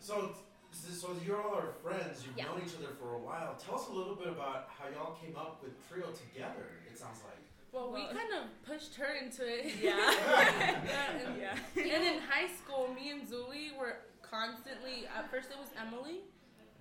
So, 0.00 0.34
so 0.72 1.16
you're 1.24 1.40
all 1.42 1.54
our 1.54 1.72
friends. 1.82 2.24
You've 2.26 2.36
Yeah. 2.36 2.44
known 2.46 2.62
each 2.64 2.74
other 2.76 2.92
for 3.00 3.14
a 3.14 3.18
while. 3.18 3.54
Tell 3.56 3.76
us 3.76 3.88
a 3.88 3.92
little 3.92 4.14
bit 4.14 4.28
about 4.28 4.68
how 4.68 4.88
y'all 4.88 5.14
came 5.16 5.34
up 5.36 5.62
with 5.62 5.72
Trio 5.88 6.06
together. 6.12 6.66
It 6.90 6.98
sounds 6.98 7.20
like. 7.24 7.38
well 7.72 7.90
we 7.92 8.04
kind 8.06 8.32
of 8.34 8.44
pushed 8.66 8.94
her 8.96 9.14
into 9.14 9.42
it 9.46 9.74
Yeah. 9.82 9.96
Yeah, 9.96 11.10
and- 11.26 11.40
yeah. 11.40 11.56
And 11.76 12.02
in 12.04 12.20
high 12.22 12.48
school, 12.48 12.88
me 12.94 13.10
and 13.10 13.22
Zuli 13.26 13.76
were 13.78 13.96
constantly. 14.22 15.06
At 15.06 15.30
first, 15.30 15.50
it 15.50 15.58
was 15.58 15.68
Emily. 15.80 16.20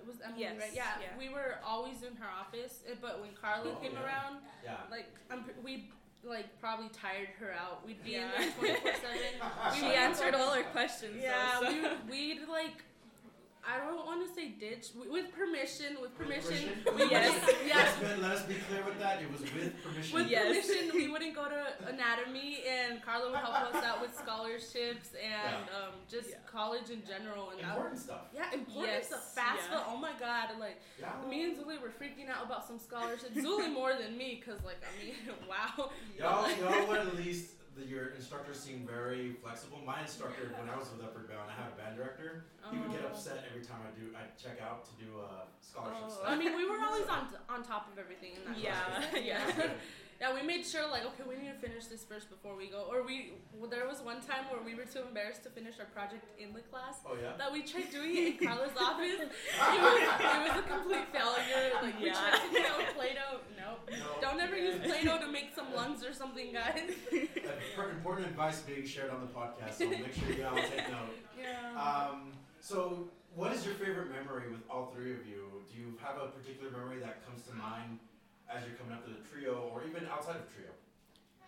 It 0.05 0.07
was 0.07 0.21
Emily, 0.23 0.41
Yes, 0.41 0.55
right? 0.59 0.69
Yeah, 0.73 0.83
yeah. 1.01 1.07
We 1.17 1.29
were 1.33 1.57
always 1.65 2.03
in 2.03 2.15
her 2.17 2.29
office, 2.29 2.83
eh, 2.87 2.93
but 3.01 3.21
when 3.21 3.31
Carla 3.33 3.71
Oh, 3.73 3.81
came 3.81 3.93
yeah. 3.93 4.03
around, 4.05 4.37
Yeah. 4.63 4.77
like 4.91 5.07
I'm, 5.31 5.43
we 5.63 5.89
like 6.23 6.45
probably 6.59 6.89
tired 6.89 7.29
her 7.39 7.51
out. 7.51 7.83
We'd 7.85 8.03
be 8.03 8.11
Yeah. 8.11 8.29
in 8.35 8.41
there 8.41 8.51
twenty 8.51 8.75
four 8.81 8.91
seven. 9.01 9.41
She 9.79 9.85
answered 9.97 10.35
all 10.35 10.49
our 10.53 10.61
questions. 10.63 11.17
Yeah, 11.21 11.57
though, 11.59 11.69
so. 11.71 11.97
we, 12.09 12.37
we'd 12.37 12.47
like. 12.47 12.83
I 13.67 13.77
don't 13.79 14.05
want 14.05 14.21
to 14.27 14.33
say 14.33 14.49
ditch 14.49 14.89
with 14.95 15.31
permission. 15.33 15.97
With 15.99 16.15
permission, 16.17 16.69
permission? 16.85 16.95
we 16.95 17.09
Yes. 17.09 17.33
wouldn't- 17.45 17.65
yes, 17.67 17.97
Let, 18.01 18.19
let 18.21 18.31
us 18.33 18.43
be 18.43 18.53
clear 18.55 18.83
with 18.83 18.99
that. 18.99 19.21
It 19.21 19.31
was 19.31 19.41
with 19.41 19.83
permission. 19.83 20.13
with 20.19 20.27
Yes. 20.29 20.45
permission, 20.67 20.91
we 20.93 21.07
wouldn't 21.07 21.33
go 21.35 21.49
to 21.49 21.73
anatomy, 21.87 22.63
and 22.67 23.01
Carla 23.01 23.31
would 23.31 23.39
help 23.39 23.73
us 23.73 23.83
out 23.83 24.01
with 24.01 24.15
scholarships 24.23 25.09
and 25.15 25.63
um, 25.69 25.93
just 26.09 26.29
Yeah. 26.29 26.35
college 26.45 26.89
in 26.91 27.03
general. 27.05 27.49
And 27.49 27.59
that, 27.61 27.69
Important 27.71 27.99
stuff. 27.99 28.21
yeah, 28.33 28.53
important 28.53 28.93
Yes, 28.93 29.07
stuff. 29.07 29.33
FAFSA. 29.35 29.71
yeah. 29.71 29.83
Oh 29.87 29.97
my 29.97 30.11
God! 30.19 30.59
Like 30.59 30.79
Yeah. 30.99 31.11
me 31.27 31.45
and 31.45 31.57
Zuli 31.57 31.81
were 31.81 31.89
freaking 31.89 32.29
out 32.29 32.45
about 32.45 32.67
some 32.67 32.77
scholarships. 32.77 33.35
Zuli 33.35 33.71
more 33.73 33.93
than 33.95 34.15
me, 34.17 34.41
cause 34.45 34.59
like 34.63 34.77
I 34.83 35.03
mean, 35.03 35.15
wow. 35.49 35.89
Y'all, 36.19 36.49
y'all 36.57 36.87
would 36.87 36.99
at 36.99 37.15
least 37.15 37.51
the, 37.75 37.85
your 37.85 38.07
instructors 38.15 38.59
seem 38.59 38.87
very 38.87 39.33
flexible. 39.43 39.79
My 39.85 40.01
instructor, 40.01 40.51
when 40.57 40.69
I 40.69 40.77
was 40.77 40.89
with 40.91 41.03
Upward 41.03 41.27
Bound, 41.27 41.49
I 41.51 41.53
had 41.61 41.71
a 41.71 41.75
band 41.75 41.97
director. 41.97 42.45
He 42.71 42.77
would 42.79 42.91
get 42.91 43.01
Oh. 43.03 43.09
upset 43.13 43.43
every 43.49 43.63
time 43.63 43.77
I 43.85 43.91
do 43.99 44.09
I 44.15 44.23
check 44.41 44.57
out 44.61 44.85
to 44.85 44.91
do 45.03 45.19
uh, 45.19 45.45
scholarship 45.61 46.03
Oh, 46.05 46.09
stuff. 46.09 46.25
I 46.27 46.35
mean, 46.35 46.55
we 46.55 46.65
were 46.65 46.79
always 46.79 47.07
on 47.07 47.27
on 47.49 47.63
top 47.63 47.91
of 47.91 47.99
everything 47.99 48.31
in 48.39 48.53
that 48.53 48.57
Yeah, 48.57 48.79
class. 48.79 49.05
yeah. 49.23 49.71
Yeah, 50.21 50.33
we 50.33 50.41
made 50.47 50.65
sure 50.65 50.87
like 50.89 51.03
okay, 51.05 51.23
we 51.27 51.35
need 51.35 51.51
to 51.51 51.59
finish 51.59 51.87
this 51.87 52.03
first 52.05 52.29
before 52.29 52.55
we 52.55 52.67
go. 52.67 52.87
Or 52.89 53.03
we 53.03 53.33
well, 53.53 53.69
there 53.69 53.85
was 53.85 53.99
one 54.01 54.21
time 54.21 54.47
where 54.49 54.63
we 54.63 54.73
were 54.73 54.85
too 54.87 55.03
embarrassed 55.05 55.43
to 55.43 55.49
finish 55.49 55.75
our 55.79 55.85
project 55.91 56.23
in 56.39 56.53
the 56.53 56.61
class 56.61 56.99
oh 57.05 57.17
yeah. 57.21 57.33
that 57.37 57.51
we 57.51 57.63
tried 57.63 57.91
doing 57.91 58.15
it 58.15 58.39
in 58.41 58.47
Carla's 58.47 58.71
office. 58.79 59.19
It 59.19 59.27
was, 59.27 59.99
it 59.99 60.39
was 60.47 60.55
a 60.59 60.63
complete 60.71 61.07
failure. 61.11 61.71
Like 61.81 61.99
we 61.99 62.05
Yeah. 62.07 62.13
tried 62.15 62.39
to 62.39 62.49
do 62.49 62.63
it 62.63 62.77
with 62.77 62.95
Play-Doh. 62.95 63.39
Nope. 63.59 63.89
No. 63.91 64.07
Don't 64.21 64.39
ever 64.39 64.55
use 64.55 64.79
Play-Doh 64.87 65.19
to 65.19 65.27
make 65.27 65.53
some 65.53 65.73
lungs 65.75 66.03
or 66.03 66.13
something, 66.13 66.53
guys. 66.53 66.91
Important 67.11 68.27
advice 68.27 68.61
being 68.61 68.85
shared 68.85 69.11
on 69.11 69.19
the 69.19 69.27
podcast, 69.27 69.73
so 69.79 69.89
make 69.89 70.13
sure 70.13 70.31
you 70.31 70.45
all 70.47 70.55
take 70.55 70.89
note. 70.95 71.11
Yeah. 71.37 71.75
Um, 71.75 72.31
so, 72.61 73.09
what 73.35 73.51
is 73.51 73.65
your 73.65 73.75
favorite 73.75 74.09
memory 74.11 74.49
with 74.49 74.61
all 74.69 74.93
three 74.95 75.11
of 75.11 75.27
you? 75.27 75.51
Do 75.71 75.77
you 75.79 75.97
have 76.01 76.15
a 76.21 76.27
particular 76.27 76.71
memory 76.71 76.99
that 76.99 77.25
comes 77.27 77.43
to 77.47 77.53
mind 77.53 77.99
as 78.49 78.63
you're 78.65 78.75
coming 78.77 78.93
up 78.93 79.03
to 79.05 79.11
the 79.11 79.21
trio, 79.27 79.69
or 79.73 79.83
even 79.87 80.07
outside 80.11 80.35
of 80.37 80.47
trio? 80.53 80.69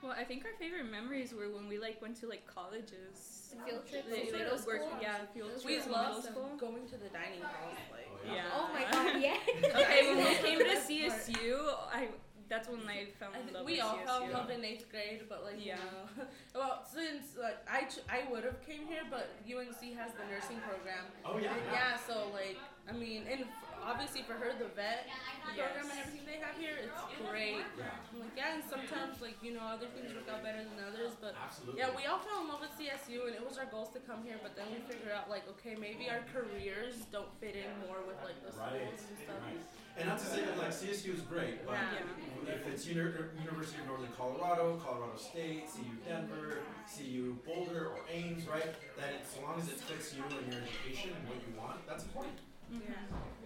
Well, 0.04 0.14
I 0.18 0.24
think 0.24 0.46
our 0.46 0.54
favorite 0.60 0.90
memories 0.92 1.34
were 1.34 1.50
when 1.50 1.68
we 1.68 1.80
like 1.80 2.02
went 2.02 2.16
to 2.22 2.28
like 2.28 2.46
colleges. 2.46 3.54
The 3.56 3.64
field 3.66 3.88
trips 3.90 4.08
They- 4.10 4.26
to 4.28 4.38
middle 4.38 4.58
worked- 4.66 4.84
school. 4.86 4.98
Yeah, 5.02 5.26
field 5.34 5.50
trips 5.52 5.66
we 5.66 5.78
were 5.78 5.84
to 5.84 5.92
love 5.92 6.24
middle 6.24 6.32
school. 6.32 6.58
going 6.58 6.86
to 6.90 6.98
the 6.98 7.10
dining 7.10 7.42
halls. 7.42 7.74
Oh, 7.74 7.94
like, 7.96 8.08
Oh, 8.14 8.34
Yeah. 8.34 8.44
Oh 8.54 8.68
my 8.74 8.84
god, 8.92 9.22
yeah. 9.28 9.38
Okay, 9.82 10.02
when 10.14 10.18
we 10.18 10.36
came 10.46 10.60
to. 10.60 10.66
CSU, 10.78 11.58
I 11.92 12.10
that's 12.50 12.70
when 12.70 12.80
I 12.88 13.06
fell 13.20 13.32
I 13.34 13.40
in 13.40 13.44
think 13.44 13.58
love 13.58 13.66
we 13.66 13.80
all 13.82 13.98
CSU. 13.98 14.06
fell 14.06 14.24
in 14.24 14.32
love 14.32 14.50
in 14.50 14.64
eighth 14.64 14.90
grade, 14.90 15.24
but 15.28 15.44
like 15.44 15.56
Yeah. 15.60 15.76
you 15.78 16.24
know, 16.24 16.28
well 16.56 16.86
since 16.86 17.36
like 17.42 17.58
I 17.70 17.84
ch- 17.86 18.06
I 18.10 18.30
would 18.32 18.44
have 18.44 18.62
came 18.66 18.86
here, 18.88 19.04
but 19.10 19.32
UNC 19.50 19.82
has 19.98 20.12
the 20.14 20.26
nursing 20.32 20.60
program. 20.62 21.06
Oh 21.26 21.38
yeah. 21.40 21.52
And 21.54 21.62
yeah, 21.74 21.98
so 21.98 22.30
like 22.34 22.58
I 22.88 22.94
mean, 22.94 23.24
and 23.30 23.42
f- 23.42 23.48
obviously 23.86 24.22
for 24.24 24.34
her 24.34 24.54
the 24.58 24.70
vet 24.76 25.06
program 25.44 25.90
and 25.90 26.00
everything 26.00 26.26
they 26.28 26.40
have 26.44 26.56
here, 26.58 26.78
it's 26.82 27.02
great. 27.30 27.64
Yeah. 27.78 27.94
I'm 28.14 28.20
like 28.22 28.36
yeah, 28.38 28.56
and 28.56 28.64
sometimes 28.66 29.22
like 29.22 29.38
you 29.42 29.54
know 29.54 29.66
other 29.66 29.88
things 29.94 30.14
work 30.14 30.28
out 30.30 30.44
better 30.44 30.62
than 30.64 30.78
others, 30.86 31.14
but 31.20 31.34
Absolutely. 31.38 31.82
yeah, 31.82 31.90
we 31.96 32.06
all 32.06 32.20
fell 32.22 32.42
in 32.44 32.48
love 32.48 32.62
with 32.62 32.74
CSU, 32.78 33.26
and 33.28 33.34
it 33.36 33.44
was 33.44 33.58
our 33.58 33.66
goals 33.70 33.90
to 33.98 34.00
come 34.04 34.22
here. 34.24 34.38
But 34.42 34.56
then 34.56 34.68
we 34.74 34.80
figured 34.86 35.14
out 35.14 35.30
like 35.30 35.46
okay, 35.58 35.76
maybe 35.80 36.10
our 36.10 36.22
careers 36.34 37.06
don't 37.12 37.30
fit 37.40 37.56
in 37.58 37.70
more 37.88 38.02
with 38.06 38.18
like 38.26 38.38
the 38.46 38.52
schools 38.54 38.74
Right. 38.74 38.92
and 38.92 39.18
stuff. 39.22 39.42
Right. 39.46 39.62
And 39.98 40.06
not 40.14 40.20
to 40.22 40.26
say 40.30 40.46
that 40.46 40.58
like 40.62 40.70
CSU 40.70 41.10
is 41.18 41.22
great, 41.26 41.66
but 41.66 41.74
Yeah. 41.74 42.54
if 42.54 42.68
it's 42.70 42.86
Uni- 42.86 43.02
University 43.42 43.82
of 43.82 43.88
Northern 43.90 44.14
Colorado, 44.14 44.78
Colorado 44.78 45.18
State, 45.18 45.66
CU 45.74 45.90
Denver, 46.06 46.60
CU 46.86 47.34
Boulder, 47.46 47.88
or 47.98 48.06
Aims, 48.12 48.46
right? 48.48 48.70
That 48.96 49.10
it, 49.18 49.26
so 49.26 49.42
long 49.42 49.58
as 49.60 49.70
it 49.70 49.80
fits 49.82 50.14
you 50.14 50.22
and 50.22 50.54
your 50.54 50.62
education 50.62 51.18
and 51.18 51.26
what 51.28 51.42
you 51.42 51.50
want, 51.58 51.82
that's 51.90 52.04
important. 52.04 52.38
Mm-hmm. 52.70 52.86
Yeah. 52.86 52.94
Yeah. 53.10 53.37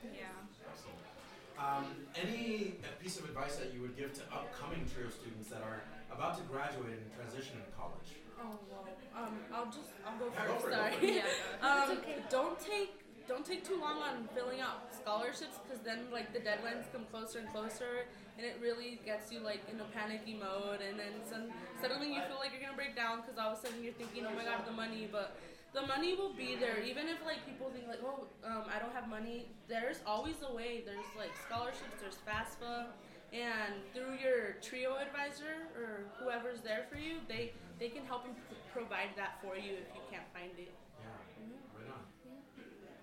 Excellent. 1.62 1.86
Um, 1.86 1.86
any 2.17 2.74
piece 3.02 3.19
of 3.19 3.26
advice 3.26 3.56
that 3.58 3.74
you 3.74 3.82
would 3.82 3.95
give 3.95 4.13
to 4.13 4.21
upcoming 4.34 4.86
trio 4.93 5.10
students 5.10 5.50
that 5.50 5.62
are 5.62 5.82
about 6.12 6.38
to 6.38 6.43
graduate 6.43 6.97
and 6.97 7.13
transition 7.13 7.58
into 7.62 7.71
college? 7.78 8.17
Oh 8.41 8.58
well, 8.69 8.88
um, 9.15 9.38
I'll 9.54 9.65
just 9.69 9.93
I'll 10.06 10.17
go 10.17 10.26
Yeah, 10.34 10.47
go 10.47 10.54
first. 10.54 10.65
for 10.65 10.69
it, 10.71 10.74
go 10.74 10.78
sorry. 10.82 10.93
for 10.97 11.06
it. 11.06 11.15
Yeah. 11.21 11.30
Um, 11.62 11.97
okay. 12.02 12.17
don't 12.30 12.60
take 12.60 12.97
don't 13.28 13.45
take 13.45 13.63
too 13.63 13.80
long 13.80 14.02
on 14.02 14.28
filling 14.34 14.60
out 14.60 14.89
scholarships 14.91 15.62
because 15.62 15.80
then 15.86 16.10
like 16.12 16.34
the 16.34 16.39
deadlines 16.39 16.91
come 16.91 17.06
closer 17.13 17.39
and 17.39 17.47
closer 17.54 18.10
and 18.38 18.45
it 18.45 18.58
really 18.60 19.00
gets 19.06 19.32
you 19.32 19.39
like 19.39 19.62
in 19.71 19.80
a 19.80 19.86
panicky 19.93 20.34
mode 20.34 20.82
and 20.82 20.97
then 20.97 21.13
some, 21.30 21.54
suddenly 21.80 22.10
you 22.10 22.19
feel 22.28 22.41
like 22.41 22.52
you're 22.52 22.60
gonna 22.60 22.76
break 22.76 22.95
down 22.95 23.21
because 23.21 23.38
all 23.38 23.54
of 23.54 23.60
a 23.60 23.62
sudden 23.62 23.84
you're 23.84 23.93
thinking 23.93 24.26
oh 24.26 24.34
my 24.34 24.43
god 24.43 24.65
the 24.65 24.74
money 24.74 25.08
but 25.12 25.38
the 25.74 25.82
money 25.88 26.16
will 26.16 26.34
be 26.34 26.56
there 26.60 26.82
even 26.84 27.08
if 27.08 27.24
like 27.26 27.46
people 27.46 27.70
think 27.72 27.88
like 27.88 28.00
oh 28.04 28.28
um, 28.44 28.64
I 28.68 28.80
don't 28.80 28.94
have 28.94 29.08
money 29.08 29.48
there's 29.68 30.00
always 30.06 30.36
a 30.44 30.52
way 30.54 30.84
there's 30.86 31.08
like 31.18 31.32
scholarships 31.48 31.96
there's 32.02 32.20
FAFSA 32.28 32.88
and 33.32 33.74
through 33.94 34.20
your 34.20 34.60
trio 34.62 34.98
advisor 35.00 35.72
or 35.80 36.04
whoever's 36.19 36.60
there 36.62 36.84
for 36.92 36.98
you 36.98 37.24
they 37.28 37.54
they 37.80 37.88
can 37.88 38.04
help 38.06 38.26
and 38.26 38.36
pr- 38.36 38.60
provide 38.80 39.12
that 39.15 39.40
for 39.42 39.56
you 39.56 39.74
if 39.80 39.88
you 39.96 40.04
can't 40.12 40.28
find 40.36 40.52
it 40.60 40.74
Yeah, 41.00 41.08
right 41.80 41.88
on. 41.96 42.04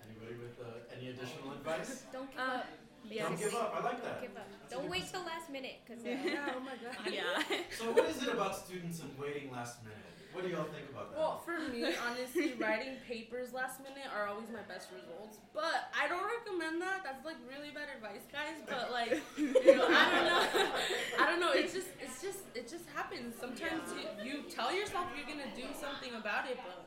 Anybody 0.05 0.35
with 0.37 0.57
uh, 0.61 0.95
any 0.95 1.09
additional 1.09 1.53
advice? 1.57 2.05
Don't 2.13 2.31
give 2.31 2.41
Uh, 2.41 2.61
up. 2.61 2.67
Don't 3.09 3.39
give 3.41 3.55
up. 3.55 3.73
I 3.73 3.81
like 3.81 3.93
Don't 3.93 4.05
that. 4.05 4.21
give 4.21 4.37
up. 4.37 4.49
Don't 4.69 4.89
wait 4.91 5.05
till 5.11 5.25
last 5.25 5.49
minute, 5.49 5.81
cause 5.89 5.99
yeah 6.05 6.53
oh 6.55 6.61
my 6.61 6.77
god 6.77 6.95
Yeah. 7.19 7.41
So, 7.73 7.91
what 7.97 8.05
is 8.13 8.23
it 8.23 8.29
about 8.29 8.55
students 8.55 9.01
and 9.01 9.17
waiting 9.19 9.51
last 9.51 9.81
minute? 9.83 10.13
What 10.39 10.47
do 10.47 10.55
y'all 10.55 10.71
think 10.71 10.87
about 10.95 11.11
that? 11.11 11.19
Well, 11.19 11.43
for 11.43 11.59
me, 11.59 11.83
honestly, 11.99 12.55
writing 12.63 12.95
papers 13.11 13.51
last 13.53 13.83
minute 13.83 14.07
are 14.15 14.31
always 14.31 14.47
my 14.55 14.63
best 14.71 14.87
results. 14.95 15.43
But 15.51 15.91
I 15.91 16.07
don't 16.07 16.23
recommend 16.23 16.79
that. 16.79 17.03
That's 17.03 17.27
like 17.27 17.43
really 17.51 17.75
bad 17.75 17.91
advice, 17.91 18.23
guys. 18.31 18.55
But 18.71 18.95
like, 18.95 19.19
you 19.37 19.51
know, 19.51 19.91
I 19.91 20.07
don't 20.15 20.27
know. 20.31 20.71
I 21.19 21.27
don't 21.27 21.41
know. 21.43 21.51
It's 21.51 21.75
just, 21.75 21.91
it's 21.99 22.23
just, 22.23 22.47
it 22.55 22.71
just 22.71 22.87
happens. 22.95 23.35
Sometimes 23.35 23.91
you, 23.99 24.07
you 24.23 24.35
tell 24.47 24.71
yourself 24.71 25.11
you're 25.19 25.27
gonna 25.27 25.51
do 25.59 25.67
something 25.75 26.15
about 26.15 26.47
it, 26.47 26.63
but 26.63 26.87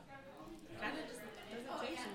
kind 0.80 0.96
of 0.96 1.04
just 1.04 1.20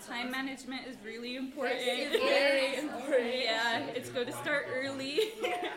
Time 0.07 0.31
management 0.31 0.87
is 0.87 0.97
really 1.05 1.35
important. 1.35 1.81
Yes, 1.85 2.15
it 2.15 2.21
Very 2.21 2.77
important. 2.77 3.35
Yeah, 3.43 3.85
it's 3.93 4.09
good 4.09 4.25
to 4.25 4.33
start 4.33 4.65
early. 4.73 5.19
Yeah. 5.41 5.69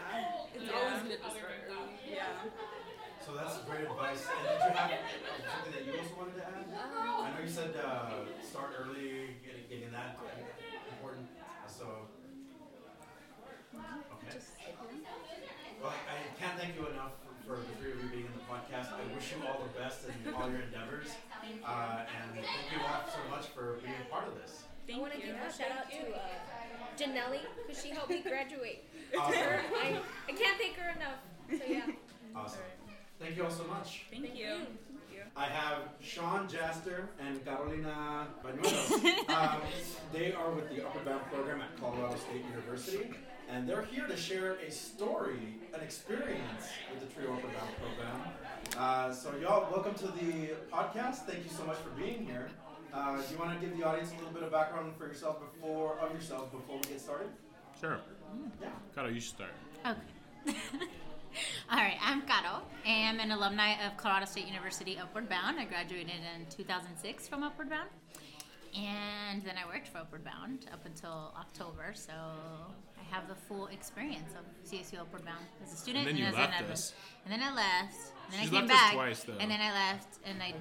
It's 0.54 0.72
always 0.72 1.02
good 1.02 1.22
to 1.22 1.30
start 1.30 1.52
early. 1.68 2.16
yeah. 2.16 2.48
So 3.30 3.38
that's 3.38 3.62
great 3.62 3.86
advice. 3.86 4.26
And 4.26 4.42
did 4.42 4.58
you 4.58 4.74
have 4.74 4.90
something 5.54 5.70
that 5.70 5.86
you 5.86 5.94
also 6.02 6.18
wanted 6.18 6.34
to 6.42 6.50
add? 6.50 6.66
I 6.66 7.30
know 7.30 7.38
you 7.38 7.46
said 7.46 7.78
uh, 7.78 8.26
start 8.42 8.74
early, 8.74 9.38
getting, 9.46 9.70
getting 9.70 9.94
that 9.94 10.18
important. 10.90 11.30
So, 11.70 12.10
okay. 13.70 14.34
Well, 15.78 15.94
I, 15.94 16.26
I 16.26 16.34
can't 16.42 16.58
thank 16.58 16.74
you 16.74 16.90
enough 16.90 17.22
for, 17.46 17.54
for 17.54 17.62
the 17.62 17.70
three 17.78 17.94
of 17.94 18.02
you 18.02 18.10
being 18.10 18.26
in 18.26 18.34
the 18.34 18.42
podcast. 18.50 18.98
I 18.98 19.06
wish 19.14 19.30
you 19.30 19.46
all 19.46 19.62
the 19.62 19.78
best 19.78 20.10
in 20.10 20.34
all 20.34 20.50
your 20.50 20.66
endeavors. 20.66 21.14
Uh, 21.62 22.02
and 22.10 22.34
thank 22.34 22.66
you 22.74 22.82
all 22.82 23.06
so 23.06 23.22
much 23.30 23.54
for 23.54 23.78
being 23.78 23.94
a 23.94 24.10
part 24.10 24.26
of 24.26 24.34
this. 24.42 24.66
I 24.90 24.98
want 24.98 25.14
to 25.14 25.22
give 25.22 25.38
a 25.38 25.46
shout 25.54 25.70
out 25.70 25.86
to 25.86 26.02
uh, 26.18 26.34
Janelli 26.98 27.46
because 27.62 27.78
she 27.78 27.94
helped 27.94 28.10
me 28.10 28.22
graduate. 28.26 28.90
Awesome. 29.14 29.38
Her, 29.38 29.62
I, 29.78 30.02
I 30.26 30.32
can't 30.34 30.58
thank 30.58 30.74
her 30.82 30.98
enough. 30.98 31.22
So 31.46 31.62
yeah. 31.70 31.86
Awesome. 32.34 32.66
Thank 33.20 33.36
you 33.36 33.44
all 33.44 33.50
so 33.50 33.64
much. 33.64 34.04
Thank, 34.10 34.34
you. 34.34 34.46
you. 35.12 35.20
I 35.36 35.44
have 35.44 35.82
Sean 36.00 36.48
Jaster 36.48 37.08
and 37.20 37.44
Carolina 37.44 38.28
Banuelos. 38.42 39.28
um, 39.28 39.60
they 40.10 40.32
are 40.32 40.50
with 40.50 40.70
the 40.70 40.86
Upward 40.86 41.04
Bound 41.04 41.24
program 41.30 41.60
at 41.60 41.78
Colorado 41.78 42.16
State 42.16 42.46
University, 42.48 43.10
and 43.50 43.68
they're 43.68 43.84
here 43.84 44.06
to 44.06 44.16
share 44.16 44.54
a 44.66 44.70
story, 44.70 45.58
an 45.74 45.80
experience 45.80 46.64
with 46.90 47.06
the 47.06 47.14
Trio 47.14 47.34
Upward 47.34 47.52
Bound 47.52 47.70
program. 47.76 48.20
Uh, 48.78 49.12
so, 49.12 49.34
y'all, 49.36 49.70
welcome 49.70 49.94
to 49.96 50.06
the 50.06 50.54
podcast. 50.72 51.26
Thank 51.26 51.44
you 51.44 51.50
so 51.50 51.64
much 51.64 51.76
for 51.76 51.90
being 51.90 52.24
here. 52.24 52.48
Uh, 52.94 53.20
do 53.20 53.34
you 53.34 53.38
want 53.38 53.60
to 53.60 53.66
give 53.66 53.76
the 53.76 53.84
audience 53.86 54.12
a 54.12 54.16
little 54.16 54.32
bit 54.32 54.44
of 54.44 54.50
background 54.50 54.94
for 54.96 55.06
yourself 55.06 55.36
before 55.40 55.98
of 55.98 56.14
yourself 56.14 56.50
before 56.50 56.76
we 56.76 56.82
get 56.88 56.98
started? 56.98 57.28
Sure. 57.78 57.98
Yeah. 58.62 58.68
Caro, 58.94 59.08
you 59.08 59.20
should 59.20 59.34
start. 59.34 59.52
Okay. 59.84 60.56
All 61.70 61.78
right, 61.78 61.96
I'm 62.02 62.22
Caro. 62.22 62.62
I 62.86 62.90
am 62.90 63.20
an 63.20 63.30
alumni 63.30 63.74
of 63.86 63.96
Colorado 63.96 64.26
State 64.26 64.46
University 64.46 64.98
Upward 64.98 65.28
Bound. 65.28 65.58
I 65.58 65.64
graduated 65.64 66.10
in 66.10 66.46
2006 66.50 67.28
from 67.28 67.42
Upward 67.42 67.70
Bound. 67.70 67.88
And 68.76 69.42
then 69.44 69.54
I 69.56 69.66
worked 69.66 69.88
for 69.88 69.98
Upward 69.98 70.24
Bound 70.24 70.66
up 70.72 70.84
until 70.86 71.32
October, 71.38 71.92
so 71.94 72.12
I 72.12 73.14
have 73.14 73.28
the 73.28 73.34
full 73.34 73.66
experience 73.68 74.32
of 74.38 74.44
CSU 74.70 75.00
Upward 75.00 75.24
Bound 75.24 75.44
as 75.64 75.72
a 75.72 75.76
student. 75.76 76.06
then 76.06 76.16
you 76.16 76.24
as 76.26 76.34
left 76.34 76.60
an 76.60 76.70
us. 76.70 76.92
And 77.24 77.32
then 77.32 77.42
I 77.42 77.52
left. 77.54 77.96
And 78.26 78.32
then 78.34 78.40
She's 78.42 78.48
I 78.48 78.52
came 78.52 78.66
left 78.68 78.72
us 78.72 78.80
back. 78.80 78.92
twice, 78.94 79.22
though. 79.24 79.32
And 79.40 79.50
then 79.50 79.60
I 79.60 79.72
left, 79.72 80.18
and 80.24 80.42
I, 80.42 80.54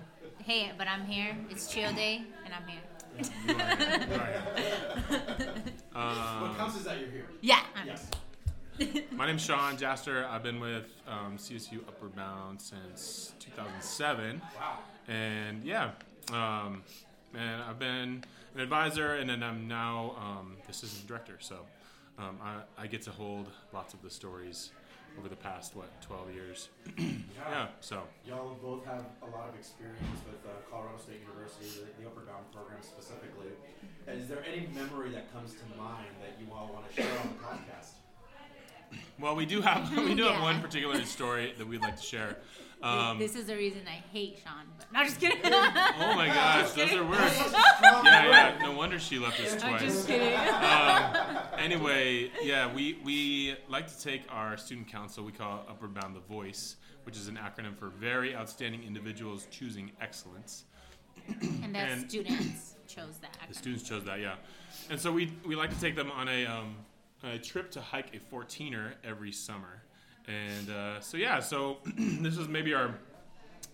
hey, 0.43 0.71
but 0.77 0.87
I'm 0.87 1.05
here. 1.05 1.35
It's 1.49 1.71
chill 1.71 1.93
Day, 1.93 2.23
and 2.45 2.53
I'm 2.53 2.67
here. 2.67 2.81
You 3.47 3.53
are, 3.53 3.57
right. 4.17 4.35
what 5.91 6.49
Um, 6.49 6.55
counts 6.55 6.77
is 6.77 6.83
that 6.85 6.99
you're 6.99 7.09
here. 7.09 7.27
Yeah. 7.41 7.61
I'm 7.75 7.87
Yes. 7.87 8.07
my 9.11 9.25
name's 9.27 9.41
Sean 9.43 9.77
Jaster. 9.77 10.25
I've 10.29 10.43
been 10.43 10.59
with 10.59 10.93
um, 11.07 11.37
CSU 11.37 11.79
Upward 11.87 12.15
Bound 12.15 12.61
since 12.61 13.33
2007. 13.39 14.41
Wow. 14.57 14.77
And 15.07 15.63
yeah, 15.63 15.91
um, 16.31 16.83
and 17.33 17.61
I've 17.61 17.79
been 17.79 18.23
an 18.55 18.61
advisor, 18.61 19.15
and 19.15 19.29
then 19.29 19.43
I'm 19.43 19.67
now 19.67 20.15
um, 20.19 20.55
the 20.65 20.71
assistant 20.71 21.07
director. 21.07 21.37
So 21.39 21.57
um, 22.17 22.37
I, 22.41 22.83
I 22.83 22.87
get 22.87 23.01
to 23.03 23.11
hold 23.11 23.47
lots 23.73 23.93
of 23.93 24.01
the 24.01 24.09
stories 24.09 24.71
over 25.17 25.27
the 25.27 25.35
past 25.35 25.75
what 25.75 25.89
12 26.01 26.33
years. 26.33 26.69
yeah. 26.97 27.67
So 27.81 28.03
Y'all 28.25 28.55
both 28.61 28.85
have 28.85 29.03
a 29.21 29.25
lot 29.35 29.49
of 29.49 29.55
experience 29.55 30.21
with 30.25 30.39
uh, 30.45 30.55
Colorado 30.69 30.97
State 30.99 31.19
University, 31.27 31.65
the, 31.81 32.01
the 32.01 32.07
Upward 32.07 32.27
Bound 32.27 32.45
program 32.53 32.79
specifically. 32.81 33.51
Is 34.07 34.29
there 34.29 34.43
any 34.47 34.67
memory 34.73 35.09
that 35.11 35.33
comes 35.33 35.53
to 35.53 35.65
mind 35.77 36.15
that 36.21 36.39
you 36.39 36.47
all 36.53 36.69
want 36.73 36.87
to 36.89 37.01
share 37.01 37.19
on 37.19 37.27
the 37.27 37.43
podcast? 37.43 37.99
Well, 39.19 39.35
we 39.35 39.45
do 39.45 39.61
have 39.61 39.95
we 39.97 40.15
do 40.15 40.23
have 40.23 40.41
one 40.41 40.61
particular 40.61 41.03
story 41.05 41.53
that 41.57 41.67
we'd 41.67 41.81
like 41.81 41.97
to 41.97 42.03
share. 42.03 42.37
Um, 42.81 43.19
this 43.19 43.35
is 43.35 43.47
the 43.47 43.55
reason 43.55 43.81
I 43.87 44.01
hate 44.13 44.39
Sean. 44.41 44.65
But 44.77 44.91
no, 44.93 44.99
I'm 44.99 45.05
just 45.05 45.19
kidding. 45.19 45.39
oh 45.43 46.13
my 46.15 46.27
gosh, 46.33 46.71
those 46.71 46.93
are 46.93 47.03
words. 47.03 47.19
Yeah, 47.81 48.25
yeah. 48.25 48.57
No 48.61 48.71
wonder 48.71 48.99
she 48.99 49.19
left 49.19 49.39
us 49.41 49.55
twice. 49.55 49.81
I'm 49.81 49.87
just 49.87 50.07
kidding. 50.07 50.33
um, 50.37 51.39
anyway, 51.57 52.31
yeah, 52.41 52.73
we, 52.73 52.97
we 53.03 53.55
like 53.67 53.87
to 53.87 54.01
take 54.01 54.21
our 54.29 54.55
student 54.57 54.87
council, 54.87 55.25
we 55.25 55.31
call 55.31 55.59
it 55.59 55.69
Upward 55.69 55.93
Bound 55.93 56.15
the 56.15 56.21
Voice, 56.21 56.77
which 57.03 57.17
is 57.17 57.27
an 57.27 57.37
acronym 57.37 57.77
for 57.77 57.89
Very 57.89 58.35
Outstanding 58.35 58.83
Individuals 58.83 59.47
Choosing 59.51 59.91
Excellence. 59.99 60.65
and 61.41 61.75
the 61.75 62.07
students 62.07 62.75
chose 62.87 63.19
that. 63.21 63.37
The 63.49 63.55
students 63.55 63.83
chose 63.83 64.05
that, 64.05 64.19
yeah. 64.21 64.35
And 64.89 64.99
so 64.99 65.11
we, 65.11 65.33
we 65.45 65.55
like 65.55 65.71
to 65.71 65.79
take 65.81 65.95
them 65.95 66.11
on 66.11 66.29
a, 66.29 66.45
um, 66.45 66.75
a 67.23 67.37
trip 67.37 67.71
to 67.71 67.81
hike 67.81 68.15
a 68.15 68.35
14er 68.35 68.93
every 69.03 69.31
summer. 69.31 69.83
And 70.27 70.69
uh, 70.69 70.99
so, 71.01 71.17
yeah, 71.17 71.39
so 71.39 71.77
this 71.97 72.37
was 72.37 72.47
maybe 72.47 72.73
our 72.73 72.95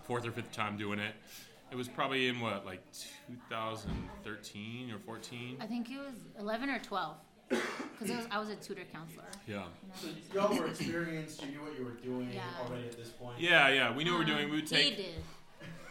fourth 0.04 0.26
or 0.26 0.32
fifth 0.32 0.52
time 0.52 0.78
doing 0.78 1.00
it. 1.00 1.14
It 1.72 1.76
was 1.76 1.88
probably 1.88 2.28
in 2.28 2.40
what, 2.40 2.66
like 2.66 2.82
2013 2.94 4.92
or 4.92 5.00
14? 5.00 5.58
I 5.60 5.66
think 5.66 5.90
it 5.90 5.98
was 5.98 6.14
11 6.40 6.70
or 6.70 6.80
12. 6.80 7.16
Because 7.50 8.28
I 8.32 8.40
was 8.40 8.50
a 8.50 8.56
tutor 8.56 8.84
counselor. 8.92 9.26
Yeah. 9.48 9.64
So 9.94 10.08
y'all 10.34 10.58
were 10.58 10.68
experienced, 10.68 11.42
you 11.44 11.50
knew 11.52 11.62
what 11.62 11.78
you 11.78 11.86
were 11.86 11.92
doing 11.92 12.32
Yeah. 12.34 12.42
already 12.64 12.86
at 12.86 12.98
this 12.98 13.10
point. 13.10 13.40
Yeah, 13.40 13.70
yeah, 13.70 13.96
we 13.96 14.04
knew 14.04 14.12
what 14.18 14.26
we 14.26 14.32
were 14.32 14.38
doing. 14.38 14.50
We 14.50 14.56
would 14.58 14.70
He 14.70 14.76
take 14.76 14.98
did. 14.98 15.16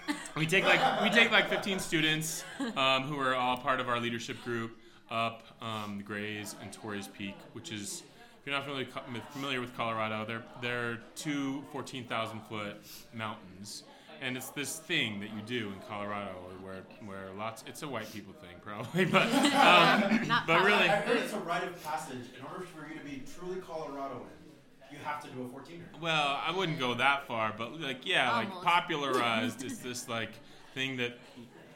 we 0.36 0.46
take 0.46 0.64
like 0.64 1.02
we 1.02 1.08
take 1.10 1.30
like 1.30 1.48
15 1.48 1.78
students 1.78 2.44
um, 2.76 3.04
who 3.04 3.18
are 3.18 3.34
all 3.34 3.56
part 3.56 3.80
of 3.80 3.88
our 3.88 3.98
leadership 4.00 4.42
group 4.44 4.76
up 5.14 5.42
um, 5.62 5.98
the 5.98 6.02
Grays 6.02 6.56
and 6.60 6.72
Torreys 6.72 7.10
Peak, 7.10 7.36
which 7.52 7.70
is 7.70 8.02
if 8.40 8.46
you're 8.46 8.54
not 8.54 8.64
familiar 8.64 8.86
familiar 9.30 9.60
with 9.60 9.74
Colorado, 9.76 10.24
they're 10.26 10.42
they're 10.60 10.98
two 11.14 11.62
14,000 11.72 12.40
foot 12.42 12.76
mountains, 13.14 13.84
and 14.20 14.36
it's 14.36 14.50
this 14.50 14.78
thing 14.78 15.20
that 15.20 15.30
you 15.30 15.40
do 15.46 15.68
in 15.68 15.80
Colorado 15.88 16.32
where 16.62 16.82
where 17.06 17.30
lots 17.38 17.62
it's 17.66 17.82
a 17.82 17.88
white 17.88 18.12
people 18.12 18.34
thing 18.34 18.56
probably, 18.60 19.04
but 19.16 19.32
um, 19.54 20.26
but 20.46 20.62
really 20.62 20.88
I 20.88 20.96
heard 20.96 21.18
it's 21.18 21.32
a 21.32 21.38
rite 21.38 21.64
of 21.64 21.82
passage. 21.82 22.26
In 22.38 22.44
order 22.52 22.66
for 22.66 22.86
you 22.86 22.98
to 22.98 23.04
be 23.04 23.22
truly 23.38 23.60
Coloradoan, 23.60 24.26
you 24.90 24.98
have 25.04 25.22
to 25.22 25.30
do 25.30 25.42
a 25.42 25.44
14er. 25.44 26.00
Well, 26.00 26.40
I 26.44 26.50
wouldn't 26.54 26.78
go 26.78 26.94
that 26.94 27.26
far, 27.26 27.54
but 27.56 27.80
like 27.80 28.04
yeah, 28.04 28.32
like 28.32 28.50
popularized 28.50 29.64
is 29.64 29.78
this 29.78 30.08
like 30.08 30.32
thing 30.74 30.96
that 30.96 31.18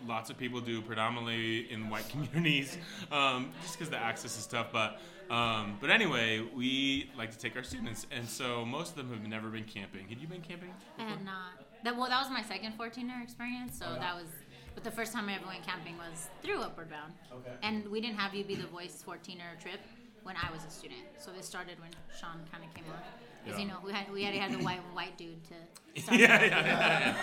lots 0.07 0.31
of 0.31 0.39
people 0.39 0.61
do, 0.61 0.81
predominantly 0.83 1.71
in 1.73 1.91
white 1.91 2.09
communities, 2.11 2.77
um, 3.11 3.51
just 3.63 3.79
because 3.79 3.91
the 3.91 3.99
access 3.99 4.39
is 4.39 4.47
tough. 4.47 4.69
But 4.73 5.01
um, 5.31 5.77
but 5.81 5.91
anyway, 5.91 6.41
we 6.57 7.11
like 7.17 7.31
to 7.33 7.39
take 7.39 7.57
our 7.57 7.63
students, 7.63 8.07
and 8.11 8.29
so 8.29 8.65
most 8.65 8.91
of 8.91 8.97
them 8.97 9.11
have 9.11 9.27
never 9.29 9.49
been 9.49 9.65
camping. 9.65 10.09
Had 10.09 10.19
you 10.21 10.27
been 10.29 10.41
camping? 10.41 10.71
I 10.99 11.03
had 11.03 11.25
not. 11.25 11.53
That, 11.85 11.97
well, 11.97 12.09
that 12.09 12.21
was 12.21 12.31
my 12.31 12.43
second 12.43 12.77
14er 12.79 13.23
experience, 13.23 13.79
so 13.79 13.87
Oh, 13.89 13.93
yeah. 13.95 13.99
that 14.01 14.15
was. 14.17 14.27
But 14.75 14.85
the 14.85 14.91
first 14.91 15.13
time 15.13 15.29
I 15.29 15.35
ever 15.35 15.47
went 15.47 15.65
camping 15.67 15.97
was 15.99 16.29
through 16.43 16.61
Upward 16.63 16.89
Bound. 16.91 17.13
Okay. 17.33 17.53
And 17.63 17.87
we 17.89 18.01
didn't 18.01 18.17
have 18.17 18.33
UB 18.33 18.47
the 18.47 18.67
Voice 18.71 19.03
14er 19.07 19.61
trip 19.61 19.81
when 20.23 20.37
I 20.37 20.53
was 20.53 20.65
a 20.65 20.71
student. 20.71 21.03
So 21.19 21.31
this 21.33 21.47
started 21.47 21.79
when 21.81 21.91
Sean 22.19 22.39
kind 22.53 22.65
of 22.65 22.73
came 22.75 22.85
on. 22.91 22.99
Because, 23.45 23.59
Yeah. 23.59 23.65
you 23.67 23.71
know, 23.71 23.79
we 23.85 23.93
had, 23.93 24.13
we 24.13 24.23
had 24.25 24.35
to 24.35 24.41
have 24.41 24.53
the 24.53 24.65
white 24.65 24.81
white 24.93 25.17
dude 25.17 25.43
to 25.45 25.55
start. 26.03 26.19
yeah, 26.21 26.43
yeah, 26.45 26.47
yeah, 26.67 27.01
yeah. 27.01 27.17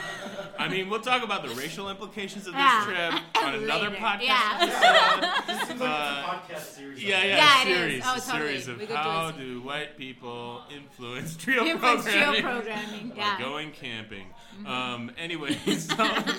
I 0.59 0.67
mean, 0.67 0.89
we'll 0.89 0.99
talk 1.01 1.23
about 1.23 1.43
the 1.47 1.53
racial 1.55 1.89
implications 1.89 2.47
of 2.47 2.53
this 2.53 2.83
trip 2.85 3.13
on 3.43 3.55
another 3.55 3.89
podcast 3.91 4.21
Yeah. 4.21 5.41
This 5.47 5.67
seems 5.67 5.79
like 5.79 5.89
Uh, 5.89 6.23
a 6.25 6.29
podcast 6.55 6.73
series. 6.75 7.03
Yeah, 7.03 7.23
yeah, 7.23 7.37
Yeah, 7.37 7.61
it 7.61 7.67
is. 7.67 7.77
series, 7.77 8.03
Oh, 8.05 8.15
a 8.15 8.19
totally. 8.19 8.47
series 8.47 8.67
of 8.67 8.77
We 8.79 8.85
could 8.87 8.93
do 8.93 8.95
how 8.95 9.31
do 9.31 9.61
white 9.61 9.97
people 9.97 10.61
influence 10.73 11.35
trio 11.37 11.63
Influence 11.65 12.03
programming. 12.03 12.41
trio 12.41 12.51
programming, 12.53 13.09
by 13.09 13.15
yeah. 13.15 13.39
going 13.39 13.71
camping. 13.71 14.27
Um, 14.65 15.11
anyway, 15.17 15.53
so, 15.77 15.95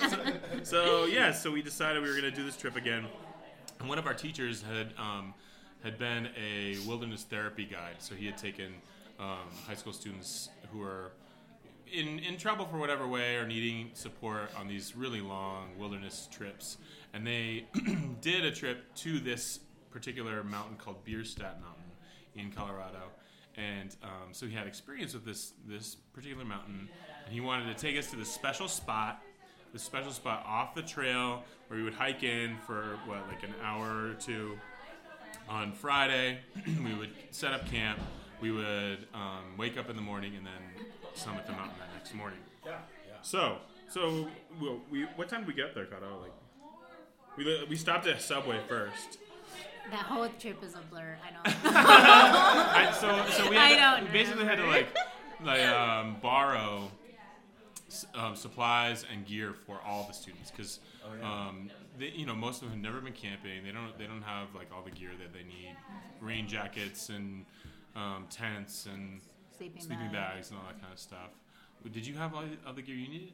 so, 0.08 0.32
so 0.62 1.04
yeah, 1.04 1.32
so 1.32 1.52
we 1.52 1.62
decided 1.62 2.02
we 2.02 2.08
were 2.08 2.18
going 2.20 2.30
to 2.30 2.36
do 2.36 2.44
this 2.44 2.56
trip 2.56 2.76
again, 2.76 3.06
and 3.78 3.88
one 3.88 3.98
of 3.98 4.06
our 4.06 4.14
teachers 4.14 4.62
had 4.62 4.88
um, 4.98 5.34
had 5.82 5.98
been 5.98 6.28
a 6.36 6.78
wilderness 6.86 7.24
therapy 7.24 7.64
guide, 7.66 7.96
so 7.98 8.14
he 8.14 8.24
had 8.26 8.36
taken 8.38 8.72
um, 9.18 9.48
high 9.66 9.74
school 9.74 9.92
students 9.92 10.50
who 10.72 10.82
are 10.82 11.12
in, 11.92 12.18
in 12.20 12.36
trouble 12.36 12.66
for 12.66 12.78
whatever 12.78 13.06
way 13.06 13.36
or 13.36 13.46
needing 13.46 13.90
support 13.94 14.50
on 14.58 14.68
these 14.68 14.96
really 14.96 15.20
long 15.20 15.70
wilderness 15.78 16.28
trips. 16.30 16.78
And 17.14 17.26
they 17.26 17.66
did 18.20 18.44
a 18.44 18.50
trip 18.50 18.94
to 18.96 19.20
this 19.20 19.60
particular 19.90 20.42
mountain 20.42 20.76
called 20.76 21.04
Bierstadt 21.04 21.60
Mountain 21.60 21.90
in 22.34 22.50
Colorado. 22.50 23.10
And 23.56 23.96
um, 24.02 24.32
so 24.32 24.46
he 24.46 24.54
had 24.54 24.66
experience 24.66 25.14
with 25.14 25.24
this, 25.24 25.54
this 25.66 25.96
particular 26.12 26.44
mountain. 26.44 26.88
And 27.24 27.32
he 27.32 27.40
wanted 27.40 27.74
to 27.74 27.80
take 27.80 27.98
us 27.98 28.10
to 28.10 28.16
this 28.16 28.30
special 28.30 28.68
spot, 28.68 29.22
this 29.72 29.82
special 29.82 30.12
spot 30.12 30.44
off 30.46 30.74
the 30.74 30.82
trail 30.82 31.42
where 31.68 31.78
we 31.78 31.82
would 31.82 31.94
hike 31.94 32.22
in 32.22 32.56
for, 32.66 32.98
what, 33.06 33.26
like 33.28 33.42
an 33.42 33.54
hour 33.62 34.08
or 34.08 34.14
two 34.14 34.58
on 35.48 35.72
Friday, 35.72 36.40
we 36.84 36.94
would 36.94 37.10
set 37.30 37.52
up 37.52 37.66
camp. 37.70 37.98
We 38.40 38.50
would 38.50 39.06
um, 39.14 39.56
wake 39.56 39.78
up 39.78 39.88
in 39.90 39.96
the 39.96 40.02
morning 40.02 40.34
and 40.36 40.44
then 40.46 40.84
summit 41.14 41.46
the 41.46 41.52
mountain 41.52 41.74
that 41.78 41.88
next 41.96 42.14
morning. 42.14 42.38
Yeah, 42.64 42.72
yeah. 43.08 43.14
So, 43.22 43.58
so 43.88 44.28
well, 44.60 44.80
we 44.90 45.02
what 45.16 45.28
time 45.28 45.40
did 45.40 45.48
we 45.48 45.54
get 45.54 45.74
there, 45.74 45.86
Kato? 45.86 46.18
Like 46.20 46.32
we 47.36 47.64
we 47.68 47.76
stopped 47.76 48.06
at 48.06 48.20
Subway 48.20 48.58
first. 48.68 49.18
That 49.90 50.00
whole 50.00 50.28
trip 50.40 50.62
is 50.64 50.74
a 50.74 50.80
blur. 50.90 51.16
I 51.24 51.32
don't. 51.32 51.56
I, 51.76 52.92
so 52.92 53.24
so 53.42 53.48
we, 53.50 53.56
I 53.56 53.68
had 53.68 53.74
to- 53.96 54.00
don't 54.02 54.12
we 54.12 54.18
basically 54.18 54.44
had 54.44 54.58
to 54.58 54.66
like 54.66 54.88
like 55.44 55.60
um, 55.66 56.16
borrow 56.20 56.90
um, 58.14 58.34
supplies 58.36 59.04
and 59.12 59.24
gear 59.26 59.54
for 59.66 59.80
all 59.86 60.04
the 60.08 60.14
students 60.14 60.50
because 60.50 60.80
Oh, 61.08 61.10
yeah. 61.20 61.46
um, 61.48 61.70
they, 62.00 62.08
you 62.08 62.26
know 62.26 62.34
most 62.34 62.56
of 62.62 62.62
them 62.62 62.70
have 62.70 62.80
never 62.92 63.00
been 63.00 63.12
camping. 63.12 63.62
They 63.64 63.70
don't 63.70 63.96
they 63.96 64.06
don't 64.06 64.22
have 64.22 64.48
like 64.56 64.68
all 64.74 64.82
the 64.82 64.90
gear 64.90 65.10
that 65.20 65.32
they 65.32 65.44
need, 65.44 65.76
rain 66.20 66.48
jackets 66.48 67.08
and 67.10 67.44
um, 67.96 68.26
tents 68.30 68.86
and 68.86 69.20
Sleeping 69.56 69.76
bags. 69.88 70.12
bags. 70.12 70.50
and 70.50 70.58
all 70.58 70.66
that 70.66 70.80
kind 70.80 70.92
of 70.92 70.98
stuff. 70.98 71.30
Did 71.92 72.06
you 72.06 72.14
have 72.14 72.34
all 72.34 72.42
the, 72.42 72.56
all 72.66 72.74
gear 72.74 72.94
you 72.94 73.08
needed? 73.08 73.32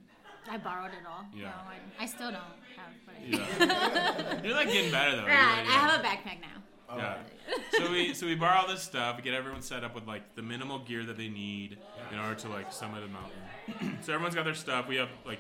I 0.51 0.59
borrowed 0.59 0.91
it 0.91 1.07
all. 1.09 1.25
Yeah. 1.35 1.45
No, 1.45 1.49
I, 1.49 2.03
I 2.03 2.07
still 2.07 2.31
don't 2.31 2.59
have. 2.77 2.93
But 3.07 3.15
Yeah. 3.27 4.43
You're 4.45 4.55
like 4.55 4.69
getting 4.69 4.91
better 4.91 5.13
though. 5.13 5.23
You're 5.23 5.29
Right, 5.31 5.59
like- 5.59 5.69
I 5.69 5.73
have 5.73 6.01
a 6.01 6.03
backpack 6.05 6.41
now. 6.41 6.49
Yeah. 6.95 7.17
so 7.79 7.91
we 7.91 8.13
so 8.13 8.27
we 8.27 8.35
borrow 8.35 8.61
all 8.61 8.69
this 8.69 8.83
stuff, 8.83 9.17
We 9.17 9.23
get 9.23 9.33
everyone 9.33 9.63
set 9.63 9.83
up 9.83 9.95
with 9.95 10.07
like 10.07 10.35
the 10.35 10.43
minimal 10.43 10.81
gear 10.81 11.05
that 11.05 11.17
they 11.17 11.29
need 11.29 11.79
in 12.13 12.19
order 12.19 12.35
to 12.35 12.49
like 12.49 12.71
summit 12.73 13.03
a 13.03 13.09
mountain. 13.09 13.99
so 14.03 14.13
everyone's 14.13 14.35
got 14.35 14.45
their 14.45 14.53
stuff. 14.55 14.89
We 14.89 14.97
have 14.97 15.09
like 15.25 15.39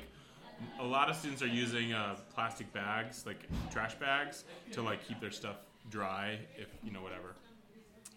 a 0.80 0.84
lot 0.84 1.10
of 1.10 1.16
students 1.16 1.42
are 1.42 1.46
using 1.48 1.92
uh, 1.92 2.16
plastic 2.34 2.72
bags, 2.72 3.24
like 3.26 3.48
trash 3.70 3.94
bags, 3.96 4.44
to 4.72 4.80
like 4.82 5.06
keep 5.06 5.20
their 5.20 5.30
stuff 5.32 5.56
dry, 5.90 6.38
if 6.56 6.68
you 6.82 6.90
know 6.92 7.02
whatever. 7.02 7.34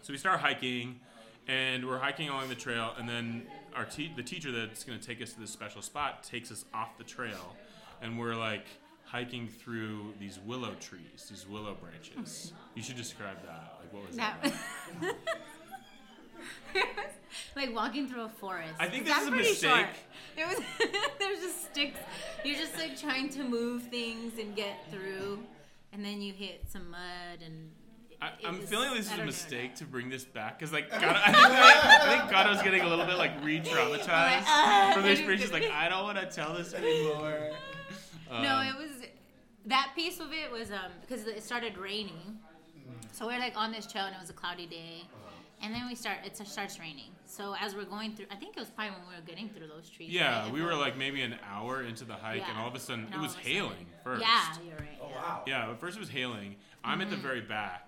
So 0.06 0.14
we 0.14 0.20
start 0.20 0.40
hiking, 0.40 1.00
and 1.48 1.84
we're 1.84 1.98
hiking 1.98 2.30
along 2.30 2.50
the 2.50 2.54
trail, 2.54 2.94
and 2.96 3.10
then 3.10 3.48
our 3.76 3.86
te- 3.86 4.12
the 4.16 4.22
teacher 4.22 4.52
that's 4.52 4.84
going 4.84 5.00
to 5.00 5.04
take 5.04 5.20
us 5.20 5.34
to 5.34 5.40
this 5.40 5.50
special 5.50 5.82
spot 5.82 6.22
takes 6.22 6.52
us 6.52 6.64
off 6.76 6.96
the 7.00 7.04
trail, 7.04 7.56
and 8.04 8.20
we're 8.20 8.36
like 8.36 8.68
hiking 9.06 9.48
through 9.48 10.14
these 10.20 10.38
willow 10.46 10.76
trees, 10.80 11.26
these 11.28 11.48
willow 11.48 11.74
branches. 11.74 12.54
You 12.76 12.84
should 12.84 12.98
describe 12.98 13.38
that. 13.48 13.80
Like 13.80 13.92
what 13.92 14.06
was 14.08 14.16
that? 14.18 14.54
That- 15.02 15.16
like 17.56 17.74
walking 17.74 18.08
through 18.08 18.26
a 18.26 18.30
forest. 18.30 18.76
I 18.80 18.88
think 18.88 19.08
this 19.08 19.18
is 19.18 19.28
a 19.28 19.32
pretty 19.32 19.50
mistake. 19.50 19.72
Short. 19.72 19.88
It 20.38 20.48
was 20.48 20.66
there's 21.18 21.40
just 21.40 21.66
sticks. 21.72 22.00
You're 22.44 22.58
just 22.58 22.78
like 22.78 22.96
trying 22.96 23.30
to 23.30 23.44
move 23.44 23.82
things 23.88 24.38
and 24.38 24.56
get 24.56 24.88
through, 24.92 25.40
and 25.92 26.06
then 26.06 26.22
you 26.22 26.32
hit 26.32 26.66
some 26.70 26.92
mud 26.92 27.40
and. 27.44 27.72
I, 28.22 28.28
it 28.30 28.34
I'm 28.46 28.60
was- 28.60 28.70
feeling 28.70 28.90
like 28.90 28.98
this 28.98 29.08
is 29.08 29.12
a 29.14 29.18
don't 29.18 29.26
know. 29.26 29.32
mistake 29.32 29.76
to 29.76 29.86
bring 29.86 30.10
this 30.10 30.24
back 30.26 30.58
because 30.58 30.72
like 30.74 30.90
Gato, 30.90 31.08
I 31.10 31.32
think 31.32 31.38
I 31.46 32.18
think 32.18 32.32
Gato's 32.32 32.62
getting 32.62 32.82
a 32.82 32.88
little 32.88 33.06
bit 33.06 33.18
like 33.18 33.32
re-traumatized 33.44 34.44
"Ah, 34.48 34.92
from 34.94 35.04
this 35.04 35.20
I 35.20 35.22
experience. 35.22 35.44
She's 35.44 35.52
like, 35.52 35.70
I 35.72 35.90
don't 35.90 36.04
want 36.04 36.18
to 36.20 36.26
tell 36.26 36.54
this 36.54 36.74
anymore. 36.82 37.52
no, 38.32 38.36
Um, 38.58 38.68
it 38.68 38.76
was 38.78 38.92
that 39.68 39.92
piece 39.96 40.20
of 40.20 40.32
it 40.32 40.52
was 40.52 40.72
um 40.72 40.92
because 41.02 41.26
it 41.28 41.44
started 41.44 41.78
raining, 41.78 42.40
so 43.12 43.28
we're 43.28 43.40
like 43.40 43.58
on 43.58 43.72
this 43.72 43.86
trail 43.86 44.06
and 44.06 44.16
it 44.16 44.20
was 44.22 44.30
a 44.30 44.34
cloudy 44.34 44.66
day, 44.68 45.04
and 45.62 45.74
then 45.74 45.88
we 45.88 45.96
start 45.96 46.18
it 46.26 46.36
starts 46.48 46.80
raining. 46.80 47.12
So 47.28 47.54
as 47.60 47.76
we're 47.76 47.86
going 47.86 48.16
through, 48.16 48.28
I 48.32 48.36
think 48.36 48.56
it 48.56 48.60
was 48.60 48.70
probably 48.70 48.92
when 48.98 49.10
we 49.10 49.16
were 49.16 49.22
getting 49.28 49.50
through 49.50 49.68
those 49.68 49.90
trees. 49.90 50.10
Yeah, 50.12 50.44
right? 50.44 50.54
we 50.54 50.62
were 50.62 50.76
like 50.76 50.96
maybe 50.98 51.22
an 51.22 51.36
hour 51.52 51.82
into 51.84 52.06
the 52.06 52.14
hike, 52.14 52.48
and 52.48 52.58
all 52.58 52.68
of 52.68 52.76
a 52.76 52.80
sudden 52.80 53.08
it 53.14 53.20
was 53.20 53.34
of 53.34 53.40
a 53.40 53.44
sudden- 53.44 53.52
hailing 53.52 53.86
first. 54.04 54.22
Yeah, 54.22 54.54
you're 54.66 54.78
right. 54.78 55.00
Oh 55.02 55.08
yeah. 55.10 55.16
wow. 55.22 55.44
Yeah, 55.46 55.72
at 55.72 55.80
first 55.80 55.98
it 55.98 56.00
was 56.00 56.10
hailing. 56.10 56.56
I'm 56.84 57.02
at 57.02 57.10
the 57.10 57.16
Mhm. 57.16 57.20
very 57.22 57.42
back 57.42 57.85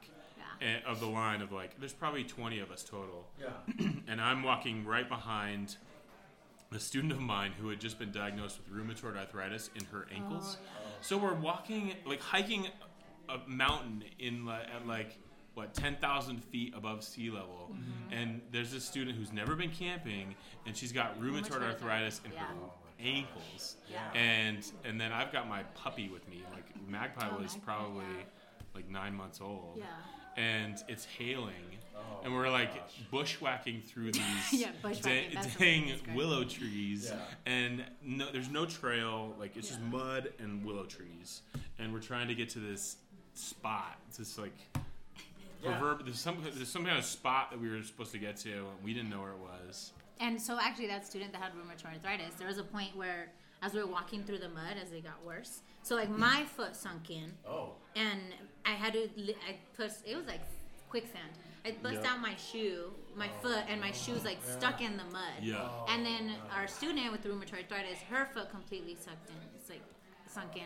Yeah. 0.61 0.67
eh, 0.67 0.79
of 0.89 0.99
the 0.99 1.05
line 1.07 1.41
of 1.41 1.51
like, 1.51 1.79
there's 1.79 1.93
probably 1.93 2.23
20 2.23 2.59
of 2.59 2.71
us 2.71 2.83
total. 2.83 3.27
Yeah. 3.39 3.87
and 4.07 4.19
I'm 4.21 4.43
walking 4.43 4.85
right 4.85 5.07
behind 5.07 5.77
a 6.73 6.79
student 6.79 7.13
of 7.13 7.19
mine 7.19 7.51
who 7.59 7.69
had 7.69 7.79
just 7.79 7.97
been 7.97 8.11
diagnosed 8.11 8.59
with 8.59 8.69
rheumatoid 8.73 9.17
arthritis 9.17 9.69
in 9.75 9.85
her 9.85 10.05
ankles. 10.13 10.57
So 11.01 11.17
we're 11.17 11.33
walking, 11.33 11.93
like 12.05 12.21
hiking 12.21 12.67
a 13.29 13.37
mountain 13.47 14.03
in 14.19 14.45
li- 14.45 14.53
at 14.75 14.85
like 14.87 15.17
what 15.53 15.73
10,000 15.73 16.43
feet 16.43 16.73
above 16.75 17.03
sea 17.03 17.29
level, 17.31 17.73
and 18.11 18.41
there's 18.51 18.71
this 18.71 18.83
student 18.85 19.17
who's 19.17 19.31
never 19.31 19.55
been 19.55 19.71
camping, 19.71 20.35
and 20.67 20.75
she's 20.77 20.91
got 20.91 21.19
rheumatoid 21.19 21.49
Rheumatoid 21.49 21.63
arthritis 21.63 22.21
in 22.25 22.31
yeah. 22.33 22.39
her 22.41 22.53
ankles, 22.99 23.77
Yeah. 23.91 24.11
and 24.13 24.59
and 24.85 24.99
then 25.01 25.11
I've 25.11 25.31
got 25.31 25.47
my 25.47 25.63
puppy 25.73 26.09
with 26.09 26.27
me. 26.29 26.43
Like 26.53 26.65
Magpie 26.87 27.27
Oh, 27.31 27.37
was 27.41 27.53
Magpie, 27.55 27.65
probably 27.65 28.03
yeah. 28.17 28.23
like 28.75 28.87
nine 28.89 29.15
months 29.15 29.39
old 29.41 29.77
Yeah. 29.77 29.85
And 30.37 30.81
it's 30.87 31.05
hailing, 31.05 31.53
Oh, 31.95 32.21
and 32.23 32.33
we're 32.33 32.49
like 32.49 32.73
gosh. 32.75 32.99
bushwhacking 33.11 33.81
through 33.81 34.11
these 34.13 34.23
Yeah, 34.53 34.69
bushwhacking, 34.83 35.29
da- 35.31 35.33
that's 35.35 35.53
the 35.55 35.59
dang 35.65 35.85
to 35.87 35.91
describe 35.93 36.09
it. 36.09 36.15
willow 36.17 36.43
trees, 36.43 37.11
Yeah. 37.11 37.19
and 37.51 37.83
no, 38.03 38.31
there's 38.31 38.49
no 38.49 38.65
trail. 38.65 39.35
Like 39.39 39.57
it's 39.57 39.67
just 39.69 39.81
mud 39.81 40.31
and 40.39 40.63
willow 40.63 40.85
trees, 40.85 41.41
and 41.79 41.91
we're 41.91 41.99
trying 41.99 42.27
to 42.27 42.35
get 42.35 42.49
to 42.51 42.59
this 42.59 42.97
spot. 43.33 43.97
It's 44.07 44.17
this 44.17 44.37
like 44.37 44.53
Yeah. 45.63 45.77
proverb. 45.79 46.05
There's 46.05 46.19
some 46.19 46.37
there's 46.43 46.69
some 46.69 46.85
kind 46.85 46.97
of 46.99 47.05
spot 47.05 47.49
that 47.51 47.59
we 47.59 47.67
were 47.69 47.81
supposed 47.83 48.11
to 48.11 48.19
get 48.19 48.37
to, 48.37 48.51
and 48.51 48.83
we 48.83 48.93
didn't 48.93 49.09
know 49.09 49.21
where 49.21 49.31
it 49.31 49.39
was. 49.39 49.91
And 50.19 50.39
so 50.41 50.57
actually, 50.59 50.87
that 50.87 51.05
student 51.05 51.31
that 51.33 51.41
had 51.41 51.51
rheumatoid 51.53 51.93
arthritis, 51.95 52.35
there 52.35 52.47
was 52.47 52.57
a 52.59 52.63
point 52.63 52.95
where, 52.95 53.31
as 53.61 53.73
we 53.73 53.79
were 53.81 53.87
walking 53.87 54.23
through 54.23 54.39
the 54.39 54.49
mud, 54.49 54.75
as 54.81 54.91
it 54.91 55.03
got 55.03 55.23
worse, 55.25 55.61
so 55.83 55.95
like 55.95 56.09
my 56.09 56.43
foot 56.43 56.75
sunk 56.75 57.09
in, 57.11 57.33
Oh. 57.47 57.73
and 57.95 58.21
I 58.67 58.71
had 58.71 58.93
to, 58.93 59.09
li- 59.15 59.35
I 59.47 59.55
put, 59.75 59.91
it 60.05 60.15
was 60.15 60.25
like 60.27 60.41
quicksand. 60.89 61.29
I 61.65 61.71
bust 61.81 61.99
Yeah. 62.03 62.11
out 62.11 62.19
my 62.21 62.35
shoe, 62.35 62.91
my 63.15 63.29
foot, 63.41 63.63
and 63.69 63.79
my 63.81 63.91
shoe's 63.91 64.23
like 64.25 64.39
stuck 64.43 64.81
in 64.81 64.97
the 64.97 65.03
mud. 65.05 65.41
Yeah. 65.41 65.69
And 65.89 66.05
then 66.05 66.33
our 66.53 66.67
student 66.67 67.11
with 67.11 67.23
rheumatoid 67.25 67.63
arthritis, 67.63 67.99
her 68.09 68.25
foot 68.33 68.49
completely 68.51 68.95
sucked 68.95 69.29
in. 69.29 69.35
It's 69.59 69.69
like 69.69 69.81
sunk 70.29 70.55
in 70.57 70.63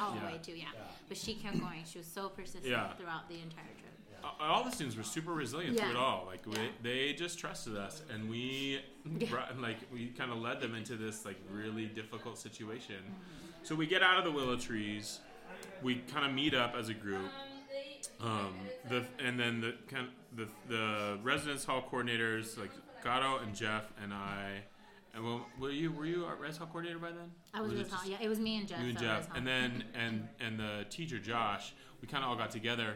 all 0.00 0.14
Yeah. 0.14 0.20
the 0.20 0.26
way 0.26 0.38
too, 0.42 0.52
yeah. 0.52 0.66
But 1.08 1.16
she 1.16 1.34
kept 1.34 1.60
going. 1.60 1.84
She 1.84 1.98
was 1.98 2.06
so 2.06 2.28
persistent 2.28 2.66
Yeah. 2.66 2.92
throughout 2.94 3.28
the 3.28 3.36
entire 3.40 3.64
trip. 3.80 3.88
Uh, 4.24 4.28
All 4.40 4.62
the 4.62 4.70
students 4.70 4.96
were 4.96 5.02
super 5.02 5.32
resilient 5.32 5.78
through 5.78 5.90
it 5.90 5.96
all. 5.96 6.24
Like 6.26 6.46
we, 6.46 6.56
they 6.82 7.12
just 7.12 7.38
trusted 7.40 7.76
us, 7.76 8.02
and 8.12 8.30
we 8.30 8.80
brought, 9.28 9.58
like 9.58 9.78
we 9.92 10.08
kind 10.08 10.30
of 10.30 10.38
led 10.38 10.60
them 10.60 10.74
into 10.76 10.96
this 10.96 11.24
like 11.24 11.36
really 11.50 11.86
difficult 11.86 12.38
situation. 12.38 12.96
Mm-hmm. 12.96 13.64
So 13.64 13.74
we 13.74 13.86
get 13.86 14.02
out 14.02 14.18
of 14.18 14.24
the 14.24 14.30
willow 14.30 14.56
trees. 14.56 15.20
We 15.82 15.96
kind 16.12 16.26
of 16.26 16.32
meet 16.32 16.54
up 16.54 16.74
as 16.78 16.88
a 16.88 16.94
group. 16.94 17.30
Um, 18.20 18.54
the 18.88 19.04
and 19.24 19.38
then 19.38 19.60
the 19.60 19.74
kind 19.88 20.08
the 20.36 20.48
the 20.68 21.18
residence 21.22 21.64
hall 21.64 21.84
coordinators 21.90 22.58
like 22.58 22.70
Gato 23.02 23.38
and 23.38 23.54
Jeff 23.54 23.92
and 24.02 24.12
I. 24.12 24.62
And 25.14 25.24
well, 25.24 25.46
were 25.60 25.70
you 25.70 25.92
were 25.92 26.06
you 26.06 26.24
our 26.24 26.36
res 26.36 26.56
hall 26.56 26.66
coordinator 26.68 26.98
by 26.98 27.10
then? 27.10 27.30
I 27.52 27.60
was 27.60 27.72
it 27.72 27.78
with 27.78 27.90
just- 27.90 28.06
yeah, 28.06 28.16
it 28.20 28.28
was 28.28 28.38
me 28.38 28.58
and 28.58 28.68
Jeff. 28.68 28.80
you 28.80 28.88
and 28.88 28.96
that 28.96 29.02
Jeff, 29.02 29.36
and 29.36 29.46
then 29.46 29.84
and 29.94 30.28
and 30.40 30.58
the 30.58 30.86
teacher 30.88 31.18
Josh, 31.18 31.74
we 32.00 32.08
kind 32.08 32.24
of 32.24 32.30
all 32.30 32.36
got 32.36 32.50
together, 32.50 32.94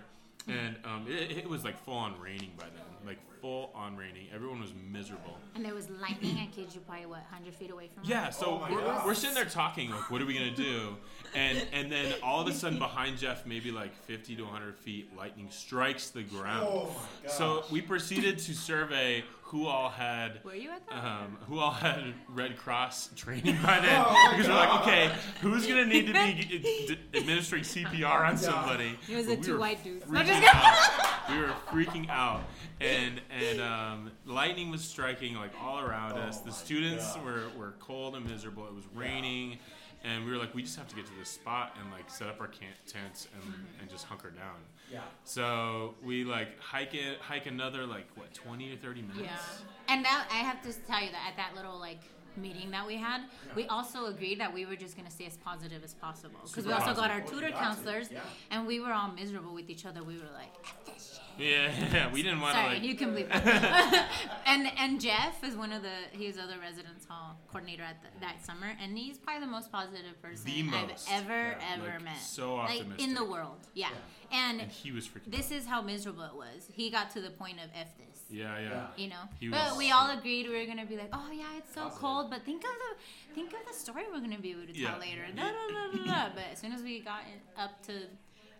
and 0.48 0.76
um, 0.84 1.06
it, 1.08 1.38
it 1.38 1.48
was 1.48 1.64
like 1.64 1.78
full 1.84 1.94
on 1.94 2.18
raining 2.20 2.52
by 2.56 2.64
then, 2.64 2.84
like 3.06 3.18
full 3.40 3.70
on 3.74 3.96
raining. 3.96 4.26
Everyone 4.34 4.60
was 4.60 4.72
miserable. 4.90 5.36
And 5.54 5.64
there 5.64 5.74
was 5.74 5.88
lightning. 5.90 6.36
I 6.38 6.46
kid 6.54 6.74
you, 6.74 6.80
probably 6.80 7.06
what, 7.06 7.20
hundred 7.30 7.54
feet 7.54 7.70
away 7.70 7.88
from 7.92 8.02
us. 8.04 8.08
Yeah, 8.08 8.30
so 8.30 8.46
Oh 8.46 8.58
my 8.60 8.70
we're, 8.70 8.80
God. 8.80 9.06
we're 9.06 9.14
sitting 9.14 9.34
there 9.34 9.44
talking 9.44 9.90
like, 9.90 10.10
what 10.10 10.20
are 10.22 10.26
we 10.26 10.34
gonna 10.34 10.50
do? 10.54 10.96
And 11.34 11.66
and 11.72 11.90
then 11.90 12.14
all 12.22 12.40
of 12.40 12.48
a 12.48 12.52
sudden 12.52 12.78
behind 12.88 13.18
Jeff, 13.18 13.46
maybe 13.46 13.70
like 13.70 13.94
50 14.04 14.36
to 14.36 14.42
100 14.44 14.76
feet, 14.78 15.16
lightning 15.16 15.48
strikes 15.50 16.10
the 16.10 16.22
ground. 16.22 16.66
Oh 16.70 16.88
my 17.24 17.30
So 17.30 17.64
we 17.70 17.80
proceeded 17.80 18.38
to 18.38 18.54
survey 18.54 19.24
who 19.46 19.66
all 19.66 19.88
had 19.90 20.40
Were 20.44 20.54
you 20.54 20.70
at 20.70 20.84
that? 20.88 21.04
um, 21.04 21.38
who 21.48 21.58
all 21.60 21.70
had 21.70 22.14
Red 22.28 22.56
Cross 22.56 23.10
training 23.14 23.56
by 23.62 23.78
then. 23.82 24.04
Oh, 24.06 24.28
because 24.32 24.48
we're 24.48 24.54
like, 24.54 24.80
okay, 24.82 25.12
who's 25.40 25.66
gonna 25.66 25.84
need 25.86 26.06
to 26.08 26.12
be 26.12 26.58
d- 26.88 26.98
administering 27.14 27.62
CPR 27.62 28.26
on 28.28 28.36
somebody? 28.36 28.98
It 29.08 29.16
was 29.16 29.26
But 29.26 29.30
the 29.32 29.36
we 29.36 29.42
two 29.46 29.52
were 29.52 29.58
white 29.60 29.84
dudes. 29.84 30.04
Freaking 30.04 30.42
out. 30.52 31.30
We 31.30 31.38
were 31.38 31.52
freaking 31.70 32.08
out, 32.10 32.42
and 32.80 33.20
and 33.30 33.60
um, 33.60 34.10
lightning 34.24 34.70
was 34.70 34.82
striking 34.82 35.36
like 35.36 35.52
all 35.60 35.78
around 35.80 36.12
us. 36.14 36.40
The 36.40 36.52
students 36.52 37.14
God. 37.14 37.24
were, 37.24 37.42
were 37.56 37.74
cold 37.78 38.16
and 38.16 38.28
miserable. 38.28 38.66
It 38.66 38.74
was 38.74 38.84
raining. 38.94 39.58
And 40.06 40.24
we 40.24 40.30
were 40.30 40.38
like, 40.38 40.54
we 40.54 40.62
just 40.62 40.76
have 40.76 40.86
to 40.88 40.94
get 40.94 41.04
to 41.06 41.12
this 41.18 41.28
spot 41.28 41.76
and 41.80 41.90
like 41.90 42.08
set 42.08 42.28
up 42.28 42.40
our 42.40 42.46
camp 42.46 42.76
tents 42.86 43.26
and, 43.34 43.42
mm-hmm. 43.42 43.80
and 43.80 43.90
just 43.90 44.04
hunker 44.04 44.30
down. 44.30 44.60
Yeah. 44.92 45.00
So 45.24 45.94
we 46.04 46.22
like 46.22 46.60
hike 46.60 46.94
it, 46.94 47.18
hike 47.18 47.46
another 47.46 47.84
like 47.86 48.06
what, 48.14 48.32
twenty 48.32 48.72
or 48.72 48.76
thirty 48.76 49.02
minutes. 49.02 49.22
Yeah. 49.24 49.94
And 49.94 50.04
that 50.04 50.28
I 50.30 50.36
have 50.36 50.62
to 50.62 50.72
tell 50.86 51.02
you 51.02 51.10
that 51.10 51.30
at 51.30 51.36
that 51.36 51.56
little 51.56 51.78
like 51.78 51.98
meeting 52.36 52.70
that 52.70 52.86
we 52.86 52.96
had, 52.96 53.22
we 53.54 53.66
also 53.66 54.06
agreed 54.06 54.40
that 54.40 54.52
we 54.52 54.66
were 54.66 54.76
just 54.76 54.96
going 54.96 55.06
to 55.06 55.12
stay 55.12 55.26
as 55.26 55.36
positive 55.36 55.82
as 55.84 55.94
possible 55.94 56.40
because 56.46 56.66
we 56.66 56.72
also 56.72 56.94
got 56.94 57.10
our 57.10 57.20
tutor 57.22 57.50
counselors, 57.50 58.08
yeah. 58.10 58.20
and 58.50 58.66
we 58.66 58.80
were 58.80 58.92
all 58.92 59.08
miserable 59.12 59.54
with 59.54 59.68
each 59.70 59.86
other. 59.86 60.02
We 60.02 60.14
were 60.14 60.30
like, 60.34 60.52
"F 60.64 60.84
this 60.86 61.20
shit." 61.38 61.46
Yeah, 61.46 62.10
we 62.12 62.22
didn't 62.22 62.40
want 62.40 62.54
to 62.54 62.60
Sorry, 62.62 62.74
like. 62.74 62.82
you 62.82 62.94
can 62.94 63.10
believe 63.10 63.28
that. 63.28 64.08
and 64.46 64.66
and 64.78 65.00
Jeff 65.00 65.42
is 65.44 65.54
one 65.56 65.72
of 65.72 65.82
the 65.82 65.96
he's 66.12 66.38
other 66.38 66.58
residence 66.60 67.04
hall 67.08 67.36
coordinator 67.48 67.82
at 67.82 68.00
the, 68.02 68.08
that 68.20 68.44
summer, 68.44 68.72
and 68.82 68.96
he's 68.96 69.18
probably 69.18 69.40
the 69.44 69.50
most 69.50 69.70
positive 69.70 70.20
person 70.22 70.46
The 70.46 70.62
I've 70.76 70.90
ever 71.10 71.56
Yeah. 71.58 71.74
ever 71.74 71.92
Like, 71.94 72.04
met. 72.04 72.18
so 72.20 72.56
like 72.56 72.82
in 72.98 73.14
the 73.14 73.24
world. 73.24 73.66
Yeah. 73.74 73.88
And, 74.32 74.60
And 74.60 74.70
he 74.72 74.90
was 74.92 75.06
freaking 75.06 75.30
This 75.30 75.50
is 75.52 75.66
how 75.66 75.82
miserable 75.82 76.24
it 76.24 76.34
was. 76.34 76.68
He 76.72 76.90
got 76.90 77.10
to 77.12 77.20
the 77.20 77.30
point 77.30 77.58
of 77.62 77.70
F 77.74 77.96
this. 77.96 78.15
Yeah, 78.28 78.58
yeah. 78.58 78.86
You 78.96 79.08
know, 79.08 79.22
He 79.38 79.48
but 79.48 79.68
was- 79.70 79.78
we 79.78 79.90
all 79.92 80.10
agreed 80.10 80.48
we 80.48 80.58
were 80.58 80.66
gonna 80.66 80.86
be 80.86 80.96
like, 80.96 81.10
oh 81.12 81.30
yeah, 81.32 81.56
it's 81.58 81.72
so 81.74 81.88
cold. 81.90 82.30
But 82.30 82.44
think 82.44 82.64
of 82.64 82.70
the 82.70 83.34
think 83.34 83.52
of 83.52 83.60
the 83.68 83.74
story 83.74 84.04
we're 84.12 84.20
gonna 84.20 84.38
be 84.38 84.50
able 84.50 84.62
to 84.66 84.72
tell 84.72 84.76
Yeah. 84.82 84.96
later. 84.98 85.26
Da, 85.34 85.42
da, 85.42 85.50
da, 85.68 85.96
da, 85.96 86.04
da. 86.04 86.28
But 86.34 86.44
as 86.52 86.58
soon 86.58 86.72
as 86.72 86.82
we 86.82 87.00
got 87.00 87.20
in, 87.32 87.40
up 87.62 87.82
to 87.86 87.92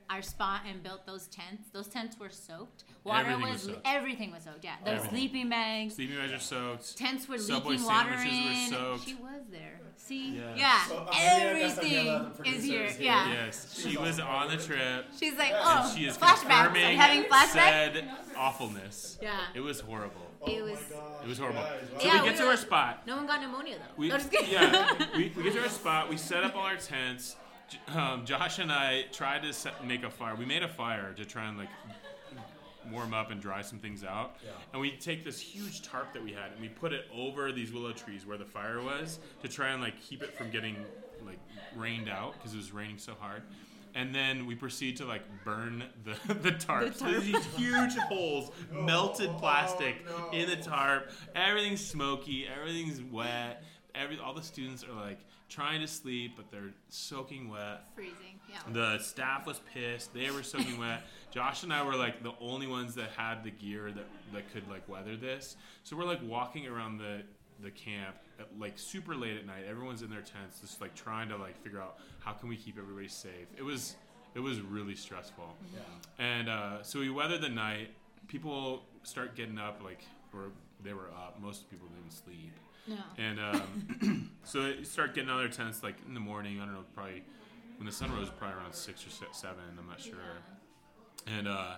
our 0.09 0.23
spot 0.23 0.61
and 0.69 0.83
built 0.85 1.05
those 1.05 1.27
tents, 1.27 1.69
those 1.73 1.89
tents 1.89 2.17
were 2.17 2.31
soaked. 2.31 2.85
Water 3.03 3.21
Everything 3.31 3.43
was 3.43 3.53
was 3.53 3.63
soaked. 3.75 3.81
everything 3.87 4.31
was 4.31 4.43
soaked. 4.45 4.63
Yeah, 4.65 4.77
the 4.85 4.91
Everything. 4.91 5.11
sleeping 5.11 5.49
bags, 5.49 5.95
Sleeping 5.97 6.17
bags 6.17 6.33
are 6.33 6.39
soaked. 6.39 6.97
tents 6.97 7.29
were 7.29 7.39
Subway 7.39 7.71
leaking 7.73 7.87
water 7.87 8.13
in. 8.13 8.71
were 8.71 8.77
soaked. 8.79 9.05
She 9.05 9.15
was 9.15 9.43
there. 9.51 9.81
See, 9.97 10.37
Yeah. 10.37 10.55
yeah, 10.55 10.87
So, 10.87 10.99
Amelia 11.11 11.47
everything 11.65 12.07
is 12.07 12.37
producer, 12.37 12.61
here. 12.63 12.85
is 12.85 12.97
here. 12.97 13.07
Yeah. 13.07 13.33
Yes, 13.47 13.77
she 13.83 13.97
was 13.97 14.21
on 14.21 14.49
the 14.51 14.57
trip. 14.57 15.07
She's 15.19 15.35
like, 15.37 15.53
oh, 15.55 15.93
she 15.97 16.05
is 16.07 16.17
flashbacks. 16.17 16.45
I'm 16.51 16.65
confirming 16.73 16.97
having 16.97 17.23
flashbacks. 17.25 17.49
said 17.49 18.11
awfulness. 18.37 19.19
Yeah. 19.21 19.37
It 19.55 19.61
was 19.61 19.81
horrible. 19.81 20.21
It 20.47 20.63
was. 20.63 20.79
It 21.25 21.29
was 21.29 21.39
horrible. 21.39 21.63
Guys, 21.63 21.81
So 22.01 22.07
Yeah, 22.07 22.13
we 22.13 22.19
get 22.29 22.33
we 22.35 22.39
to 22.39 22.45
were- 22.45 22.51
our 22.51 22.57
spot. 22.57 23.03
No 23.07 23.17
one 23.17 23.27
got 23.27 23.41
pneumonia 23.41 23.77
though. 23.79 23.95
We, 23.97 24.09
No, 24.09 24.17
just 24.19 24.31
kidding. 24.31 24.53
yeah, 24.53 24.93
we, 25.17 25.33
we 25.37 25.43
get 25.43 25.55
to 25.55 25.63
our 25.63 25.69
spot. 25.69 26.09
We 26.09 26.17
set 26.17 26.45
up 26.45 26.55
all 26.55 26.63
our 26.67 26.77
tents. 26.77 27.35
J- 27.69 27.79
Um, 27.99 28.25
Josh 28.25 28.61
and 28.61 28.71
I 28.71 29.07
tried 29.13 29.43
to 29.43 29.53
set, 29.53 29.85
make 29.85 30.05
a 30.05 30.11
fire. 30.11 30.37
We 30.37 30.45
made 30.45 30.63
a 30.63 30.69
fire 30.69 31.13
to 31.15 31.25
try 31.25 31.49
and 31.49 31.59
like 31.59 31.69
warm 32.91 33.15
up 33.15 33.31
and 33.31 33.41
dry 33.41 33.63
some 33.63 33.79
things 33.79 34.05
out. 34.05 34.37
Yeah. 34.45 34.51
And 34.73 34.81
we 34.81 34.93
take 34.93 35.25
this 35.25 35.41
huge 35.41 35.83
tarp 35.83 36.13
that 36.13 36.23
we 36.23 36.33
had 36.33 36.53
and 36.53 36.61
we 36.61 36.69
put 36.69 36.93
it 36.93 37.07
over 37.15 37.53
these 37.53 37.73
willow 37.73 37.93
trees 37.93 38.27
where 38.27 38.39
the 38.39 38.45
fire 38.45 38.83
was 38.83 39.19
to 39.43 39.49
try 39.49 39.69
and 39.69 39.83
like 39.83 40.01
keep 40.01 40.23
it 40.23 40.37
from 40.37 40.51
getting 40.51 40.77
like 41.25 41.39
rained 41.75 42.09
out 42.09 42.35
because 42.35 42.55
it 42.55 42.59
was 42.59 42.73
raining 42.73 42.99
so 42.99 43.15
hard. 43.19 43.43
And 43.95 44.15
then 44.15 44.45
we 44.45 44.55
proceed 44.55 44.99
to 44.99 45.07
like 45.07 45.23
burn 45.45 45.85
the, 46.05 46.35
the 46.35 46.53
tarp. 46.53 46.95
So 46.95 47.07
there's 47.07 47.25
these 47.25 47.45
huge 47.57 47.97
holes, 47.97 48.51
melted 48.71 49.31
plastic 49.39 50.05
oh, 50.09 50.31
in 50.33 50.51
the 50.51 50.57
tarp. 50.57 51.11
Everything's 51.35 51.85
smoky. 51.85 52.47
Everything's 52.47 53.01
wet. 53.03 53.65
Every 53.95 54.19
all 54.19 54.35
the 54.35 54.43
students 54.43 54.85
are 54.85 54.93
like 54.93 55.21
trying 55.49 55.81
to 55.81 55.89
sleep, 55.89 56.33
but 56.37 56.51
they're 56.51 56.75
soaking 56.91 57.49
wet. 57.49 57.85
Freezing. 57.95 58.36
Yeah. 58.67 58.73
The 58.73 58.99
staff 59.03 59.47
was 59.47 59.61
pissed. 59.73 60.15
They 60.15 60.31
were 60.31 60.43
soaking 60.43 60.79
wet. 60.81 61.05
Josh 61.31 61.63
and 61.63 61.73
I 61.73 61.83
were 61.85 61.97
like 61.97 62.23
the 62.23 62.33
only 62.41 62.67
ones 62.67 62.95
that 62.95 63.11
had 63.11 63.45
the 63.45 63.51
gear 63.51 63.93
that, 63.93 64.07
that 64.33 64.53
could 64.53 64.69
like 64.69 64.89
weather 64.89 65.17
this. 65.17 65.57
So 65.83 65.97
we're 65.97 66.05
like 66.05 66.21
walking 66.23 66.67
around 66.67 66.99
the 66.99 67.23
the 67.63 67.71
camp 67.71 68.17
at 68.39 68.49
like 68.59 68.79
super 68.79 69.15
late 69.15 69.37
at 69.37 69.47
night. 69.47 69.65
Everyone's 69.69 70.03
in 70.03 70.11
their 70.11 70.21
tents, 70.21 70.61
just 70.61 70.81
like 70.81 70.95
trying 70.95 71.29
to 71.31 71.37
like 71.37 71.61
figure 71.63 71.81
out 71.81 71.99
how 72.21 72.33
can 72.33 72.49
we 72.49 72.57
keep 72.57 72.79
everybody 72.79 73.09
safe. 73.09 73.47
It 73.57 73.63
was 73.63 73.97
it 74.35 74.41
was 74.41 74.61
really 74.61 74.95
stressful. 74.95 75.57
Yeah. 75.75 76.25
And 76.25 76.49
uh, 76.49 76.83
so 76.83 77.01
we 77.01 77.11
weathered 77.11 77.41
the 77.41 77.49
night. 77.49 77.91
People 78.29 78.83
start 79.03 79.35
getting 79.35 79.59
up 79.59 79.81
like 79.83 80.03
or 80.33 80.51
they 80.85 80.93
were 80.93 81.09
up. 81.09 81.41
Most 81.41 81.71
people 81.71 81.89
didn't 81.89 82.13
sleep. 82.13 82.53
No. 82.87 82.97
And 83.19 83.41
um, 83.41 84.31
so 84.45 84.63
they 84.63 84.85
start 84.85 85.15
getting 85.15 85.31
out 85.31 85.37
of 85.37 85.51
their 85.51 85.65
tents 85.65 85.83
like 85.83 85.97
in 86.07 86.15
the 86.15 86.21
morning. 86.21 86.61
I 86.61 86.67
don't 86.67 86.75
know, 86.75 86.85
probably 86.95 87.23
when 87.77 87.87
the 87.87 87.93
sun 87.93 88.13
rose, 88.13 88.31
probably 88.31 88.57
around 88.59 88.75
six 88.75 89.07
or 89.07 89.11
se- 89.11 89.27
seven. 89.33 89.63
I'm 89.79 89.87
not 89.87 90.01
sure. 90.01 90.15
And 91.27 91.49
uh, 91.49 91.77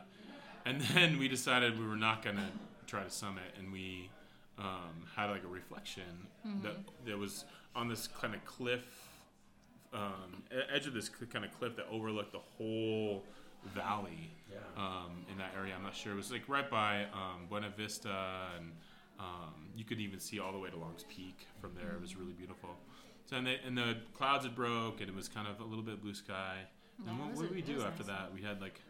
and 0.65 0.81
then 0.95 1.19
we 1.19 1.29
decided 1.29 1.79
we 1.79 1.87
were 1.87 1.97
not 1.97 2.23
gonna 2.23 2.51
try 2.87 3.03
to 3.05 3.11
summit, 3.11 3.55
and 3.59 3.73
we 3.73 4.11
um, 4.59 5.07
had 5.17 5.27
like 5.31 5.45
a 5.45 5.49
reflection 5.49 6.27
that 6.63 6.77
that 7.07 7.19
was 7.19 7.45
on 7.75 7.89
this 7.89 8.09
kind 8.09 8.35
of 8.35 8.45
cliff, 8.45 8.85
um, 9.93 10.43
edge 10.73 10.87
of 10.87 10.95
this 10.95 11.09
kind 11.09 11.45
of 11.45 11.57
cliff 11.59 11.77
that 11.77 11.87
overlooked 11.91 12.33
the 12.33 12.39
whole 12.39 13.25
valley 13.75 14.31
Yeah. 14.51 14.59
um, 14.77 15.25
in 15.31 15.39
that 15.39 15.53
area. 15.57 15.75
I'm 15.77 15.83
not 15.83 15.95
sure. 15.95 16.13
It 16.13 16.17
was 16.17 16.31
like 16.33 16.49
right 16.49 16.69
by 16.71 17.05
um, 17.13 17.47
Buena 17.49 17.71
Vista, 17.77 18.47
and 18.57 18.73
um, 19.19 19.67
you 19.77 19.85
could 19.85 20.01
even 20.01 20.19
see 20.21 20.39
all 20.39 20.53
the 20.53 20.59
way 20.59 20.71
to 20.71 20.77
Long's 20.77 21.05
Peak 21.09 21.47
from 21.61 21.75
there. 21.75 21.93
It 21.95 22.01
was 22.01 22.17
really 22.17 22.33
beautiful. 22.33 22.71
So 23.29 23.37
and, 23.37 23.47
they, 23.47 23.59
and 23.67 23.77
the 23.77 23.97
clouds 24.15 24.45
had 24.45 24.55
broke, 24.55 25.01
and 25.01 25.09
it 25.11 25.15
was 25.15 25.29
kind 25.29 25.47
of 25.47 25.61
a 25.61 25.65
little 25.65 25.85
bit 25.85 26.01
blue 26.01 26.15
sky. 26.15 26.57
Yeah, 27.05 27.11
and 27.11 27.19
what, 27.19 27.35
what 27.35 27.43
did 27.43 27.55
we 27.55 27.63
do 27.63 27.83
after 27.83 28.03
nice. 28.03 28.07
that? 28.07 28.35
We 28.35 28.43
had 28.43 28.61
like 28.61 28.81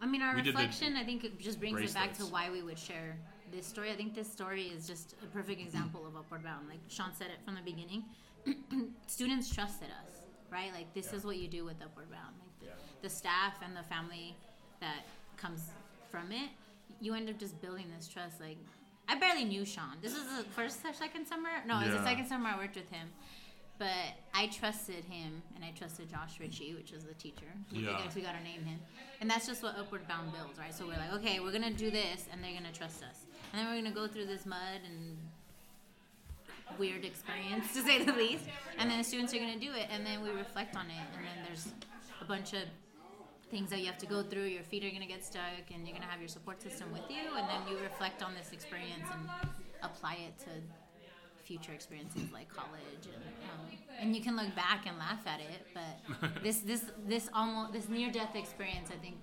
I 0.00 0.06
mean, 0.06 0.22
our 0.22 0.34
We 0.34 0.42
did 0.42 0.54
the 0.54 0.58
reflection, 0.58 0.96
I 0.96 1.04
think, 1.04 1.24
it 1.24 1.38
just 1.38 1.60
brings 1.60 1.80
it 1.80 1.94
back 1.94 2.14
to 2.14 2.24
why 2.24 2.50
we 2.50 2.62
would 2.62 2.78
share 2.78 3.16
this 3.52 3.66
story. 3.66 3.90
I 3.90 3.96
think 3.96 4.14
this 4.14 4.30
story 4.30 4.64
is 4.64 4.86
just 4.86 5.14
a 5.22 5.26
perfect 5.26 5.60
example 5.60 6.06
of 6.06 6.16
Upward 6.16 6.42
Bound. 6.42 6.68
Like 6.68 6.80
Sean 6.88 7.10
said 7.14 7.28
it 7.28 7.44
from 7.44 7.54
the 7.54 7.60
beginning. 7.62 8.04
Students 9.06 9.54
trusted 9.54 9.88
us, 9.88 10.12
right? 10.50 10.72
Like, 10.72 10.92
this 10.94 11.12
is 11.12 11.24
what 11.24 11.36
you 11.36 11.48
do 11.48 11.64
with 11.64 11.82
Upward 11.82 12.10
Bound. 12.10 12.34
Like, 12.40 12.60
the, 12.60 12.66
Yeah. 12.66 12.72
the 13.02 13.10
staff 13.10 13.56
and 13.62 13.76
the 13.76 13.82
family 13.82 14.34
that 14.80 15.04
comes 15.36 15.70
from 16.10 16.32
it, 16.32 16.48
you 17.00 17.14
end 17.14 17.28
up 17.28 17.38
just 17.38 17.60
building 17.60 17.86
this 17.94 18.08
trust. 18.08 18.40
Like, 18.40 18.56
I 19.08 19.18
barely 19.18 19.44
knew 19.44 19.66
Sean. 19.66 19.98
This 20.00 20.12
is 20.12 20.22
the 20.38 20.44
first 20.44 20.78
or 20.84 20.94
second 20.94 21.26
summer? 21.26 21.50
No, 21.66 21.80
it 21.80 21.88
was 21.88 21.96
the 21.96 22.04
second 22.04 22.26
summer 22.26 22.48
I 22.48 22.56
worked 22.56 22.76
with 22.76 22.90
him. 22.90 23.08
But 23.80 24.12
I 24.34 24.48
trusted 24.48 25.04
him, 25.06 25.40
and 25.56 25.64
I 25.64 25.70
trusted 25.70 26.10
Josh 26.10 26.38
Ritchie, 26.38 26.74
which 26.74 26.92
is 26.92 27.02
the 27.04 27.14
teacher. 27.14 27.46
I 27.96 28.04
guess 28.04 28.14
we 28.14 28.20
gotta 28.20 28.42
name 28.44 28.62
him. 28.62 28.78
And 29.22 29.30
that's 29.30 29.46
just 29.46 29.62
what 29.62 29.74
Upward 29.78 30.06
Bound 30.06 30.30
builds, 30.34 30.58
right? 30.58 30.74
So 30.74 30.86
we're 30.86 30.98
like, 30.98 31.14
okay, 31.14 31.40
we're 31.40 31.50
gonna 31.50 31.72
do 31.72 31.90
this, 31.90 32.26
and 32.30 32.44
they're 32.44 32.52
gonna 32.52 32.74
trust 32.74 33.02
us. 33.02 33.24
And 33.50 33.58
then 33.58 33.66
we're 33.70 33.80
gonna 33.80 33.94
go 33.94 34.06
through 34.06 34.26
this 34.26 34.44
mud 34.44 34.84
and 34.84 35.16
weird 36.78 37.06
experience, 37.06 37.72
to 37.74 37.80
say 37.80 38.04
the 38.04 38.12
least. 38.12 38.44
And 38.78 38.90
then 38.90 38.98
the 38.98 39.04
students 39.04 39.32
are 39.32 39.38
gonna 39.38 39.58
do 39.58 39.72
it, 39.72 39.86
and 39.90 40.04
then 40.04 40.22
we 40.22 40.28
reflect 40.28 40.76
on 40.76 40.84
it. 40.90 41.06
And 41.16 41.24
then 41.24 41.46
there's 41.46 41.68
a 42.20 42.26
bunch 42.26 42.52
of 42.52 42.64
things 43.50 43.70
that 43.70 43.80
you 43.80 43.86
have 43.86 43.98
to 43.98 44.06
go 44.06 44.22
through. 44.22 44.44
Your 44.44 44.62
feet 44.62 44.84
are 44.84 44.90
gonna 44.90 45.06
get 45.06 45.24
stuck, 45.24 45.72
and 45.72 45.88
you're 45.88 45.96
gonna 45.96 46.10
have 46.10 46.20
your 46.20 46.28
support 46.28 46.60
system 46.60 46.92
with 46.92 47.08
you. 47.08 47.34
And 47.34 47.48
then 47.48 47.66
you 47.66 47.82
reflect 47.82 48.22
on 48.22 48.34
this 48.34 48.52
experience 48.52 49.08
and 49.10 49.26
apply 49.82 50.18
it 50.28 50.38
to 50.40 50.50
future 51.50 51.72
experiences 51.72 52.22
like 52.32 52.48
college 52.54 53.04
and 53.12 53.22
um, 53.50 53.66
and 54.00 54.14
you 54.14 54.22
can 54.22 54.36
look 54.36 54.54
back 54.54 54.86
and 54.86 54.96
laugh 54.98 55.18
at 55.26 55.40
it 55.40 55.66
but 55.74 56.42
this 56.46 56.60
this 56.60 56.84
this 57.08 57.28
almost 57.34 57.72
this 57.72 57.88
near 57.88 58.08
death 58.12 58.36
experience 58.36 58.88
I 58.96 58.98
think 59.04 59.16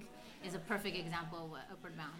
is 0.46 0.54
a 0.54 0.60
perfect 0.60 0.98
example 0.98 1.46
of 1.46 1.52
what 1.52 1.62
upward 1.72 1.96
bound 1.96 2.20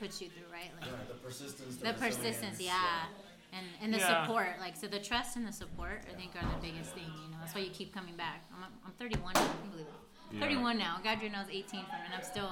puts 0.00 0.22
you 0.22 0.28
through 0.30 0.48
right 0.50 0.70
like 0.80 0.88
Yeah, 0.88 0.96
the 1.12 1.18
persistence. 1.26 1.76
the 1.76 1.92
persistence 1.92 2.58
yeah 2.58 3.04
and 3.52 3.66
and 3.82 3.92
the 3.92 3.98
Yeah. 3.98 4.24
support 4.24 4.48
like 4.64 4.76
so 4.76 4.86
the 4.86 4.98
trust 5.10 5.36
and 5.36 5.46
the 5.46 5.52
support 5.52 5.98
I 6.10 6.14
think 6.18 6.30
are 6.40 6.48
the 6.56 6.62
biggest 6.66 6.92
thing 6.96 7.10
you 7.24 7.28
know 7.32 7.36
that's 7.40 7.54
why 7.54 7.60
you 7.60 7.70
keep 7.70 7.92
coming 7.92 8.16
back 8.16 8.40
I'm, 8.56 8.72
I'm 8.86 8.92
31 8.92 9.34
now 9.34 9.40
I 9.40 9.44
can't 9.44 9.70
believe 9.72 9.86
it 9.92 10.00
Yeah. 10.36 10.40
31 10.40 10.78
now 10.78 10.94
graduated 11.02 11.32
when 11.32 11.40
I 11.40 11.44
was 11.44 11.52
18 11.52 11.84
from 11.84 12.00
and 12.06 12.14
I'm 12.16 12.24
still 12.24 12.50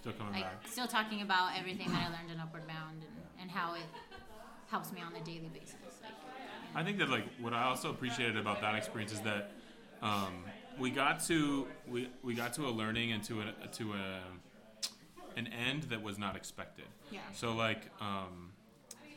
still 0.00 0.12
coming 0.12 0.34
like 0.38 0.44
back. 0.44 0.68
still 0.70 0.86
talking 0.86 1.22
about 1.22 1.58
everything 1.58 1.88
that 1.90 2.02
I 2.06 2.08
learned 2.14 2.30
in 2.30 2.38
Upward 2.38 2.66
Bound 2.68 3.02
and, 3.02 3.16
and 3.42 3.50
how 3.50 3.74
it 3.74 3.88
helps 4.70 4.90
me 4.92 5.00
on 5.02 5.14
a 5.14 5.22
daily 5.24 5.50
basis. 5.54 5.95
I 6.76 6.84
think 6.84 6.98
that 6.98 7.08
like 7.08 7.24
what 7.40 7.54
I 7.54 7.64
also 7.64 7.88
appreciated 7.88 8.36
about 8.36 8.60
that 8.60 8.74
experience 8.74 9.10
is 9.12 9.20
that 9.20 9.50
um, 10.02 10.44
we 10.78 10.90
got 10.90 11.24
to 11.24 11.66
we, 11.88 12.10
we 12.22 12.34
got 12.34 12.52
to 12.54 12.66
a 12.66 12.70
learning 12.70 13.12
and 13.12 13.24
to 13.24 13.40
a 13.40 13.66
to 13.68 13.94
a 13.94 14.20
an 15.38 15.48
end 15.48 15.84
that 15.84 16.02
was 16.02 16.18
not 16.18 16.36
expected. 16.36 16.84
Yeah. 17.10 17.20
So 17.32 17.54
like 17.54 17.90
um, 18.00 18.50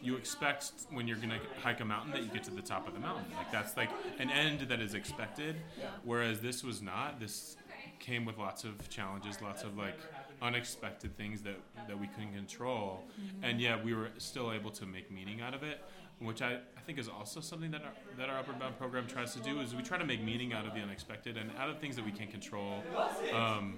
you 0.01 0.15
expect 0.15 0.71
when 0.89 1.05
you're 1.05 1.17
gonna 1.17 1.39
hike 1.61 1.81
a 1.81 1.85
mountain 1.85 2.11
that 2.13 2.23
you 2.23 2.29
get 2.29 2.45
to 2.45 2.51
the 2.51 2.61
top 2.61 2.87
of 2.87 2.93
the 2.93 2.99
mountain. 3.01 3.25
Like 3.35 3.51
that's 3.51 3.75
like 3.75 3.89
an 4.19 4.29
end 4.29 4.61
that 4.61 4.79
is 4.79 4.93
expected. 4.93 5.57
Yeah. 5.77 5.87
Whereas 6.05 6.39
this 6.39 6.63
was 6.63 6.81
not. 6.81 7.19
This 7.19 7.57
came 7.99 8.23
with 8.23 8.37
lots 8.37 8.63
of 8.63 8.87
challenges, 8.89 9.41
lots 9.41 9.63
of 9.63 9.77
like 9.77 9.99
unexpected 10.41 11.17
things 11.17 11.41
that 11.41 11.59
that 11.89 11.99
we 11.99 12.07
couldn't 12.07 12.33
control, 12.33 13.03
and 13.43 13.59
yet 13.59 13.83
we 13.83 13.93
were 13.93 14.11
still 14.17 14.53
able 14.53 14.71
to 14.71 14.85
make 14.85 15.11
meaning 15.11 15.41
out 15.41 15.53
of 15.53 15.63
it. 15.63 15.83
Which 16.19 16.41
I 16.41 16.59
think 16.89 16.97
is 16.97 17.07
also 17.07 17.39
something 17.39 17.69
that 17.69 17.83
our, 17.83 17.91
that 18.17 18.29
our 18.31 18.39
Upward 18.39 18.57
Bound 18.57 18.75
program 18.79 19.05
tries 19.05 19.35
to 19.35 19.39
do 19.41 19.59
is 19.59 19.75
we 19.75 19.83
try 19.83 19.99
to 19.99 20.05
make 20.05 20.23
meaning 20.23 20.53
out 20.53 20.65
of 20.65 20.73
the 20.73 20.79
unexpected 20.79 21.37
and 21.37 21.51
out 21.59 21.69
of 21.69 21.77
things 21.77 21.95
that 21.95 22.03
we 22.03 22.11
can't 22.11 22.31
control, 22.31 22.83
um, 23.31 23.75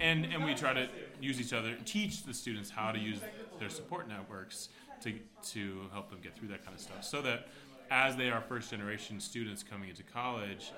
and 0.00 0.24
and 0.24 0.44
we 0.44 0.56
try 0.56 0.72
to 0.72 0.88
use 1.20 1.40
each 1.40 1.52
other, 1.52 1.76
teach 1.84 2.24
the 2.24 2.34
students 2.34 2.68
how 2.68 2.90
to 2.90 2.98
use 2.98 3.20
their 3.60 3.68
support 3.68 4.08
networks 4.08 4.70
to 5.02 5.20
to 5.52 5.82
help 5.92 6.10
them 6.10 6.18
get 6.20 6.36
through 6.36 6.48
that 6.48 6.64
kind 6.64 6.74
of 6.74 6.80
stuff, 6.80 7.04
so 7.04 7.22
that 7.22 7.46
as 7.92 8.16
they 8.16 8.28
are 8.28 8.40
first 8.40 8.72
generation 8.72 9.20
students 9.20 9.62
coming 9.62 9.88
into 9.88 10.02
college, 10.02 10.72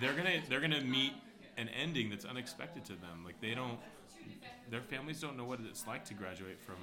they're 0.00 0.14
gonna 0.14 0.40
they're 0.48 0.60
gonna 0.60 0.82
meet 0.82 1.14
an 1.56 1.68
ending 1.70 2.10
that's 2.10 2.24
unexpected 2.24 2.84
to 2.84 2.92
them. 2.92 3.24
Like 3.24 3.40
they 3.40 3.56
don't, 3.56 3.80
their 4.70 4.82
families 4.82 5.20
don't 5.20 5.36
know 5.36 5.44
what 5.44 5.58
it's 5.68 5.84
like 5.84 6.04
to 6.04 6.14
graduate 6.14 6.60
from 6.60 6.76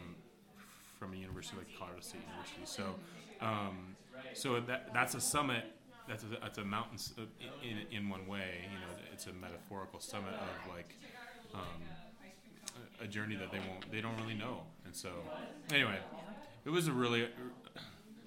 from 1.01 1.13
a 1.13 1.15
university 1.17 1.57
like 1.57 1.67
Colorado 1.79 1.99
State 1.99 2.21
University. 2.29 2.61
So, 2.63 2.93
um, 3.41 3.95
so 4.35 4.59
that 4.59 4.93
that's 4.93 5.15
a 5.15 5.19
summit. 5.19 5.63
That's 6.07 6.23
a, 6.23 6.27
that's 6.39 6.59
a 6.59 6.63
mountain 6.63 6.99
uh, 7.17 7.23
in, 7.63 7.97
in 7.97 8.07
one 8.09 8.27
way. 8.27 8.65
You 8.71 8.77
know, 8.77 8.93
it's 9.11 9.25
a 9.25 9.33
metaphorical 9.33 9.99
summit 9.99 10.33
of 10.35 10.71
like 10.71 10.95
um, 11.55 11.81
a- 13.01 13.07
journey 13.07 13.35
that 13.35 13.51
they 13.51 13.57
won't 13.57 13.91
they 13.91 13.99
don't 13.99 14.15
really 14.17 14.35
know. 14.35 14.61
And 14.85 14.95
so, 14.95 15.09
anyway, 15.73 15.97
it 16.65 16.69
was 16.69 16.87
a 16.87 16.91
really 16.91 17.27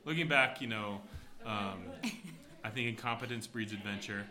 looking 0.04 0.26
back. 0.26 0.60
You 0.60 0.66
know, 0.66 1.00
um, 1.46 1.78
I 2.64 2.70
think 2.70 2.88
incompetence 2.88 3.46
breeds 3.46 3.72
adventure. 3.72 4.26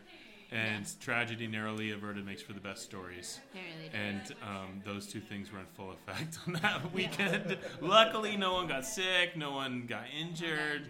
And 0.53 0.99
tragedy 0.99 1.47
narrowly 1.47 1.91
averted 1.91 2.25
makes 2.25 2.41
for 2.41 2.53
the 2.53 2.59
best 2.59 2.83
stories. 2.83 3.39
Really. 3.53 3.91
And 3.93 4.21
um, 4.43 4.81
those 4.85 5.07
two 5.07 5.19
things 5.19 5.51
were 5.51 5.59
in 5.59 5.65
full 5.73 5.91
effect 5.91 6.37
on 6.47 6.53
that 6.53 6.93
weekend. 6.93 7.57
Luckily, 7.81 8.37
no 8.37 8.53
one 8.53 8.67
got 8.67 8.85
sick, 8.85 9.35
no 9.35 9.51
one 9.51 9.85
got 9.87 10.03
injured. 10.17 10.87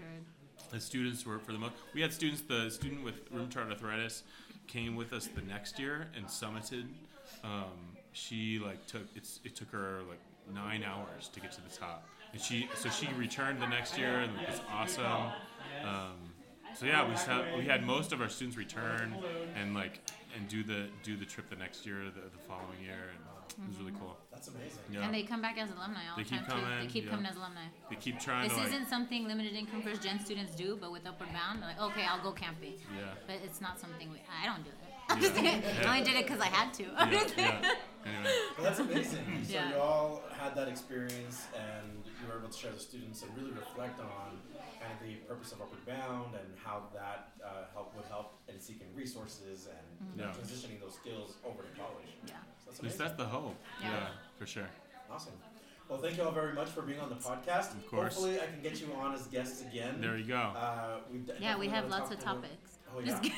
The 0.71 0.79
students 0.79 1.25
were, 1.25 1.39
for 1.39 1.53
the 1.53 1.59
most, 1.59 1.73
we 1.93 2.01
had 2.01 2.11
students. 2.11 2.41
The 2.41 2.69
student 2.69 3.03
with 3.03 3.31
rheumatoid 3.31 3.69
arthritis 3.69 4.23
came 4.67 4.95
with 4.95 5.13
us 5.13 5.27
the 5.27 5.41
next 5.41 5.79
year 5.79 6.07
and 6.15 6.25
summited. 6.25 6.85
Um, 7.43 7.93
she 8.11 8.59
like 8.59 8.85
took 8.87 9.03
it's 9.15 9.39
it 9.43 9.55
took 9.55 9.69
her 9.71 10.01
like 10.09 10.19
nine 10.53 10.83
hours 10.83 11.29
to 11.29 11.39
get 11.39 11.51
to 11.53 11.61
the 11.61 11.69
top, 11.69 12.07
and 12.31 12.41
she 12.41 12.69
so 12.75 12.89
she 12.89 13.07
returned 13.17 13.61
the 13.61 13.67
next 13.67 13.97
year 13.97 14.19
and 14.19 14.31
it 14.39 14.49
was 14.49 14.61
awesome. 14.71 15.31
Um, 15.83 16.32
so 16.75 16.85
yeah, 16.85 17.07
we 17.07 17.15
had 17.15 17.57
we 17.57 17.65
had 17.65 17.83
most 17.83 18.11
of 18.11 18.21
our 18.21 18.29
students 18.29 18.57
return 18.57 19.15
and 19.55 19.73
like 19.73 19.99
and 20.35 20.47
do 20.47 20.63
the 20.63 20.87
do 21.03 21.15
the 21.15 21.25
trip 21.25 21.49
the 21.49 21.55
next 21.55 21.85
year, 21.85 21.97
the, 22.05 22.21
the 22.21 22.43
following 22.47 22.81
year, 22.81 23.11
and 23.11 23.19
it 23.63 23.69
was 23.69 23.77
really 23.77 23.91
mm-hmm. 23.91 24.01
cool. 24.01 24.17
That's 24.31 24.47
amazing. 24.47 24.81
Yeah. 24.91 25.05
And 25.05 25.13
they 25.13 25.23
come 25.23 25.41
back 25.41 25.57
as 25.57 25.69
alumni 25.69 26.09
all 26.09 26.17
They 26.17 26.23
the 26.23 26.29
keep 26.29 26.47
time 26.47 26.59
too. 26.59 26.87
They 26.87 26.91
keep 26.91 27.05
yeah. 27.05 27.11
coming 27.11 27.25
as 27.25 27.35
alumni. 27.35 27.65
They 27.89 27.95
keep 27.95 28.19
trying 28.19 28.43
This 28.43 28.57
to, 28.57 28.63
like- 28.63 28.67
isn't 28.69 28.89
something 28.89 29.27
limited 29.27 29.53
income 29.53 29.81
first 29.81 30.01
gen 30.01 30.19
students 30.19 30.55
do, 30.55 30.77
but 30.79 30.91
with 30.91 31.05
Upward 31.05 31.29
Bound, 31.33 31.61
they're 31.61 31.69
like, 31.69 31.81
okay, 31.81 32.05
I'll 32.09 32.23
go 32.23 32.31
camping. 32.31 32.73
Yeah. 32.97 33.05
But 33.27 33.37
it's 33.45 33.61
not 33.61 33.79
something 33.79 34.11
we. 34.11 34.17
I 34.41 34.45
don't 34.45 34.63
do 34.63 34.69
it. 34.69 34.75
Yeah. 34.81 34.89
I'm 35.09 35.21
just 35.21 35.35
kidding. 35.35 35.61
Yeah. 35.61 35.83
I 35.85 35.99
only 35.99 36.09
did 36.09 36.15
it 36.19 36.25
because 36.25 36.41
I 36.41 36.47
had 36.47 36.73
to. 36.75 36.83
Yeah, 36.83 37.27
yeah. 37.37 37.73
Anyway. 38.05 38.33
Well, 38.57 38.65
that's 38.65 38.79
amazing. 38.79 39.23
So 39.47 39.53
Yeah. 39.53 39.69
you 39.69 39.75
all 39.77 40.23
had 40.37 40.55
that 40.55 40.67
experience, 40.67 41.45
and 41.55 42.03
you 42.03 42.27
were 42.27 42.37
able 42.37 42.49
to 42.49 42.57
share 42.57 42.71
with 42.71 42.79
the 42.79 42.85
students 42.85 43.23
and 43.23 43.31
really 43.37 43.51
reflect 43.51 43.97
on 44.01 44.41
kind 44.83 44.91
of 44.91 44.99
the 45.07 45.15
purpose 45.31 45.51
of 45.53 45.61
Upward 45.61 45.85
Bound 45.85 46.35
and 46.35 46.47
how 46.63 46.83
that 46.93 47.31
uh, 47.43 47.71
help 47.73 47.95
would 47.95 48.05
help 48.05 48.35
in 48.49 48.59
seeking 48.59 48.87
resources 48.93 49.67
and 49.67 50.11
you 50.15 50.21
know, 50.21 50.29
Yeah. 50.29 50.35
transitioning 50.35 50.79
those 50.81 50.95
skills 50.95 51.35
over 51.45 51.63
to 51.63 51.69
college. 51.79 52.11
Yeah. 52.27 52.33
So 52.69 52.83
that's 52.83 52.95
At 52.95 52.99
that's 52.99 53.17
the 53.17 53.25
hope. 53.25 53.55
Yeah. 53.81 53.91
Yeah, 53.91 54.07
for 54.37 54.45
sure. 54.45 54.67
Awesome. 55.09 55.33
Well, 55.89 55.99
thank 55.99 56.17
you 56.17 56.23
all 56.23 56.31
very 56.31 56.53
much 56.53 56.69
for 56.69 56.81
being 56.81 56.99
on 56.99 57.09
the 57.09 57.15
podcast. 57.15 57.71
Of 57.75 57.87
course. 57.89 58.15
Hopefully, 58.15 58.39
I 58.41 58.45
can 58.47 58.61
get 58.61 58.81
you 58.81 58.91
on 58.93 59.13
as 59.13 59.27
guests 59.27 59.61
again. 59.61 59.99
There 60.01 60.17
you 60.17 60.25
go. 60.25 60.35
Uh, 60.37 60.97
we 61.11 61.19
d- 61.19 61.33
Yeah, 61.39 61.57
we 61.57 61.67
have 61.69 61.89
lots 61.89 62.09
of 62.11 62.19
to- 62.19 62.25
topics. 62.25 62.72
Oh 62.95 62.99
yeah. 62.99 63.05
Just 63.07 63.23
we, 63.23 63.31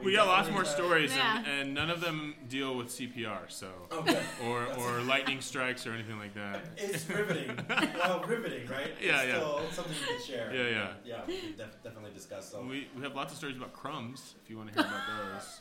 We 0.04 0.12
got 0.14 0.26
lots 0.26 0.50
more 0.50 0.64
stories, 0.64 1.14
Yeah. 1.16 1.38
and, 1.38 1.46
and 1.46 1.74
none 1.74 1.88
of 1.90 2.00
them 2.02 2.34
deal 2.48 2.76
with 2.76 2.88
CPR, 2.88 3.48
so 3.48 3.68
Okay. 3.90 4.20
or 4.44 4.60
That's- 4.66 4.78
or 4.78 5.00
lightning 5.00 5.40
strikes 5.40 5.86
or 5.86 5.92
anything 5.92 6.18
like 6.18 6.34
that. 6.34 6.60
It's 6.76 7.08
riveting. 7.08 7.58
well, 7.98 8.22
riveting, 8.28 8.68
right? 8.68 8.92
Yeah, 9.00 9.22
it's 9.22 9.28
yeah. 9.32 9.36
Still 9.38 9.60
something 9.72 9.94
you 10.00 10.06
can 10.06 10.22
share. 10.26 10.54
Yeah, 10.54 10.68
yeah. 10.68 10.88
Yeah, 11.04 11.20
we 11.26 11.54
def- 11.56 11.82
definitely 11.82 12.10
discuss. 12.14 12.50
So. 12.50 12.60
We, 12.62 12.88
we 12.94 13.02
have 13.02 13.14
lots 13.14 13.32
of 13.32 13.38
stories 13.38 13.56
about 13.56 13.72
crumbs 13.72 14.34
if 14.44 14.50
you 14.50 14.58
want 14.58 14.72
to 14.72 14.74
hear 14.74 14.84
about 14.88 15.32
those. 15.32 15.60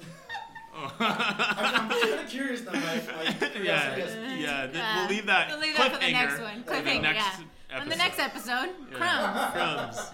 I'm, 1.00 1.86
I'm 1.86 1.90
kind 1.90 2.14
of 2.20 2.28
curious 2.30 2.66
now. 2.66 2.74
My, 2.74 2.80
my 2.80 3.32
curiosity 3.48 3.64
yeah, 3.64 3.96
has 3.96 4.40
yeah. 4.42 4.68
th- 4.68 4.76
Uh, 4.76 4.96
we'll 4.98 5.08
leave 5.10 5.26
that 5.28 5.48
we'll 5.50 5.60
leave 5.60 5.78
that 5.78 5.94
for 5.94 6.00
the 6.06 6.12
next 6.12 6.42
one. 6.42 6.64
for 6.64 6.70
the 6.72 6.76
Cliffhanger, 6.82 7.02
next 7.02 7.40
yeah. 7.72 7.80
On 7.80 7.90
the 7.90 7.96
next 7.96 8.20
episode, 8.20 8.70
Yeah. 8.92 8.98
crumbs. 8.98 9.94
Crumbs. 9.96 10.12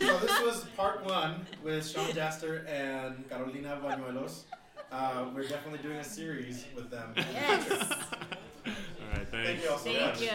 So 0.00 0.18
this 0.18 0.40
was 0.40 0.64
part 0.76 1.04
one 1.04 1.46
with 1.62 1.88
Sean 1.88 2.08
Jaster 2.08 2.68
and 2.68 3.28
Carolina 3.28 3.78
Bañuelos. 3.82 4.42
Uh, 4.90 5.26
we're 5.34 5.46
definitely 5.48 5.78
doing 5.78 5.98
a 5.98 6.04
series 6.04 6.66
with 6.74 6.90
them. 6.90 7.12
Yes. 7.16 7.70
All 8.66 8.72
right, 9.14 9.28
Thank 9.30 9.62
you 9.62 9.70
all 9.70 9.78
so 9.78 9.84
Thank 9.92 10.14
much. 10.14 10.20
you. 10.22 10.28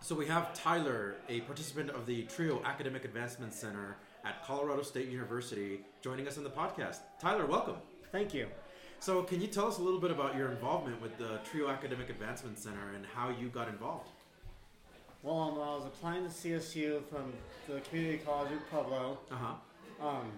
So 0.00 0.14
we 0.14 0.26
have 0.26 0.54
Tyler, 0.54 1.16
a 1.28 1.40
participant 1.42 1.90
of 1.90 2.06
the 2.06 2.22
TRIO 2.24 2.62
Academic 2.64 3.04
Advancement 3.04 3.52
Center 3.52 3.96
at 4.24 4.44
Colorado 4.44 4.82
State 4.82 5.08
University, 5.08 5.80
joining 6.00 6.26
us 6.28 6.38
on 6.38 6.44
the 6.44 6.50
podcast. 6.50 6.98
Tyler, 7.20 7.46
welcome. 7.46 7.76
Thank 8.12 8.32
you. 8.32 8.46
So 9.00 9.22
can 9.22 9.40
you 9.40 9.48
tell 9.48 9.66
us 9.66 9.78
a 9.78 9.82
little 9.82 10.00
bit 10.00 10.10
about 10.10 10.36
your 10.36 10.50
involvement 10.50 11.02
with 11.02 11.18
the 11.18 11.38
TRIO 11.50 11.68
Academic 11.68 12.08
Advancement 12.08 12.58
Center 12.58 12.92
and 12.94 13.04
how 13.14 13.30
you 13.30 13.48
got 13.48 13.68
involved? 13.68 14.10
Well, 15.26 15.40
um, 15.40 15.56
when 15.58 15.66
I 15.66 15.74
was 15.74 15.84
applying 15.86 16.22
to 16.22 16.30
CSU 16.30 17.02
from 17.10 17.32
the 17.66 17.80
community 17.80 18.18
college 18.24 18.52
in 18.52 18.58
Pueblo, 18.70 19.18
Uh-huh. 19.32 20.06
um, 20.08 20.30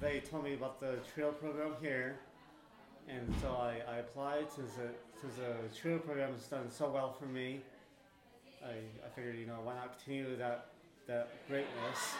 they 0.00 0.20
told 0.20 0.44
me 0.44 0.54
about 0.54 0.78
the 0.78 0.98
TRIO 1.12 1.32
program 1.32 1.72
here, 1.80 2.20
and 3.08 3.34
so 3.42 3.48
I, 3.56 3.80
I 3.92 3.96
applied 3.96 4.52
since 4.52 4.70
the, 4.74 4.90
since 5.20 5.34
the 5.34 5.56
TRIO 5.76 5.98
program 5.98 6.32
has 6.32 6.46
done 6.46 6.70
so 6.70 6.90
well 6.90 7.12
for 7.12 7.26
me. 7.26 7.60
I, 8.64 8.74
I 9.04 9.08
figured, 9.16 9.36
you 9.36 9.46
know, 9.46 9.58
why 9.64 9.74
not 9.74 9.98
continue 9.98 10.36
that, 10.36 10.66
that 11.08 11.30
greatness? 11.48 12.14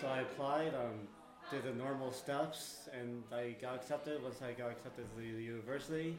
So 0.00 0.08
I 0.08 0.22
applied, 0.22 0.74
um, 0.74 1.06
did 1.52 1.62
the 1.62 1.74
normal 1.78 2.10
steps, 2.10 2.88
and 2.92 3.22
I 3.32 3.54
got 3.62 3.76
accepted 3.76 4.20
once 4.20 4.42
I 4.42 4.50
got 4.50 4.72
accepted 4.72 5.06
to 5.14 5.16
the 5.22 5.28
university, 5.40 6.16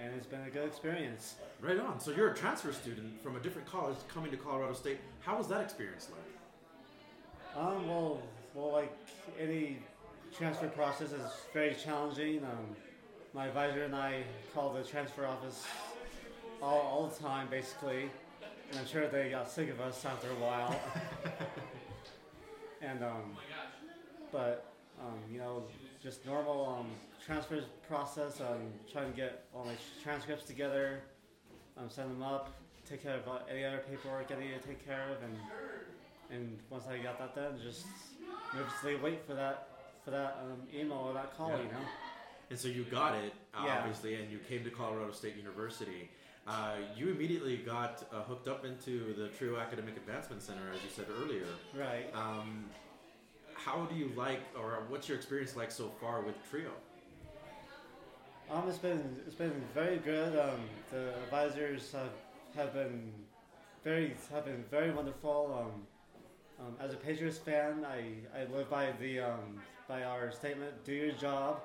and 0.00 0.14
it's 0.14 0.26
been 0.26 0.42
a 0.42 0.50
good 0.50 0.66
experience. 0.66 1.36
Right 1.60 1.78
on. 1.78 2.00
So 2.00 2.10
you're 2.10 2.30
a 2.30 2.34
transfer 2.34 2.72
student 2.72 3.22
from 3.22 3.36
a 3.36 3.40
different 3.40 3.66
college 3.68 3.96
coming 4.12 4.30
to 4.30 4.36
Colorado 4.36 4.74
State. 4.74 4.98
How 5.20 5.36
was 5.38 5.48
that 5.48 5.62
experience 5.62 6.08
like? 6.10 7.64
Um, 7.64 7.88
well, 7.88 8.22
well, 8.54 8.72
like 8.72 8.94
any 9.40 9.78
transfer 10.36 10.68
process 10.68 11.12
is 11.12 11.22
very 11.52 11.74
challenging. 11.74 12.44
Um, 12.44 12.76
my 13.32 13.46
advisor 13.46 13.84
and 13.84 13.94
I 13.94 14.22
call 14.54 14.72
the 14.72 14.82
transfer 14.82 15.26
office 15.26 15.64
all, 16.62 16.80
all 16.80 17.06
the 17.06 17.22
time, 17.22 17.48
basically, 17.50 18.10
and 18.70 18.78
I'm 18.78 18.86
sure 18.86 19.08
they 19.08 19.30
got 19.30 19.50
sick 19.50 19.70
of 19.70 19.80
us 19.80 20.04
after 20.04 20.30
a 20.30 20.34
while. 20.34 20.78
and 22.82 23.02
um, 23.02 23.36
but 24.32 24.72
um, 25.00 25.18
you 25.30 25.38
know, 25.38 25.64
just 26.06 26.24
normal 26.24 26.76
um, 26.78 26.86
transfer 27.26 27.60
process. 27.88 28.40
Um, 28.40 28.60
trying 28.90 29.10
to 29.10 29.16
get 29.16 29.44
all 29.52 29.64
my 29.64 29.72
transcripts 30.04 30.44
together, 30.44 31.00
um, 31.76 31.90
send 31.90 32.12
them 32.12 32.22
up, 32.22 32.54
take 32.88 33.02
care 33.02 33.16
of 33.16 33.26
uh, 33.26 33.38
any 33.50 33.64
other 33.64 33.82
paperwork 33.90 34.30
I 34.30 34.38
need 34.38 34.52
to 34.62 34.68
take 34.68 34.86
care 34.86 35.08
of, 35.10 35.20
and 35.24 35.36
and 36.30 36.58
once 36.70 36.84
I 36.88 36.98
got 36.98 37.18
that 37.18 37.34
done, 37.34 37.58
just 37.60 37.86
nervously 38.54 38.94
wait 38.96 39.26
for 39.26 39.34
that 39.34 39.68
for 40.04 40.12
that 40.12 40.38
um, 40.44 40.62
email 40.72 40.98
or 40.98 41.12
that 41.14 41.36
call, 41.36 41.50
Yeah. 41.50 41.56
you 41.58 41.64
know. 41.64 41.86
And 42.50 42.56
so 42.56 42.68
you 42.68 42.84
got 42.84 43.16
it, 43.16 43.32
uh, 43.52 43.62
Yeah. 43.64 43.78
obviously, 43.80 44.14
and 44.14 44.30
you 44.30 44.38
came 44.38 44.62
to 44.62 44.70
Colorado 44.70 45.10
State 45.10 45.34
University. 45.34 46.08
Uh, 46.46 46.76
you 46.94 47.08
immediately 47.08 47.56
got 47.56 48.04
uh, 48.12 48.22
hooked 48.22 48.46
up 48.46 48.64
into 48.64 49.12
the 49.14 49.26
TRIO 49.30 49.56
Academic 49.58 49.96
Advancement 49.96 50.40
Center, 50.40 50.70
as 50.72 50.80
you 50.84 50.88
said 50.88 51.06
earlier. 51.20 51.46
Right. 51.74 52.06
Um, 52.14 52.66
how 53.66 53.84
do 53.86 53.96
you 53.96 54.12
like, 54.16 54.40
or 54.56 54.84
what's 54.88 55.08
your 55.08 55.16
experience 55.16 55.56
like 55.56 55.72
so 55.72 55.90
far 56.00 56.22
with 56.22 56.36
TRIO? 56.48 56.70
Um, 58.48 58.68
it's 58.68 58.78
been 58.78 59.16
it's 59.26 59.34
been 59.34 59.60
very 59.74 59.96
good. 59.98 60.38
Um, 60.38 60.60
the 60.92 61.12
advisors 61.24 61.90
have, 61.90 62.12
have 62.54 62.72
been 62.72 63.10
very 63.82 64.14
have 64.32 64.44
been 64.44 64.64
very 64.70 64.92
wonderful. 64.92 65.40
Um, 65.60 66.64
um, 66.64 66.76
as 66.80 66.94
a 66.94 66.96
Patriots 66.96 67.38
fan, 67.38 67.84
I, 67.84 68.04
I 68.38 68.44
live 68.56 68.70
by 68.70 68.92
the 69.00 69.18
um, 69.18 69.60
by 69.88 70.04
our 70.04 70.30
statement: 70.30 70.84
"Do 70.84 70.92
your 70.92 71.12
job," 71.12 71.60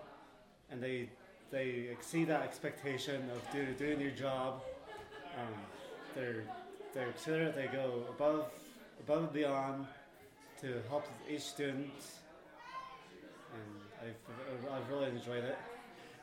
and 0.71 0.81
they 0.81 1.07
they 1.51 1.87
exceed 1.91 2.27
that 2.29 2.41
expectation 2.41 3.21
of 3.29 3.53
do, 3.53 3.63
doing 3.77 4.01
your 4.01 4.11
job. 4.11 4.63
Um, 5.37 5.53
they're 6.15 6.43
they're 6.95 7.11
considerate. 7.11 7.55
They 7.55 7.67
go 7.67 8.05
above 8.09 8.45
above 9.01 9.23
and 9.25 9.33
beyond 9.33 9.85
to 10.61 10.81
help 10.89 11.05
each 11.29 11.41
student, 11.41 11.91
and 13.53 13.81
I've 14.01 14.71
I've 14.71 14.89
really 14.89 15.09
enjoyed 15.09 15.43
it. 15.43 15.57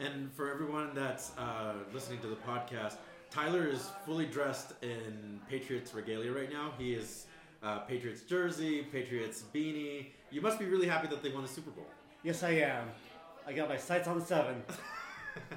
And 0.01 0.33
for 0.33 0.51
everyone 0.51 0.91
that's 0.95 1.33
uh, 1.37 1.75
listening 1.93 2.21
to 2.21 2.29
the 2.29 2.37
podcast, 2.37 2.97
Tyler 3.31 3.67
is 3.67 3.91
fully 4.07 4.27
dressed 4.27 4.73
in 4.83 5.41
Patriots 5.49 5.93
regalia 5.93 6.33
right 6.33 6.53
now. 6.53 6.73
He 6.79 6.95
is 6.95 7.27
uh, 7.63 7.81
Patriots 7.81 8.23
jersey, 8.23 8.83
Patriots 8.93 9.43
beanie. 9.53 10.07
You 10.31 10.41
must 10.41 10.59
be 10.59 10.67
really 10.67 10.87
happy 10.87 11.09
that 11.09 11.23
they 11.23 11.31
won 11.31 11.43
the 11.43 11.49
Super 11.49 11.71
Bowl. 11.71 11.87
Yes, 12.23 12.43
I 12.43 12.51
am. 12.51 12.89
I 13.47 13.53
got 13.53 13.69
my 13.69 13.77
sights 13.77 14.07
on 14.07 14.21
the 14.21 14.25
seven. 14.25 14.63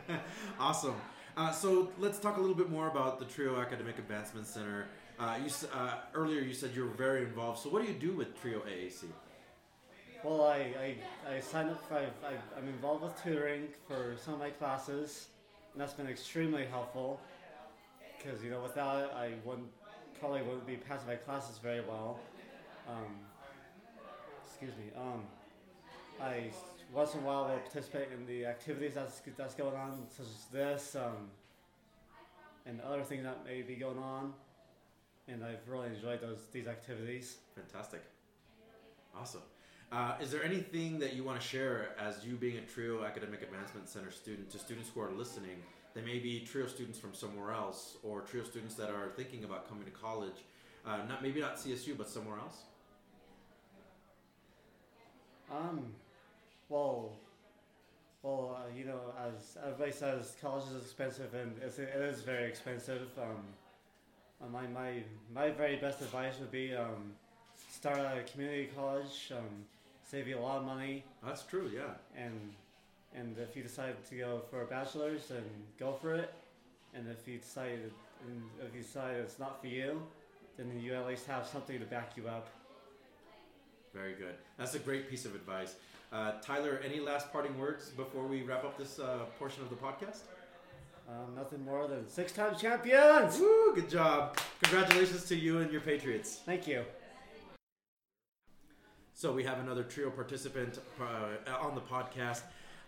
awesome. 0.60 0.96
Uh, 1.38 1.52
so 1.52 1.92
let's 2.00 2.20
talk 2.20 2.38
a 2.38 2.40
little 2.40 2.56
bit 2.56 2.70
more 2.70 2.90
about 2.90 3.20
the 3.20 3.26
Trio 3.26 3.60
Academic 3.60 3.98
Advancement 3.98 4.48
Center. 4.48 4.88
Uh, 5.22 5.38
you 5.46 5.52
uh, 5.76 5.94
earlier 6.16 6.42
you 6.42 6.52
said 6.52 6.72
you 6.76 6.84
were 6.84 6.98
very 6.98 7.22
involved. 7.22 7.60
So 7.60 7.70
what 7.70 7.84
do 7.84 7.88
you 7.88 7.94
do 7.94 8.14
with 8.14 8.42
Trio 8.42 8.62
AAC? 8.62 9.04
Well, 10.24 10.46
I, 10.46 10.96
I, 11.28 11.36
I 11.36 11.40
signed 11.40 11.70
up 11.70 11.88
for, 11.88 11.98
I, 11.98 12.34
I'm 12.58 12.68
involved 12.68 13.04
with 13.04 13.24
tutoring 13.24 13.68
for 13.88 14.16
some 14.18 14.34
of 14.34 14.40
my 14.40 14.50
classes, 14.50 15.28
and 15.74 15.82
that's 15.82 15.94
been 15.94 16.08
extremely 16.08 16.66
helpful. 16.66 17.22
Because, 18.18 18.44
you 18.44 18.50
know, 18.50 18.62
without 18.64 19.04
it, 19.04 19.12
I 19.16 19.34
wouldn't, 19.46 19.68
probably 20.20 20.42
wouldn't 20.42 20.66
be 20.66 20.78
passing 20.78 21.08
my 21.08 21.16
classes 21.16 21.60
very 21.60 21.82
well. 21.82 22.20
Um, 22.90 23.20
excuse 24.44 24.74
me. 24.78 24.92
Um, 24.98 25.22
I 26.20 26.50
once 26.92 27.14
in 27.14 27.20
a 27.20 27.24
while 27.24 27.44
will 27.44 27.60
participate 27.60 28.08
in 28.12 28.26
the 28.26 28.48
activities 28.48 28.94
that's, 28.96 29.22
that's 29.38 29.54
going 29.54 29.76
on, 29.76 30.02
such 30.10 30.26
as 30.26 30.46
this, 30.52 30.96
um, 30.96 31.30
and 32.66 32.82
other 32.82 33.04
things 33.04 33.24
that 33.24 33.46
may 33.46 33.62
be 33.62 33.76
going 33.76 34.00
on. 34.00 34.34
And 35.32 35.44
I've 35.44 35.68
really 35.68 35.88
enjoyed 35.88 36.22
those 36.22 36.40
these 36.52 36.68
activities. 36.68 37.38
Fantastic. 37.56 38.02
Awesome. 39.18 39.42
Uh, 39.92 40.16
is 40.22 40.32
there 40.32 40.44
anything 40.44 41.00
that 41.00 41.14
you 41.14 41.24
want 41.24 41.40
to 41.40 41.46
share 41.46 41.96
as 42.00 42.26
you 42.26 42.36
being 42.36 42.58
a 42.58 42.62
TRIO 42.62 43.04
Academic 43.04 43.42
Advancement 43.42 43.90
Center 43.90 44.10
student 44.10 44.50
to 44.52 44.60
students 44.60 44.90
who 44.94 45.02
are 45.02 45.12
listening? 45.12 45.58
They 45.94 46.02
may 46.02 46.20
be 46.20 46.40
TRIO 46.42 46.68
students 46.68 46.98
from 46.98 47.14
somewhere 47.14 47.52
else 47.52 47.98
or 48.04 48.22
TRIO 48.22 48.44
students 48.44 48.76
that 48.76 48.90
are 48.90 49.10
thinking 49.18 49.44
about 49.44 49.68
coming 49.68 49.84
to 49.86 49.92
college, 49.92 50.46
uh, 50.86 51.00
not 51.10 51.22
maybe 51.22 51.42
not 51.42 51.58
CSU 51.58 51.98
but 51.98 52.10
somewhere 52.10 52.38
else. 52.40 52.62
Um, 55.52 55.88
well, 56.70 57.12
well, 58.24 58.58
uh, 58.58 58.78
you 58.78 58.86
know, 58.86 59.14
as 59.28 59.58
everybody 59.66 59.92
says, 59.92 60.36
college 60.42 60.64
is 60.74 60.82
expensive, 60.82 61.34
and 61.34 61.54
it's, 61.62 61.80
it 61.80 61.90
is 61.96 62.22
very 62.22 62.48
expensive. 62.48 63.10
Um, 63.22 63.44
my 64.52 64.68
my 64.68 65.04
my 65.34 65.50
very 65.52 65.76
best 65.76 66.02
advice 66.02 66.40
would 66.40 66.52
be 66.52 66.76
um, 66.76 67.14
start 67.72 67.98
at 67.98 68.18
a 68.18 68.24
community 68.24 68.70
college. 68.76 69.32
Um, 69.36 69.66
save 70.04 70.28
you 70.28 70.38
a 70.38 70.40
lot 70.40 70.58
of 70.58 70.66
money. 70.66 71.04
That's 71.26 71.44
true, 71.44 71.70
yeah. 71.74 71.94
And 72.18 72.54
and 73.16 73.38
if 73.38 73.56
you 73.56 73.64
decide 73.64 73.96
to 74.10 74.16
go 74.16 74.42
for 74.50 74.62
a 74.62 74.66
bachelor's, 74.66 75.28
then 75.28 75.44
go 75.80 75.94
for 75.94 76.16
it. 76.16 76.34
And 76.94 77.08
if 77.10 77.28
you 77.28 77.38
decide 77.38 77.80
if 78.66 78.76
you 78.76 78.82
decide 78.82 79.16
it's 79.16 79.40
not 79.40 79.62
for 79.62 79.68
you, 79.68 80.02
then 80.58 80.80
you 80.80 80.94
at 80.94 81.08
least 81.08 81.28
have 81.28 81.46
something 81.48 81.80
to 81.80 81.86
back 81.86 82.12
you 82.16 82.28
up. 82.28 82.50
Very 83.94 84.14
good. 84.14 84.36
That's 84.58 84.76
a 84.76 84.80
great 84.80 85.10
piece 85.10 85.26
of 85.26 85.36
advice. 85.36 85.76
Uh, 86.12 86.34
Tyler, 86.42 86.82
any 86.84 87.00
last 87.00 87.32
parting 87.32 87.58
words 87.58 87.90
before 87.90 88.28
we 88.28 88.42
wrap 88.44 88.64
up 88.64 88.78
this 88.78 89.00
uh, 89.00 89.20
portion 89.40 89.64
of 89.64 89.70
the 89.70 89.76
podcast? 89.76 90.20
Um, 91.08 91.36
nothing 91.36 91.64
more 91.66 91.88
than 91.88 92.08
six-time 92.08 92.56
champions. 92.56 93.38
Woo! 93.40 93.74
Good 93.76 93.90
job. 93.90 94.38
Congratulations 94.64 95.26
to 95.26 95.36
you 95.36 95.60
and 95.60 95.72
your 95.72 95.82
Patriots. 95.82 96.40
Thank 96.46 96.68
you. 96.68 96.86
So 99.14 99.32
we 99.32 99.44
have 99.44 99.60
another 99.60 99.84
trio 99.84 100.10
participant 100.10 100.80
uh, 101.00 101.52
on 101.62 101.76
the 101.76 101.82
podcast, 101.82 102.42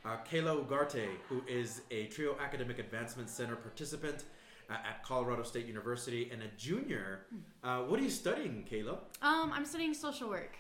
uh, 0.03 0.17
Kayla 0.29 0.65
Ugarte, 0.65 1.05
who 1.29 1.43
is 1.47 1.81
a 1.91 2.05
Trio 2.05 2.35
Academic 2.43 2.79
Advancement 2.79 3.29
Center 3.29 3.55
participant 3.55 4.23
uh, 4.69 4.73
at 4.73 5.03
Colorado 5.03 5.43
State 5.43 5.67
University 5.67 6.29
and 6.31 6.41
a 6.41 6.47
junior. 6.57 7.25
Uh, 7.63 7.79
what 7.81 7.99
are 7.99 8.03
you 8.03 8.09
studying, 8.09 8.65
Kayla? 8.69 8.97
Um, 9.21 9.51
I'm 9.53 9.65
studying 9.65 9.93
social 9.93 10.29
work. 10.29 10.55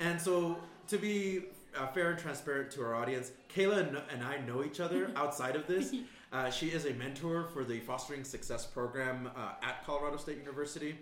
And 0.00 0.20
so, 0.20 0.56
to 0.88 0.98
be 0.98 1.44
uh, 1.78 1.86
fair 1.88 2.10
and 2.10 2.18
transparent 2.18 2.70
to 2.72 2.82
our 2.82 2.94
audience, 2.94 3.30
Kayla 3.54 3.88
and, 3.88 4.02
and 4.12 4.22
I 4.24 4.38
know 4.46 4.64
each 4.64 4.80
other 4.80 5.12
outside 5.16 5.56
of 5.56 5.66
this. 5.66 5.94
Uh, 6.32 6.50
she 6.50 6.68
is 6.68 6.86
a 6.86 6.94
mentor 6.94 7.44
for 7.52 7.62
the 7.62 7.78
Fostering 7.80 8.24
Success 8.24 8.64
program 8.64 9.30
uh, 9.36 9.50
at 9.62 9.84
Colorado 9.84 10.16
State 10.16 10.38
University. 10.38 10.96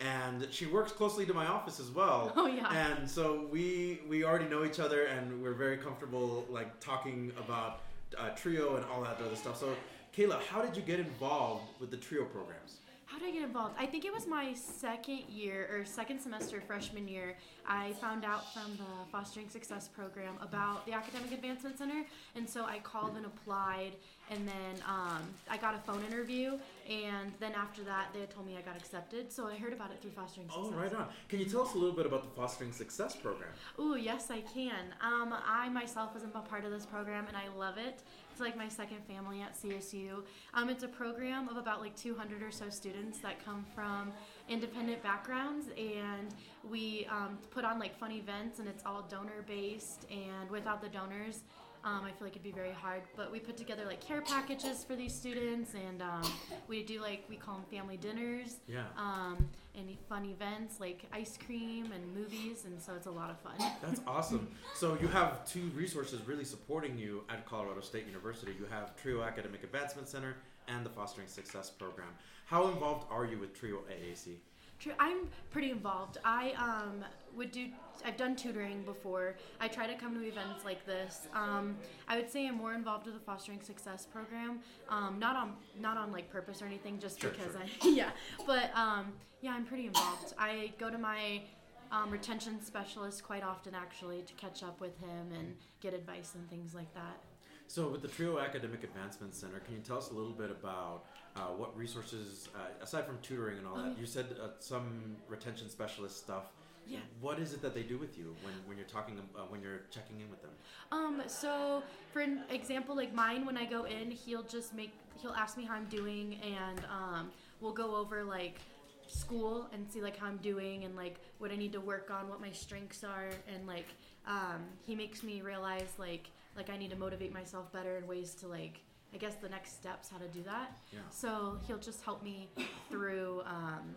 And 0.00 0.48
she 0.50 0.66
works 0.66 0.90
closely 0.90 1.24
to 1.26 1.32
my 1.32 1.46
office 1.46 1.78
as 1.78 1.90
well. 1.90 2.32
Oh, 2.36 2.46
yeah. 2.46 2.68
And 2.74 3.08
so 3.08 3.46
we 3.52 4.00
we 4.08 4.24
already 4.24 4.46
know 4.46 4.64
each 4.64 4.80
other, 4.80 5.04
and 5.04 5.40
we're 5.40 5.54
very 5.54 5.76
comfortable 5.76 6.44
like 6.50 6.80
talking 6.80 7.30
about 7.38 7.82
uh, 8.18 8.30
trio 8.30 8.74
and 8.76 8.84
all 8.86 9.02
that 9.02 9.20
other 9.24 9.36
stuff. 9.36 9.60
So, 9.60 9.76
Kayla, 10.16 10.40
how 10.42 10.60
did 10.60 10.76
you 10.76 10.82
get 10.82 10.98
involved 10.98 11.64
with 11.78 11.92
the 11.92 11.96
trio 11.96 12.24
programs? 12.24 12.78
How 13.12 13.18
did 13.18 13.28
I 13.28 13.30
get 13.32 13.42
involved? 13.42 13.74
I 13.78 13.84
think 13.84 14.06
it 14.06 14.12
was 14.12 14.26
my 14.26 14.54
second 14.54 15.24
year 15.28 15.68
or 15.70 15.84
second 15.84 16.18
semester 16.18 16.62
freshman 16.62 17.06
year. 17.06 17.36
I 17.68 17.92
found 18.00 18.24
out 18.24 18.54
from 18.54 18.72
the 18.78 19.10
Fostering 19.12 19.50
Success 19.50 19.86
program 19.86 20.36
about 20.40 20.86
the 20.86 20.94
Academic 20.94 21.30
Advancement 21.30 21.76
Center, 21.76 22.06
and 22.34 22.48
so 22.48 22.64
I 22.64 22.78
called 22.78 23.16
and 23.18 23.26
applied, 23.26 23.92
and 24.32 24.48
then 24.48 24.84
um, 24.88 25.22
I 25.50 25.56
got 25.56 25.74
a 25.74 25.78
phone 25.78 26.02
interview, 26.04 26.58
and 26.88 27.32
then 27.38 27.52
after 27.52 27.82
that 27.84 28.08
they 28.14 28.20
told 28.26 28.46
me 28.46 28.56
I 28.56 28.62
got 28.62 28.76
accepted. 28.76 29.30
So 29.30 29.46
I 29.46 29.56
heard 29.56 29.72
about 29.72 29.90
it 29.92 30.00
through 30.00 30.12
Fostering 30.12 30.48
Success. 30.48 30.72
Oh, 30.74 30.80
right 30.80 30.94
on. 30.94 31.06
Can 31.28 31.38
you 31.38 31.44
tell 31.44 31.62
us 31.62 31.74
a 31.74 31.78
little 31.78 31.94
bit 31.94 32.06
about 32.06 32.22
the 32.22 32.30
Fostering 32.30 32.72
Success 32.72 33.14
program? 33.14 33.50
Oh, 33.78 33.94
yes, 33.94 34.30
I 34.30 34.40
can. 34.40 34.94
Um, 35.00 35.34
I 35.46 35.68
myself 35.68 36.14
was 36.14 36.22
a 36.22 36.26
part 36.26 36.64
of 36.64 36.70
this 36.70 36.86
program, 36.86 37.26
and 37.28 37.36
I 37.36 37.48
love 37.56 37.78
it. 37.78 38.02
It's 38.30 38.40
like 38.40 38.56
my 38.56 38.68
second 38.68 38.98
family 39.06 39.42
at 39.42 39.54
CSU. 39.60 40.22
Um, 40.54 40.70
it's 40.70 40.84
a 40.84 40.88
program 40.88 41.48
of 41.48 41.58
about 41.58 41.82
like 41.82 41.94
200 41.96 42.42
or 42.42 42.50
so 42.50 42.70
students 42.70 43.18
that 43.18 43.44
come 43.44 43.66
from 43.74 44.10
independent 44.48 45.02
backgrounds, 45.02 45.66
and 45.76 46.34
we 46.70 47.06
um, 47.10 47.38
put 47.50 47.64
on 47.64 47.78
like 47.78 47.98
fun 47.98 48.12
events, 48.12 48.58
and 48.58 48.68
it's 48.68 48.82
all 48.86 49.02
donor 49.10 49.44
based. 49.46 50.06
And 50.10 50.50
without 50.50 50.80
the 50.80 50.88
donors, 50.88 51.42
um, 51.84 52.02
I 52.04 52.10
feel 52.10 52.26
like 52.26 52.32
it'd 52.32 52.42
be 52.42 52.52
very 52.52 52.72
hard. 52.72 53.02
But 53.16 53.32
we 53.32 53.40
put 53.40 53.56
together 53.56 53.84
like 53.86 54.00
care 54.00 54.22
packages 54.22 54.84
for 54.84 54.94
these 54.94 55.14
students, 55.14 55.72
and 55.74 56.02
um, 56.02 56.22
we 56.68 56.82
do 56.82 57.00
like 57.00 57.24
we 57.28 57.36
call 57.36 57.54
them 57.54 57.64
family 57.70 57.96
dinners. 57.96 58.56
Yeah. 58.68 58.84
Um, 58.96 59.48
and 59.74 59.88
fun 60.06 60.26
events 60.26 60.80
like 60.80 61.04
ice 61.12 61.38
cream 61.46 61.92
and 61.92 62.14
movies, 62.14 62.64
and 62.66 62.80
so 62.80 62.92
it's 62.94 63.06
a 63.06 63.10
lot 63.10 63.30
of 63.30 63.38
fun. 63.40 63.54
That's 63.80 64.00
awesome. 64.06 64.48
So 64.74 64.98
you 65.00 65.08
have 65.08 65.46
two 65.46 65.70
resources 65.74 66.20
really 66.26 66.44
supporting 66.44 66.98
you 66.98 67.24
at 67.30 67.46
Colorado 67.46 67.80
State 67.80 68.06
University. 68.06 68.52
You 68.58 68.66
have 68.70 68.94
Trio 68.96 69.22
Academic 69.22 69.64
Advancement 69.64 70.08
Center 70.08 70.36
and 70.68 70.84
the 70.84 70.90
Fostering 70.90 71.26
Success 71.26 71.70
Program. 71.70 72.08
How 72.46 72.68
involved 72.68 73.06
are 73.10 73.24
you 73.24 73.38
with 73.38 73.58
Trio 73.58 73.78
AAC? 73.90 74.34
True, 74.78 74.92
I'm 74.98 75.28
pretty 75.50 75.70
involved. 75.70 76.18
I 76.24 76.52
um, 76.58 77.04
would 77.36 77.52
do. 77.52 77.68
I've 78.04 78.16
done 78.16 78.34
tutoring 78.34 78.82
before. 78.82 79.36
I 79.60 79.68
try 79.68 79.86
to 79.86 79.94
come 79.94 80.14
to 80.14 80.26
events 80.26 80.64
like 80.64 80.84
this. 80.86 81.28
Um, 81.34 81.76
I 82.08 82.16
would 82.16 82.30
say 82.30 82.46
I'm 82.48 82.56
more 82.56 82.74
involved 82.74 83.06
with 83.06 83.14
the 83.14 83.20
Fostering 83.20 83.60
Success 83.62 84.06
program. 84.06 84.60
Um, 84.88 85.18
not 85.18 85.36
on 85.36 85.54
not 85.80 85.96
on 85.96 86.12
like 86.12 86.30
purpose 86.30 86.62
or 86.62 86.66
anything, 86.66 86.98
just 86.98 87.20
Sure, 87.20 87.30
because 87.30 87.52
sure. 87.52 87.62
I 87.82 87.88
yeah. 87.94 88.10
But 88.46 88.76
um, 88.76 89.12
yeah, 89.40 89.52
I'm 89.52 89.64
pretty 89.64 89.86
involved. 89.86 90.34
I 90.38 90.72
go 90.78 90.90
to 90.90 90.98
my 90.98 91.42
um, 91.90 92.10
retention 92.10 92.62
specialist 92.62 93.22
quite 93.22 93.42
often 93.42 93.74
actually 93.74 94.22
to 94.22 94.32
catch 94.34 94.62
up 94.62 94.80
with 94.80 94.98
him 94.98 95.32
and 95.38 95.54
get 95.80 95.94
advice 95.94 96.32
and 96.34 96.48
things 96.48 96.74
like 96.74 96.92
that. 96.94 97.20
So 97.68 97.88
with 97.88 98.02
the 98.02 98.08
Trio 98.08 98.38
Academic 98.38 98.84
Advancement 98.84 99.34
Center, 99.34 99.60
can 99.60 99.74
you 99.74 99.80
tell 99.80 99.96
us 99.98 100.10
a 100.10 100.14
little 100.14 100.32
bit 100.32 100.50
about 100.50 101.04
uh, 101.36 101.40
what 101.56 101.76
resources, 101.76 102.48
uh, 102.54 102.82
aside 102.82 103.06
from 103.06 103.18
tutoring 103.22 103.58
and 103.58 103.66
all 103.66 103.76
that, 103.76 103.98
you 103.98 104.04
said 104.04 104.26
uh, 104.42 104.48
some 104.58 105.16
retention 105.28 105.70
specialist 105.70 106.18
stuff. 106.18 106.44
Yeah. 106.86 106.98
What 107.20 107.38
is 107.38 107.52
it 107.52 107.62
that 107.62 107.74
they 107.74 107.82
do 107.82 107.98
with 107.98 108.18
you 108.18 108.34
when, 108.42 108.54
when 108.66 108.76
you're 108.76 108.86
talking 108.86 109.18
uh, 109.36 109.40
when 109.48 109.62
you're 109.62 109.82
checking 109.90 110.20
in 110.20 110.28
with 110.30 110.42
them? 110.42 110.50
Um, 110.90 111.22
so 111.26 111.82
for 112.12 112.20
an 112.20 112.42
example, 112.50 112.96
like 112.96 113.14
mine, 113.14 113.46
when 113.46 113.56
I 113.56 113.64
go 113.64 113.84
in, 113.84 114.10
he'll 114.10 114.42
just 114.42 114.74
make, 114.74 114.92
he'll 115.20 115.32
ask 115.32 115.56
me 115.56 115.64
how 115.64 115.74
I'm 115.74 115.86
doing 115.86 116.38
and, 116.42 116.80
um, 116.90 117.30
we'll 117.60 117.72
go 117.72 117.94
over 117.94 118.24
like 118.24 118.58
school 119.06 119.68
and 119.72 119.88
see 119.88 120.00
like 120.00 120.16
how 120.16 120.26
I'm 120.26 120.38
doing 120.38 120.84
and 120.84 120.96
like 120.96 121.20
what 121.38 121.52
I 121.52 121.56
need 121.56 121.72
to 121.72 121.80
work 121.80 122.10
on, 122.10 122.28
what 122.28 122.40
my 122.40 122.50
strengths 122.50 123.04
are. 123.04 123.30
And 123.52 123.66
like, 123.66 123.86
um, 124.26 124.64
he 124.84 124.94
makes 124.94 125.22
me 125.22 125.40
realize 125.40 125.92
like, 125.98 126.30
like 126.56 126.68
I 126.68 126.76
need 126.76 126.90
to 126.90 126.96
motivate 126.96 127.32
myself 127.32 127.72
better 127.72 127.96
in 127.96 128.06
ways 128.06 128.34
to 128.36 128.48
like, 128.48 128.80
I 129.14 129.18
guess 129.18 129.34
the 129.36 129.48
next 129.48 129.74
steps, 129.74 130.08
how 130.10 130.18
to 130.18 130.28
do 130.28 130.42
that. 130.42 130.76
Yeah. 130.92 131.00
So 131.10 131.58
he'll 131.66 131.78
just 131.78 132.02
help 132.02 132.22
me 132.22 132.48
through, 132.90 133.42
um, 133.46 133.94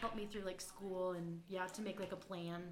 help 0.00 0.16
me 0.16 0.26
through 0.30 0.42
like 0.42 0.60
school 0.60 1.12
and 1.12 1.40
yeah, 1.48 1.66
to 1.66 1.82
make 1.82 2.00
like 2.00 2.12
a 2.12 2.16
plan, 2.16 2.62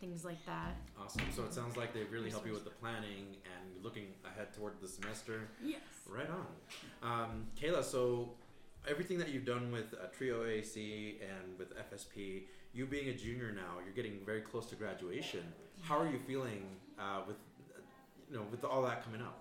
things 0.00 0.24
like 0.24 0.44
that. 0.46 0.76
Awesome. 1.00 1.22
So 1.34 1.44
it 1.44 1.54
sounds 1.54 1.76
like 1.76 1.94
they 1.94 2.04
really 2.04 2.30
help 2.30 2.46
you 2.46 2.52
with 2.52 2.64
the 2.64 2.70
planning 2.70 3.36
and 3.44 3.84
looking 3.84 4.08
ahead 4.24 4.52
toward 4.52 4.74
the 4.80 4.88
semester. 4.88 5.48
Yes. 5.62 5.80
Right 6.06 6.28
on. 6.28 6.46
Um, 7.02 7.46
Kayla, 7.60 7.82
so 7.82 8.30
everything 8.88 9.18
that 9.18 9.28
you've 9.28 9.46
done 9.46 9.72
with 9.72 9.94
uh, 9.94 10.06
Trio 10.16 10.44
ac 10.44 11.18
and 11.20 11.58
with 11.58 11.72
FSP, 11.76 12.42
you 12.72 12.86
being 12.86 13.08
a 13.08 13.14
junior 13.14 13.52
now, 13.52 13.78
you're 13.84 13.94
getting 13.94 14.18
very 14.26 14.40
close 14.40 14.66
to 14.66 14.74
graduation. 14.74 15.42
How 15.80 15.98
are 15.98 16.08
you 16.08 16.18
feeling 16.26 16.66
uh, 16.98 17.20
with, 17.26 17.36
uh, 17.76 17.80
you 18.30 18.36
know, 18.36 18.44
with 18.50 18.64
all 18.64 18.82
that 18.82 19.04
coming 19.04 19.20
up? 19.20 19.40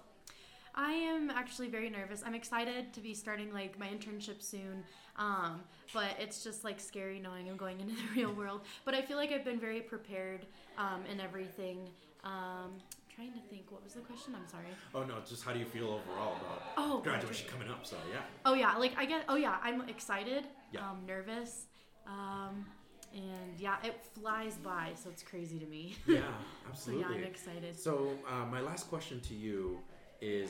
I 0.76 0.92
am 0.92 1.30
actually 1.30 1.68
very 1.68 1.90
nervous. 1.90 2.24
I'm 2.26 2.34
excited 2.34 2.94
to 2.94 3.00
be 3.00 3.14
starting 3.14 3.54
like 3.54 3.78
my 3.78 3.88
internship 3.88 4.42
soon, 4.42 4.84
um, 5.18 5.62
but 5.94 6.16
it's 6.20 6.44
just 6.44 6.64
like 6.64 6.80
scary 6.80 7.20
knowing 7.20 7.50
I'm 7.50 7.58
going 7.58 7.80
into 7.80 7.96
the 7.96 8.02
real 8.16 8.34
world. 8.34 8.62
But 8.86 8.94
I 8.96 9.02
feel 9.02 9.18
like 9.18 9.32
I've 9.32 9.46
been 9.46 9.60
very 9.60 9.82
prepared 9.82 10.46
um, 10.78 11.04
in 11.12 11.20
everything. 11.20 11.90
Um, 12.24 12.72
trying 13.14 13.32
to 13.34 13.40
think, 13.50 13.72
what 13.72 13.84
was 13.84 13.94
the 13.94 14.02
question? 14.02 14.34
I'm 14.36 14.48
sorry. 14.48 14.68
Oh 14.96 15.04
no, 15.04 15.16
just 15.28 15.44
how 15.44 15.54
do 15.54 15.60
you 15.60 15.66
feel 15.66 15.86
overall 15.86 16.36
about 16.42 16.62
Oh, 16.78 17.00
graduation 17.04 17.48
coming 17.50 17.70
up? 17.70 17.86
So 17.86 17.96
yeah. 18.12 18.22
Oh 18.46 18.54
yeah, 18.54 18.76
like 18.78 18.94
I 18.98 19.06
get. 19.06 19.26
Oh 19.30 19.36
yeah, 19.36 19.58
I'm 19.62 19.88
excited. 19.90 20.46
Yeah. 20.72 20.90
Um, 20.90 21.00
nervous. 21.06 21.66
Um, 22.08 22.66
and 23.14 23.60
yeah, 23.60 23.76
it 23.84 24.04
flies 24.20 24.58
by, 24.58 24.90
so 24.96 25.10
it's 25.10 25.22
crazy 25.22 25.60
to 25.60 25.66
me. 25.68 25.96
Yeah, 26.08 26.22
absolutely 26.68 27.04
so 27.04 27.10
yeah, 27.10 27.16
I'm 27.16 27.24
excited. 27.24 27.80
So 27.80 28.12
uh, 28.28 28.46
my 28.48 28.60
last 28.60 28.90
question 28.90 29.20
to 29.22 29.36
you 29.36 29.80
is, 30.20 30.50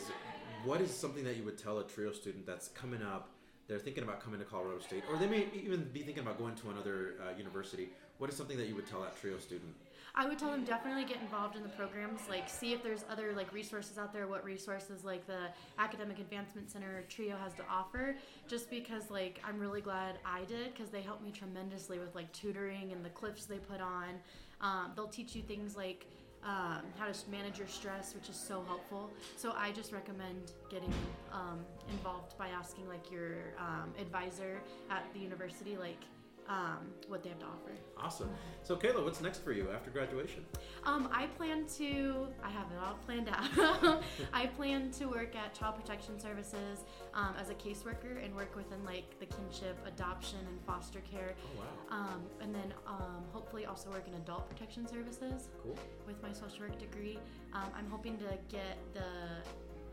what 0.64 0.80
is 0.80 0.90
something 0.90 1.26
that 1.26 1.36
you 1.36 1.44
would 1.44 1.58
tell 1.58 1.80
a 1.80 1.84
trio 1.84 2.14
student 2.14 2.46
that's 2.46 2.70
coming 2.70 3.02
up? 3.04 3.32
They're 3.74 3.80
thinking 3.80 4.04
about 4.04 4.24
coming 4.24 4.40
to 4.40 4.46
Colorado 4.46 4.78
State, 4.82 5.02
or 5.10 5.18
they 5.18 5.26
may 5.26 5.48
even 5.56 5.84
be 5.86 6.04
thinking 6.04 6.22
about 6.22 6.38
going 6.38 6.54
to 6.58 6.70
another 6.70 7.16
uh, 7.20 7.36
university. 7.36 7.90
What 8.20 8.30
is 8.30 8.38
something 8.38 8.56
that 8.58 8.68
you 8.68 8.76
would 8.76 8.86
tell 8.86 9.02
that 9.02 9.20
trio 9.20 9.40
student? 9.40 9.74
I 10.14 10.28
would 10.28 10.38
tell 10.38 10.52
them 10.52 10.64
definitely 10.64 11.06
get 11.06 11.20
involved 11.22 11.56
in 11.56 11.64
the 11.64 11.70
programs. 11.70 12.20
Like, 12.30 12.48
see 12.48 12.74
if 12.74 12.84
there's 12.84 13.04
other 13.10 13.34
like 13.34 13.52
resources 13.52 13.98
out 13.98 14.14
there. 14.14 14.28
What 14.28 14.46
resources 14.46 15.04
like 15.04 15.26
the 15.26 15.48
Academic 15.80 16.20
Advancement 16.20 16.70
Center 16.70 17.04
Trio 17.10 17.36
has 17.36 17.52
to 17.56 17.64
offer. 17.68 18.16
Just 18.48 18.70
because 18.70 19.10
like 19.10 19.42
I'm 19.44 19.58
really 19.58 19.82
glad 19.82 20.20
I 20.24 20.42
did 20.42 20.76
because 20.76 20.92
they 20.92 21.02
helped 21.02 21.24
me 21.24 21.32
tremendously 21.32 21.98
with 21.98 22.14
like 22.14 22.32
tutoring 22.32 22.92
and 22.92 23.04
the 23.04 23.10
clips 23.10 23.46
they 23.46 23.58
put 23.58 23.82
on. 23.82 24.20
Um, 24.62 24.92
they'll 24.96 25.08
teach 25.08 25.36
you 25.36 25.42
things 25.42 25.76
like 25.76 26.06
um, 26.46 26.84
how 26.98 27.08
to 27.08 27.30
manage 27.30 27.58
your 27.58 27.68
stress, 27.68 28.14
which 28.14 28.30
is 28.30 28.36
so 28.36 28.64
helpful. 28.68 29.10
So 29.38 29.54
I 29.56 29.72
just 29.72 29.92
recommend 29.92 30.52
getting 30.70 30.94
um, 31.32 31.60
involved 31.90 32.38
by 32.38 32.50
asking 32.50 32.88
like 32.88 33.12
your 33.12 33.36
um, 33.58 33.94
advisor 34.00 34.62
at 34.90 35.04
the 35.14 35.20
university, 35.20 35.78
like 35.78 36.00
um, 36.48 36.88
what 37.08 37.24
they 37.24 37.30
have 37.30 37.40
to 37.40 37.46
offer. 37.46 37.72
Awesome. 37.98 38.30
So, 38.64 38.76
Kayla, 38.76 39.04
what's 39.04 39.22
next 39.22 39.44
for 39.44 39.52
you 39.52 39.70
after 39.74 39.90
graduation? 39.90 40.46
Um, 40.84 41.10
I 41.14 41.28
plan 41.28 41.66
to, 41.78 42.28
I 42.44 42.50
have 42.50 42.68
it 42.72 42.78
all 42.84 42.96
planned 43.06 43.30
out. 43.30 44.04
I 44.34 44.48
plan 44.48 44.92
to 44.92 45.06
work 45.06 45.36
at 45.36 45.54
Child 45.54 45.76
Protection 45.76 46.20
Services 46.20 46.84
um, 47.14 47.36
as 47.40 47.50
a 47.50 47.54
caseworker 47.54 48.24
and 48.24 48.36
work 48.36 48.56
within 48.56 48.84
like 48.84 49.18
the 49.20 49.26
kinship, 49.26 49.78
adoption, 49.88 50.40
and 50.50 50.60
foster 50.66 51.00
care. 51.00 51.36
Oh, 51.46 51.60
wow. 51.60 51.98
Um, 51.98 52.24
and 52.42 52.54
then 52.54 52.74
um, 52.88 53.24
hopefully 53.32 53.66
also 53.66 53.90
work 53.90 54.08
in 54.08 54.14
adult 54.16 54.50
protection 54.50 54.88
services 54.88 55.48
Cool. 55.62 55.78
with 56.06 56.22
my 56.22 56.34
social 56.34 56.62
work 56.62 56.78
degree. 56.80 57.20
Um, 57.54 57.70
I'm 57.78 57.90
hoping 57.90 58.18
to 58.18 58.38
get 58.50 58.78
the 58.94 59.04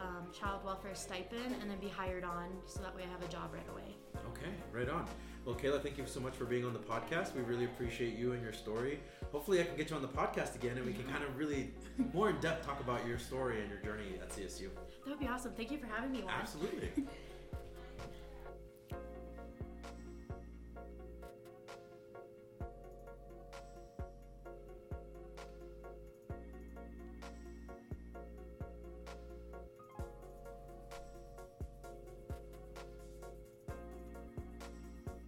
um, 0.01 0.27
child 0.33 0.65
welfare 0.65 0.95
stipend 0.95 1.55
and 1.61 1.71
then 1.71 1.79
be 1.79 1.89
hired 1.89 2.25
on 2.25 2.49
so 2.67 2.81
that 2.81 2.95
way 2.95 3.03
I 3.07 3.11
have 3.13 3.23
a 3.23 3.31
job 3.31 3.51
right 3.53 3.69
away. 3.71 3.97
Okay, 4.31 4.51
right 4.73 4.89
on. 4.89 5.07
Well, 5.45 5.55
Kayla, 5.55 5.83
thank 5.83 5.97
you 5.97 6.05
so 6.07 6.21
much 6.21 6.35
for 6.35 6.45
being 6.45 6.65
on 6.65 6.73
the 6.75 6.79
podcast. 6.79 7.35
We 7.35 7.41
really 7.43 7.65
appreciate 7.65 8.17
you 8.17 8.33
and 8.33 8.43
your 8.43 8.53
story. 8.53 9.01
Hopefully, 9.33 9.61
I 9.61 9.65
can 9.65 9.77
get 9.77 9.91
you 9.91 9.97
on 9.97 10.03
the 10.03 10.09
podcast 10.09 10.55
again 10.55 10.77
and 10.77 10.85
we 10.85 10.93
can 10.93 11.05
kind 11.05 11.25
of 11.25 11.37
really 11.37 11.73
more 12.13 12.31
in 12.31 12.39
depth 12.41 12.67
talk 12.67 12.81
about 12.81 13.07
your 13.07 13.19
story 13.19 13.61
and 13.61 13.71
your 13.71 13.79
journey 13.81 14.19
at 14.21 14.31
CSU. 14.31 14.69
That 15.05 15.11
would 15.11 15.19
be 15.19 15.29
awesome. 15.29 15.53
Thank 15.57 15.71
you 15.71 15.79
for 15.79 15.87
having 15.87 16.13
me, 16.13 16.23
Juan. 16.23 16.35
Absolutely. 16.41 16.91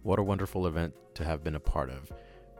What 0.03 0.19
a 0.19 0.23
wonderful 0.23 0.67
event 0.67 0.93
to 1.13 1.23
have 1.23 1.45
been 1.45 1.55
a 1.55 1.61
part 1.61 1.89
of. 1.89 2.11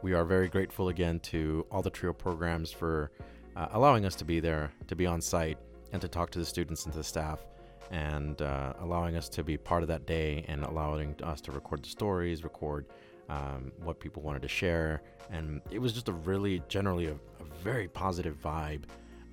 We 0.01 0.13
are 0.13 0.23
very 0.23 0.47
grateful 0.47 0.87
again 0.87 1.19
to 1.31 1.65
all 1.69 1.81
the 1.81 1.89
TRIO 1.89 2.13
programs 2.13 2.71
for 2.71 3.11
uh, 3.57 3.67
allowing 3.73 4.05
us 4.05 4.15
to 4.15 4.23
be 4.23 4.39
there, 4.39 4.71
to 4.87 4.95
be 4.95 5.05
on 5.05 5.19
site, 5.19 5.57
and 5.91 6.01
to 6.01 6.07
talk 6.07 6.29
to 6.31 6.39
the 6.39 6.45
students 6.45 6.85
and 6.85 6.93
to 6.93 6.99
the 6.99 7.03
staff, 7.03 7.45
and 7.91 8.41
uh, 8.41 8.71
allowing 8.79 9.17
us 9.17 9.27
to 9.27 9.43
be 9.43 9.57
part 9.57 9.81
of 9.81 9.89
that 9.89 10.05
day 10.05 10.45
and 10.47 10.63
allowing 10.63 11.21
us 11.21 11.41
to 11.41 11.51
record 11.51 11.83
the 11.83 11.89
stories, 11.89 12.45
record 12.45 12.85
um, 13.27 13.73
what 13.83 13.99
people 13.99 14.23
wanted 14.23 14.41
to 14.41 14.47
share. 14.47 15.01
And 15.29 15.59
it 15.69 15.79
was 15.79 15.91
just 15.91 16.07
a 16.07 16.13
really, 16.13 16.63
generally, 16.69 17.07
a, 17.07 17.13
a 17.13 17.45
very 17.61 17.89
positive 17.89 18.41
vibe. 18.41 18.83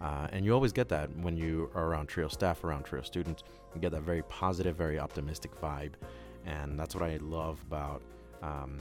Uh, 0.01 0.27
and 0.33 0.45
you 0.45 0.53
always 0.53 0.73
get 0.73 0.89
that 0.89 1.15
when 1.19 1.37
you 1.37 1.71
are 1.77 1.85
around 1.85 2.09
TRIO 2.09 2.27
staff, 2.27 2.65
around 2.65 2.83
TRIO 2.83 3.03
students. 3.03 3.45
You 3.73 3.81
get 3.81 3.93
that 3.93 4.03
very 4.03 4.23
positive, 4.25 4.75
very 4.75 4.99
optimistic 4.99 5.53
vibe 5.61 5.93
and 6.47 6.79
that's 6.79 6.95
what 6.95 7.05
I 7.05 7.19
love 7.19 7.61
about 7.67 8.03
um, 8.43 8.79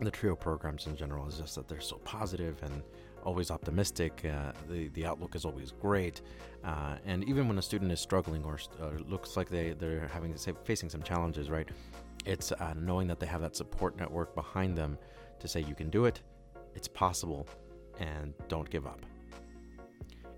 the 0.00 0.10
trio 0.10 0.34
programs 0.34 0.86
in 0.86 0.96
general 0.96 1.26
is 1.26 1.38
just 1.38 1.54
that 1.54 1.68
they're 1.68 1.80
so 1.80 1.96
positive 1.98 2.56
and 2.62 2.82
always 3.24 3.50
optimistic. 3.50 4.24
Uh, 4.24 4.52
the 4.68 4.88
the 4.88 5.06
outlook 5.06 5.34
is 5.34 5.44
always 5.44 5.72
great, 5.72 6.22
uh, 6.64 6.96
and 7.06 7.24
even 7.24 7.48
when 7.48 7.58
a 7.58 7.62
student 7.62 7.92
is 7.92 8.00
struggling 8.00 8.44
or 8.44 8.58
uh, 8.80 8.90
looks 9.08 9.36
like 9.36 9.48
they 9.48 9.72
they're 9.72 10.08
having 10.08 10.36
say, 10.36 10.52
facing 10.64 10.88
some 10.88 11.02
challenges, 11.02 11.50
right? 11.50 11.68
It's 12.24 12.52
uh, 12.52 12.74
knowing 12.76 13.08
that 13.08 13.18
they 13.20 13.26
have 13.26 13.40
that 13.40 13.56
support 13.56 13.96
network 13.96 14.34
behind 14.34 14.76
them 14.76 14.98
to 15.40 15.48
say 15.48 15.60
you 15.60 15.74
can 15.74 15.90
do 15.90 16.04
it, 16.04 16.20
it's 16.74 16.88
possible, 16.88 17.46
and 17.98 18.32
don't 18.48 18.68
give 18.70 18.86
up. 18.86 19.00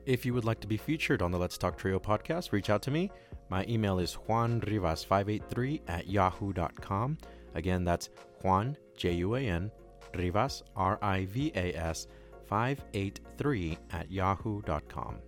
If 0.06 0.26
you 0.26 0.34
would 0.34 0.44
like 0.44 0.60
to 0.60 0.66
be 0.66 0.76
featured 0.76 1.22
on 1.22 1.30
the 1.30 1.38
Let's 1.38 1.56
Talk 1.56 1.78
Trio 1.78 1.98
podcast, 1.98 2.52
reach 2.52 2.68
out 2.68 2.82
to 2.82 2.90
me. 2.90 3.10
My 3.54 3.64
email 3.68 4.00
is 4.00 4.18
juanrivas583 4.28 5.82
at 5.86 6.08
yahoo.com. 6.08 7.16
Again, 7.54 7.84
that's 7.84 8.10
Juan, 8.42 8.76
J 8.96 9.12
U 9.12 9.36
A 9.36 9.40
N, 9.40 9.70
Rivas, 10.12 10.64
R 10.74 10.98
I 11.00 11.26
V 11.26 11.52
A 11.54 11.72
S, 11.74 12.08
583 12.48 13.78
at 13.92 14.10
yahoo.com. 14.10 15.18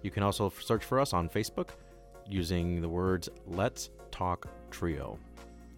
You 0.00 0.12
can 0.12 0.22
also 0.22 0.48
search 0.60 0.84
for 0.84 1.00
us 1.00 1.12
on 1.12 1.28
Facebook 1.28 1.70
using 2.28 2.80
the 2.80 2.88
words 2.88 3.28
Let's 3.48 3.90
Talk 4.12 4.46
Trio. 4.70 5.18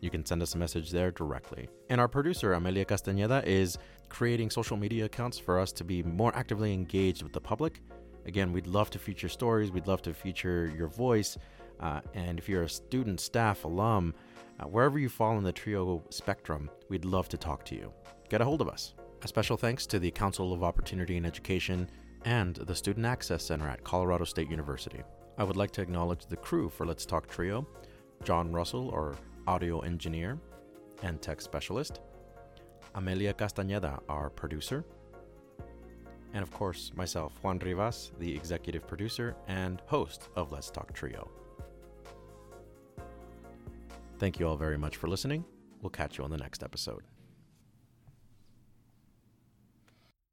You 0.02 0.10
can 0.10 0.26
send 0.26 0.42
us 0.42 0.54
a 0.54 0.58
message 0.58 0.90
there 0.90 1.10
directly. 1.10 1.70
And 1.88 2.02
our 2.02 2.08
producer, 2.08 2.52
Amelia 2.52 2.84
Castañeda, 2.84 3.46
is 3.46 3.78
creating 4.10 4.50
social 4.50 4.76
media 4.76 5.06
accounts 5.06 5.38
for 5.38 5.58
us 5.58 5.72
to 5.72 5.84
be 5.84 6.02
more 6.02 6.36
actively 6.36 6.74
engaged 6.74 7.22
with 7.22 7.32
the 7.32 7.40
public. 7.40 7.80
Again, 8.26 8.52
we'd 8.52 8.66
love 8.66 8.90
to 8.90 8.98
feature 8.98 9.30
stories, 9.30 9.70
we'd 9.70 9.86
love 9.86 10.02
to 10.02 10.12
feature 10.12 10.70
your 10.76 10.88
voice. 10.88 11.38
Uh, 11.80 12.00
and 12.14 12.38
if 12.38 12.48
you're 12.48 12.62
a 12.62 12.68
student, 12.68 13.20
staff, 13.20 13.64
alum, 13.64 14.14
uh, 14.60 14.64
wherever 14.64 14.98
you 14.98 15.08
fall 15.08 15.36
in 15.36 15.44
the 15.44 15.52
TRIO 15.52 16.02
spectrum, 16.10 16.70
we'd 16.88 17.04
love 17.04 17.28
to 17.28 17.36
talk 17.36 17.64
to 17.66 17.74
you. 17.74 17.92
Get 18.28 18.40
a 18.40 18.44
hold 18.44 18.60
of 18.60 18.68
us. 18.68 18.94
A 19.22 19.28
special 19.28 19.56
thanks 19.56 19.86
to 19.86 19.98
the 19.98 20.10
Council 20.10 20.52
of 20.52 20.62
Opportunity 20.62 21.16
and 21.16 21.26
Education 21.26 21.88
and 22.24 22.56
the 22.56 22.74
Student 22.74 23.06
Access 23.06 23.44
Center 23.44 23.68
at 23.68 23.84
Colorado 23.84 24.24
State 24.24 24.50
University. 24.50 25.02
I 25.36 25.44
would 25.44 25.56
like 25.56 25.72
to 25.72 25.82
acknowledge 25.82 26.26
the 26.26 26.36
crew 26.36 26.68
for 26.68 26.86
Let's 26.86 27.04
Talk 27.06 27.28
Trio 27.28 27.66
John 28.22 28.52
Russell, 28.52 28.90
our 28.90 29.14
audio 29.46 29.80
engineer 29.80 30.38
and 31.02 31.20
tech 31.20 31.40
specialist, 31.40 32.00
Amelia 32.94 33.34
Castañeda, 33.34 34.00
our 34.08 34.30
producer, 34.30 34.84
and 36.32 36.42
of 36.42 36.50
course, 36.50 36.92
myself, 36.96 37.32
Juan 37.42 37.58
Rivas, 37.58 38.12
the 38.18 38.34
executive 38.34 38.86
producer 38.86 39.36
and 39.46 39.80
host 39.86 40.28
of 40.36 40.52
Let's 40.52 40.70
Talk 40.70 40.92
Trio. 40.92 41.30
Thank 44.18 44.38
you 44.38 44.48
all 44.48 44.56
very 44.56 44.78
much 44.78 44.96
for 44.96 45.08
listening. 45.08 45.44
We'll 45.82 45.90
catch 45.90 46.18
you 46.18 46.24
on 46.24 46.30
the 46.30 46.38
next 46.38 46.62
episode. 46.62 47.02